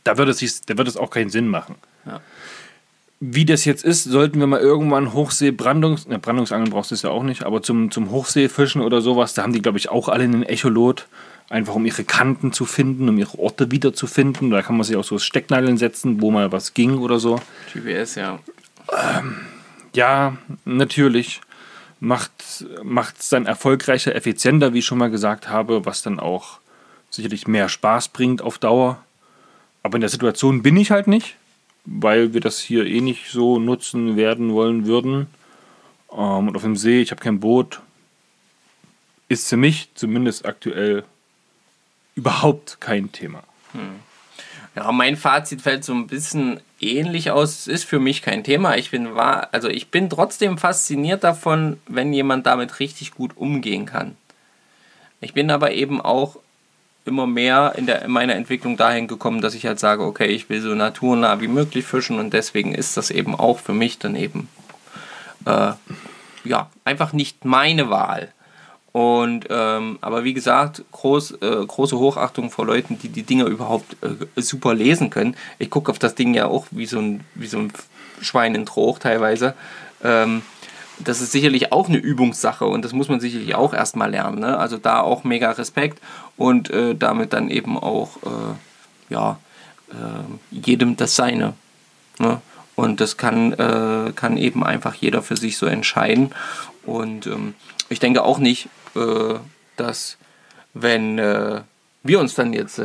da 0.03 0.17
wird 0.17 0.29
es, 0.29 0.61
da 0.61 0.77
wird 0.77 0.87
es 0.87 0.97
auch 0.97 1.09
keinen 1.09 1.29
Sinn 1.29 1.47
machen. 1.47 1.75
Ja. 2.05 2.19
Wie 3.19 3.45
das 3.45 3.65
jetzt 3.65 3.83
ist, 3.83 4.03
sollten 4.03 4.39
wir 4.39 4.47
mal 4.47 4.59
irgendwann 4.59 5.13
Hochsee-Brandungs... 5.13 6.07
Ne, 6.07 6.19
Brandungsangeln 6.19 6.69
brauchst 6.69 6.91
du 6.91 6.95
es 6.95 7.01
ja 7.01 7.09
auch 7.09 7.23
nicht, 7.23 7.43
aber 7.43 7.63
zum, 7.63 7.89
zum 7.89 8.11
Hochseefischen 8.11 8.81
oder 8.81 9.01
sowas, 9.01 9.33
da 9.33 9.41
haben 9.41 9.53
die, 9.53 9.61
glaube 9.61 9.79
ich, 9.79 9.89
auch 9.89 10.07
alle 10.07 10.23
einen 10.23 10.43
Echolot, 10.43 11.07
einfach 11.49 11.73
um 11.75 11.85
ihre 11.85 12.03
Kanten 12.03 12.53
zu 12.53 12.65
finden, 12.65 13.09
um 13.09 13.17
ihre 13.17 13.39
Orte 13.39 13.71
wiederzufinden. 13.71 14.51
Da 14.51 14.61
kann 14.61 14.77
man 14.77 14.83
sich 14.83 14.95
auch 14.95 15.03
so 15.03 15.17
Stecknadeln 15.17 15.77
setzen, 15.77 16.21
wo 16.21 16.29
mal 16.29 16.51
was 16.51 16.75
ging 16.75 16.99
oder 16.99 17.19
so. 17.19 17.41
GPS, 17.73 18.15
ja. 18.15 18.39
Ja, 19.93 20.37
natürlich 20.65 21.41
macht 21.99 22.31
es 22.39 23.29
dann 23.29 23.47
erfolgreicher, 23.47 24.13
effizienter, 24.13 24.73
wie 24.73 24.79
ich 24.79 24.85
schon 24.85 24.99
mal 24.99 25.09
gesagt 25.09 25.49
habe, 25.49 25.85
was 25.85 26.03
dann 26.03 26.19
auch 26.19 26.59
sicherlich 27.09 27.47
mehr 27.47 27.69
Spaß 27.69 28.09
bringt 28.09 28.41
auf 28.41 28.59
Dauer. 28.59 29.03
Aber 29.81 29.95
in 29.95 30.01
der 30.01 30.09
Situation 30.09 30.61
bin 30.61 30.77
ich 30.77 30.91
halt 30.91 31.07
nicht, 31.07 31.35
weil 31.87 32.33
wir 32.33 32.41
das 32.41 32.59
hier 32.59 32.85
eh 32.85 33.01
nicht 33.01 33.31
so 33.31 33.59
nutzen 33.59 34.17
werden 34.17 34.53
wollen 34.53 34.85
würden. 34.85 35.27
Ähm, 36.11 36.49
und 36.49 36.55
auf 36.55 36.61
dem 36.61 36.75
See, 36.75 37.01
ich 37.01 37.11
habe 37.11 37.21
kein 37.21 37.39
Boot, 37.39 37.81
ist 39.29 39.49
für 39.49 39.57
mich 39.57 39.89
zumindest 39.95 40.45
aktuell 40.45 41.03
überhaupt 42.15 42.79
kein 42.81 43.11
Thema. 43.11 43.43
Ja, 44.75 44.91
mein 44.91 45.17
Fazit 45.17 45.61
fällt 45.61 45.83
so 45.83 45.93
ein 45.93 46.07
bisschen 46.07 46.59
ähnlich 46.79 47.31
aus. 47.31 47.61
Es 47.61 47.67
ist 47.67 47.83
für 47.85 47.99
mich 47.99 48.21
kein 48.21 48.43
Thema. 48.43 48.77
Ich 48.77 48.91
bin 48.91 49.15
wahr, 49.15 49.49
also 49.51 49.69
ich 49.69 49.89
bin 49.89 50.09
trotzdem 50.09 50.57
fasziniert 50.57 51.23
davon, 51.23 51.79
wenn 51.87 52.13
jemand 52.13 52.45
damit 52.45 52.79
richtig 52.79 53.13
gut 53.13 53.35
umgehen 53.37 53.85
kann. 53.85 54.15
Ich 55.19 55.33
bin 55.33 55.49
aber 55.51 55.71
eben 55.71 55.99
auch 55.99 56.39
immer 57.07 57.27
mehr 57.27 57.73
in, 57.77 57.85
der, 57.85 58.03
in 58.03 58.11
meiner 58.11 58.35
Entwicklung 58.35 58.77
dahin 58.77 59.07
gekommen, 59.07 59.41
dass 59.41 59.55
ich 59.55 59.65
halt 59.65 59.79
sage, 59.79 60.03
okay, 60.03 60.27
ich 60.27 60.49
will 60.49 60.61
so 60.61 60.73
naturnah 60.75 61.39
wie 61.41 61.47
möglich 61.47 61.85
fischen 61.85 62.19
und 62.19 62.33
deswegen 62.33 62.73
ist 62.73 62.97
das 62.97 63.11
eben 63.11 63.35
auch 63.35 63.59
für 63.59 63.73
mich 63.73 63.99
dann 63.99 64.15
eben 64.15 64.49
äh, 65.45 65.71
ja 66.43 66.69
einfach 66.85 67.13
nicht 67.13 67.45
meine 67.45 67.89
Wahl. 67.89 68.31
Und 68.91 69.45
ähm, 69.49 69.99
aber 70.01 70.23
wie 70.23 70.33
gesagt, 70.33 70.83
groß, 70.91 71.33
äh, 71.41 71.65
große 71.67 71.99
Hochachtung 71.99 72.49
vor 72.49 72.65
Leuten, 72.65 72.97
die 72.97 73.09
die 73.09 73.23
Dinge 73.23 73.43
überhaupt 73.43 73.95
äh, 74.01 74.41
super 74.41 74.73
lesen 74.73 75.11
können. 75.11 75.35
Ich 75.59 75.69
gucke 75.69 75.91
auf 75.91 75.99
das 75.99 76.15
Ding 76.15 76.33
ja 76.33 76.47
auch 76.47 76.65
wie 76.71 76.87
so 76.87 76.97
ein, 76.97 77.23
wie 77.35 77.45
so 77.45 77.59
ein 77.59 77.71
Schwein 78.21 78.55
in 78.55 78.65
Troch 78.65 78.97
teilweise. 78.97 79.53
Ähm, 80.03 80.41
das 80.99 81.21
ist 81.21 81.31
sicherlich 81.31 81.71
auch 81.71 81.89
eine 81.89 81.97
Übungssache 81.97 82.65
und 82.65 82.83
das 82.83 82.93
muss 82.93 83.09
man 83.09 83.19
sicherlich 83.19 83.55
auch 83.55 83.73
erstmal 83.73 84.09
lernen. 84.09 84.39
Ne? 84.39 84.57
Also 84.57 84.77
da 84.77 85.01
auch 85.01 85.23
mega 85.23 85.51
Respekt 85.51 86.01
und 86.37 86.69
äh, 86.69 86.95
damit 86.95 87.33
dann 87.33 87.49
eben 87.49 87.77
auch 87.77 88.17
äh, 88.23 89.13
ja, 89.13 89.39
äh, 89.89 90.55
jedem 90.55 90.97
das 90.97 91.15
Seine. 91.15 91.53
Ne? 92.19 92.41
Und 92.75 93.01
das 93.01 93.17
kann, 93.17 93.53
äh, 93.53 94.11
kann 94.15 94.37
eben 94.37 94.63
einfach 94.63 94.95
jeder 94.95 95.21
für 95.21 95.37
sich 95.37 95.57
so 95.57 95.65
entscheiden. 95.65 96.31
Und 96.85 97.27
ähm, 97.27 97.55
ich 97.89 97.99
denke 97.99 98.23
auch 98.23 98.39
nicht, 98.39 98.69
äh, 98.95 99.35
dass 99.75 100.17
wenn 100.73 101.19
äh, 101.19 101.61
wir 102.03 102.19
uns 102.19 102.35
dann 102.35 102.53
jetzt 102.53 102.81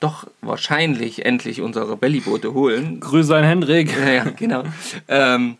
doch 0.00 0.26
wahrscheinlich 0.40 1.24
endlich 1.24 1.60
unsere 1.60 1.96
Bellyboote 1.96 2.54
holen, 2.54 3.00
Grüße 3.00 3.34
an 3.36 3.44
Hendrik. 3.44 3.96
ja, 3.98 4.12
ja, 4.12 4.24
genau. 4.24 4.62
ähm, 5.08 5.58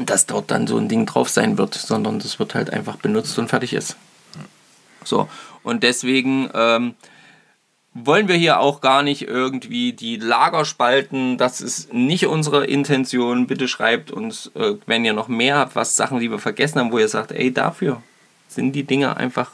dass 0.00 0.26
dort 0.26 0.50
dann 0.50 0.66
so 0.66 0.76
ein 0.76 0.88
Ding 0.88 1.06
drauf 1.06 1.28
sein 1.28 1.58
wird, 1.58 1.74
sondern 1.74 2.18
das 2.18 2.38
wird 2.38 2.54
halt 2.54 2.70
einfach 2.70 2.96
benutzt 2.96 3.38
und 3.38 3.48
fertig 3.48 3.72
ist. 3.72 3.96
So, 5.04 5.28
und 5.62 5.82
deswegen 5.82 6.50
ähm, 6.54 6.94
wollen 7.94 8.26
wir 8.26 8.34
hier 8.34 8.58
auch 8.58 8.80
gar 8.80 9.02
nicht 9.02 9.22
irgendwie 9.22 9.92
die 9.92 10.16
Lager 10.16 10.64
spalten. 10.64 11.38
Das 11.38 11.60
ist 11.60 11.92
nicht 11.92 12.26
unsere 12.26 12.66
Intention. 12.66 13.46
Bitte 13.46 13.68
schreibt 13.68 14.10
uns, 14.10 14.50
äh, 14.54 14.74
wenn 14.86 15.04
ihr 15.04 15.12
noch 15.12 15.28
mehr 15.28 15.56
habt, 15.58 15.76
was 15.76 15.96
Sachen, 15.96 16.18
die 16.18 16.30
wir 16.30 16.38
vergessen 16.38 16.80
haben, 16.80 16.92
wo 16.92 16.98
ihr 16.98 17.08
sagt, 17.08 17.32
ey, 17.32 17.52
dafür 17.52 18.02
sind 18.48 18.72
die 18.72 18.84
Dinger 18.84 19.16
einfach 19.16 19.52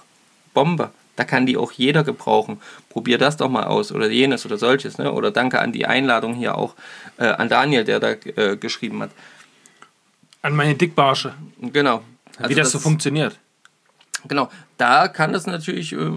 Bombe. 0.54 0.90
Da 1.16 1.24
kann 1.24 1.44
die 1.44 1.58
auch 1.58 1.72
jeder 1.72 2.02
gebrauchen. 2.02 2.60
Probier 2.88 3.18
das 3.18 3.36
doch 3.36 3.50
mal 3.50 3.64
aus 3.64 3.92
oder 3.92 4.08
jenes 4.08 4.46
oder 4.46 4.56
solches. 4.56 4.96
Ne? 4.96 5.12
Oder 5.12 5.30
danke 5.30 5.60
an 5.60 5.72
die 5.72 5.84
Einladung 5.84 6.34
hier 6.34 6.56
auch 6.56 6.74
äh, 7.18 7.26
an 7.26 7.50
Daniel, 7.50 7.84
der 7.84 8.00
da 8.00 8.12
äh, 8.12 8.56
geschrieben 8.56 9.02
hat. 9.02 9.10
An 10.42 10.56
meine 10.56 10.74
Dickbarsche. 10.74 11.34
Genau. 11.60 12.02
Wie 12.38 12.44
Also 12.44 12.54
das, 12.56 12.72
so 12.72 12.78
funktioniert. 12.78 13.38
Genau, 14.28 14.50
da 14.76 15.08
kann 15.08 15.32
das 15.32 15.46
natürlich 15.46 15.92
äh, 15.92 16.10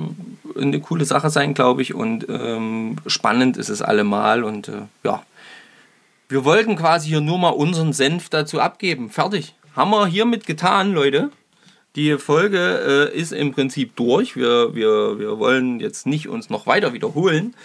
eine 0.59 0.79
coole 0.81 1.05
Sache 1.05 1.29
sein, 1.29 1.53
glaube 1.53 1.81
ich. 1.81 1.93
Und 1.93 2.27
ähm, 2.29 2.97
spannend 3.07 3.57
ist 3.57 3.69
es 3.69 3.81
allemal. 3.81 4.43
Und 4.43 4.67
äh, 4.67 4.83
ja, 5.03 5.23
wir 6.29 6.45
wollten 6.45 6.75
quasi 6.75 7.09
hier 7.09 7.21
nur 7.21 7.37
mal 7.37 7.49
unseren 7.49 7.93
Senf 7.93 8.29
dazu 8.29 8.59
abgeben. 8.59 9.09
Fertig. 9.09 9.55
Haben 9.75 9.91
wir 9.91 10.07
hiermit 10.07 10.45
getan, 10.45 10.93
Leute. 10.93 11.31
Die 11.95 12.17
Folge 12.17 13.11
äh, 13.13 13.17
ist 13.17 13.31
im 13.31 13.53
Prinzip 13.53 13.95
durch. 13.95 14.35
Wir, 14.35 14.73
wir, 14.73 15.19
wir 15.19 15.37
wollen 15.39 15.79
jetzt 15.79 16.07
nicht 16.07 16.27
uns 16.27 16.49
noch 16.49 16.65
weiter 16.65 16.93
wiederholen. 16.93 17.55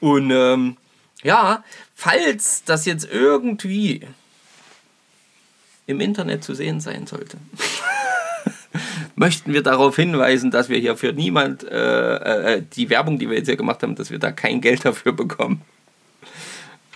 Und 0.00 0.30
ähm, 0.30 0.76
ja, 1.22 1.62
falls 1.94 2.64
das 2.64 2.84
jetzt 2.84 3.08
irgendwie 3.10 4.06
im 5.86 6.00
Internet 6.00 6.44
zu 6.44 6.54
sehen 6.54 6.80
sein 6.80 7.06
sollte, 7.06 7.38
möchten 9.16 9.52
wir 9.52 9.62
darauf 9.62 9.96
hinweisen, 9.96 10.50
dass 10.50 10.68
wir 10.68 10.78
hier 10.78 10.96
für 10.96 11.12
niemand 11.12 11.64
äh, 11.64 12.56
äh, 12.56 12.62
die 12.74 12.90
Werbung, 12.90 13.18
die 13.18 13.28
wir 13.28 13.38
jetzt 13.38 13.46
hier 13.46 13.56
gemacht 13.56 13.82
haben, 13.82 13.94
dass 13.94 14.10
wir 14.10 14.18
da 14.18 14.32
kein 14.32 14.60
Geld 14.60 14.84
dafür 14.84 15.12
bekommen. 15.12 15.62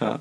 Ja, 0.01 0.21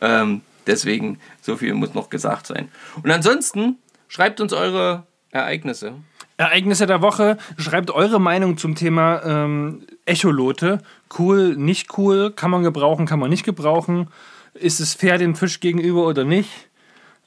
ähm, 0.00 0.42
deswegen, 0.66 1.18
so 1.42 1.56
viel 1.56 1.74
muss 1.74 1.94
noch 1.94 2.10
gesagt 2.10 2.46
sein. 2.46 2.68
Und 3.02 3.10
ansonsten 3.10 3.76
schreibt 4.08 4.40
uns 4.40 4.52
eure 4.52 5.06
Ereignisse. 5.30 5.94
Ereignisse 6.38 6.86
der 6.86 7.02
Woche. 7.02 7.36
Schreibt 7.58 7.90
eure 7.90 8.20
Meinung 8.20 8.56
zum 8.56 8.74
Thema 8.74 9.22
ähm, 9.24 9.82
Echolote. 10.06 10.80
Cool, 11.18 11.56
nicht 11.56 11.98
cool, 11.98 12.30
kann 12.30 12.50
man 12.50 12.62
gebrauchen, 12.62 13.06
kann 13.06 13.18
man 13.18 13.28
nicht 13.28 13.44
gebrauchen. 13.44 14.08
Ist 14.54 14.80
es 14.80 14.94
fair 14.94 15.18
dem 15.18 15.34
Fisch 15.34 15.60
gegenüber 15.60 16.06
oder 16.06 16.24
nicht? 16.24 16.50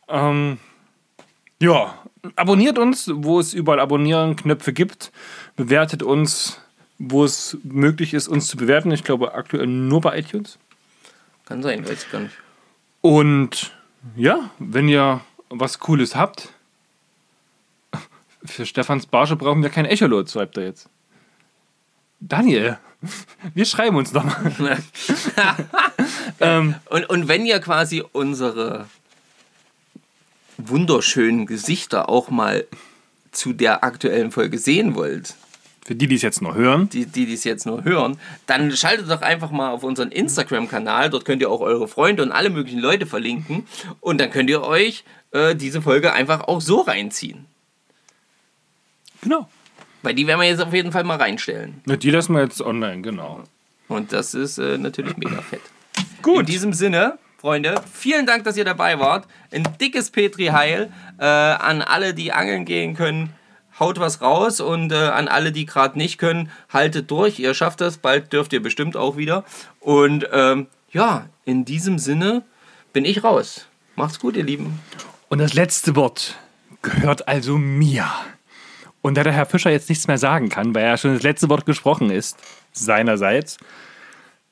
Ähm, 0.07 0.57
ja, 1.61 1.93
abonniert 2.35 2.79
uns, 2.79 3.09
wo 3.13 3.39
es 3.39 3.53
überall 3.53 3.79
Abonnieren-Knöpfe 3.79 4.73
gibt. 4.73 5.11
Bewertet 5.55 6.01
uns, 6.01 6.59
wo 6.97 7.23
es 7.23 7.57
möglich 7.63 8.15
ist, 8.15 8.27
uns 8.27 8.47
zu 8.47 8.57
bewerten. 8.57 8.91
Ich 8.91 9.03
glaube 9.03 9.35
aktuell 9.35 9.67
nur 9.67 10.01
bei 10.01 10.17
iTunes. 10.17 10.57
Kann 11.45 11.61
sein, 11.61 11.87
weiß 11.87 12.03
ich 12.03 12.11
gar 12.11 12.21
nicht. 12.21 12.35
Und 13.01 13.73
ja, 14.15 14.49
wenn 14.57 14.87
ihr 14.87 15.21
was 15.49 15.79
Cooles 15.79 16.15
habt, 16.15 16.49
für 18.43 18.65
Stefans 18.65 19.05
Barsche 19.05 19.35
brauchen 19.35 19.61
wir 19.61 19.69
kein 19.69 19.85
Echolot, 19.85 20.31
schreibt 20.31 20.57
er 20.57 20.63
jetzt. 20.63 20.89
Daniel, 22.19 22.79
wir 23.53 23.65
schreiben 23.65 23.97
uns 23.97 24.13
noch 24.13 24.23
mal. 24.23 24.79
ähm, 26.39 26.75
Und, 26.89 27.09
und 27.09 27.27
wenn 27.27 27.45
ihr 27.45 27.59
quasi 27.59 28.03
unsere 28.13 28.87
wunderschönen 30.57 31.45
Gesichter 31.45 32.09
auch 32.09 32.29
mal 32.29 32.65
zu 33.31 33.53
der 33.53 33.83
aktuellen 33.83 34.31
Folge 34.31 34.57
sehen 34.57 34.95
wollt, 34.95 35.35
für 35.83 35.95
die, 35.95 36.07
die 36.07 36.15
es 36.15 36.21
jetzt 36.21 36.41
noch 36.43 36.55
hören, 36.55 36.89
die, 36.89 37.05
die 37.07 37.25
dies 37.25 37.43
jetzt 37.43 37.65
nur 37.65 37.83
hören, 37.83 38.19
dann 38.45 38.71
schaltet 38.75 39.09
doch 39.09 39.21
einfach 39.21 39.49
mal 39.49 39.71
auf 39.71 39.83
unseren 39.83 40.11
Instagram-Kanal. 40.11 41.09
Dort 41.09 41.25
könnt 41.25 41.41
ihr 41.41 41.49
auch 41.49 41.61
eure 41.61 41.87
Freunde 41.87 42.21
und 42.21 42.31
alle 42.31 42.51
möglichen 42.51 42.79
Leute 42.79 43.07
verlinken. 43.07 43.65
Und 43.99 44.21
dann 44.21 44.29
könnt 44.29 44.49
ihr 44.49 44.61
euch 44.61 45.03
äh, 45.31 45.55
diese 45.55 45.81
Folge 45.81 46.13
einfach 46.13 46.41
auch 46.47 46.61
so 46.61 46.81
reinziehen. 46.81 47.45
genau. 49.21 49.49
Weil 50.03 50.15
die 50.15 50.25
werden 50.25 50.39
wir 50.39 50.47
jetzt 50.47 50.61
auf 50.61 50.73
jeden 50.73 50.91
Fall 50.91 51.03
mal 51.03 51.17
reinstellen. 51.17 51.81
Die 51.85 52.09
lassen 52.09 52.33
wir 52.33 52.41
jetzt 52.41 52.61
online, 52.61 53.01
genau. 53.01 53.43
Und 53.87 54.13
das 54.13 54.33
ist 54.33 54.57
äh, 54.57 54.77
natürlich 54.77 55.15
mega 55.17 55.41
fett. 55.41 55.61
In 55.97 56.23
Gut. 56.23 56.47
diesem 56.47 56.73
Sinne, 56.73 57.19
Freunde, 57.41 57.81
vielen 57.91 58.27
Dank, 58.27 58.43
dass 58.43 58.55
ihr 58.55 58.65
dabei 58.65 58.99
wart. 58.99 59.25
Ein 59.51 59.67
dickes 59.81 60.11
Petri-Heil 60.11 60.91
äh, 61.17 61.25
an 61.25 61.81
alle, 61.81 62.13
die 62.13 62.31
angeln 62.31 62.65
gehen 62.65 62.93
können. 62.93 63.33
Haut 63.79 63.99
was 63.99 64.21
raus 64.21 64.59
und 64.59 64.91
äh, 64.91 64.95
an 64.95 65.27
alle, 65.27 65.51
die 65.51 65.65
gerade 65.65 65.97
nicht 65.97 66.19
können, 66.19 66.51
haltet 66.71 67.09
durch. 67.09 67.39
Ihr 67.39 67.55
schafft 67.55 67.81
das. 67.81 67.97
Bald 67.97 68.31
dürft 68.31 68.53
ihr 68.53 68.61
bestimmt 68.61 68.95
auch 68.95 69.17
wieder. 69.17 69.43
Und 69.79 70.29
ähm, 70.31 70.67
ja, 70.91 71.29
in 71.43 71.65
diesem 71.65 71.97
Sinne 71.97 72.43
bin 72.93 73.05
ich 73.05 73.23
raus. 73.23 73.65
Macht's 73.95 74.19
gut, 74.19 74.35
ihr 74.35 74.43
Lieben. 74.43 74.79
Und 75.27 75.39
das 75.39 75.55
letzte 75.55 75.95
Wort 75.95 76.35
gehört 76.83 77.27
also 77.27 77.57
mir. 77.57 78.05
Und 79.01 79.15
da 79.15 79.23
der 79.23 79.33
Herr 79.33 79.47
Fischer 79.47 79.71
jetzt 79.71 79.89
nichts 79.89 80.05
mehr 80.05 80.19
sagen 80.19 80.49
kann, 80.49 80.75
weil 80.75 80.83
er 80.83 80.97
schon 80.97 81.15
das 81.15 81.23
letzte 81.23 81.49
Wort 81.49 81.65
gesprochen 81.65 82.11
ist, 82.11 82.37
seinerseits, 82.71 83.57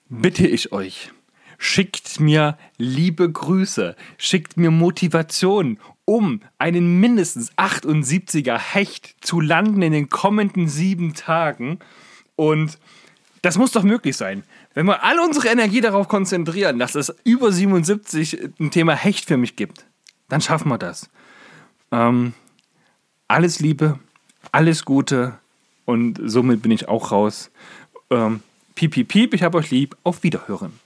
bitte 0.09 0.47
ich 0.47 0.71
euch, 0.71 1.11
schickt 1.59 2.19
mir 2.19 2.57
liebe 2.77 3.31
Grüße, 3.31 3.95
schickt 4.17 4.57
mir 4.57 4.71
Motivation, 4.71 5.77
um 6.05 6.41
einen 6.57 6.99
mindestens 6.99 7.51
78er 7.57 8.57
Hecht 8.57 9.15
zu 9.21 9.39
landen 9.39 9.83
in 9.83 9.91
den 9.91 10.09
kommenden 10.09 10.67
sieben 10.67 11.13
Tagen. 11.13 11.77
Und 12.35 12.79
das 13.43 13.57
muss 13.57 13.73
doch 13.73 13.83
möglich 13.83 14.17
sein. 14.17 14.43
Wenn 14.73 14.87
wir 14.87 15.03
all 15.03 15.19
unsere 15.19 15.49
Energie 15.49 15.81
darauf 15.81 16.07
konzentrieren, 16.07 16.79
dass 16.79 16.95
es 16.95 17.13
über 17.25 17.51
77 17.51 18.39
ein 18.59 18.71
Thema 18.71 18.95
Hecht 18.95 19.25
für 19.25 19.37
mich 19.37 19.55
gibt, 19.55 19.85
dann 20.29 20.41
schaffen 20.41 20.69
wir 20.69 20.77
das. 20.77 21.09
Ähm, 21.91 22.33
alles 23.27 23.59
Liebe, 23.59 23.99
alles 24.51 24.85
Gute 24.85 25.37
und 25.85 26.19
somit 26.23 26.61
bin 26.61 26.71
ich 26.71 26.87
auch 26.87 27.11
raus. 27.11 27.51
Ähm, 28.09 28.41
piep, 28.75 28.91
piep, 28.91 29.07
piep, 29.09 29.33
ich 29.33 29.43
habe 29.43 29.57
euch 29.57 29.71
lieb. 29.71 29.97
Auf 30.03 30.23
Wiederhören. 30.23 30.79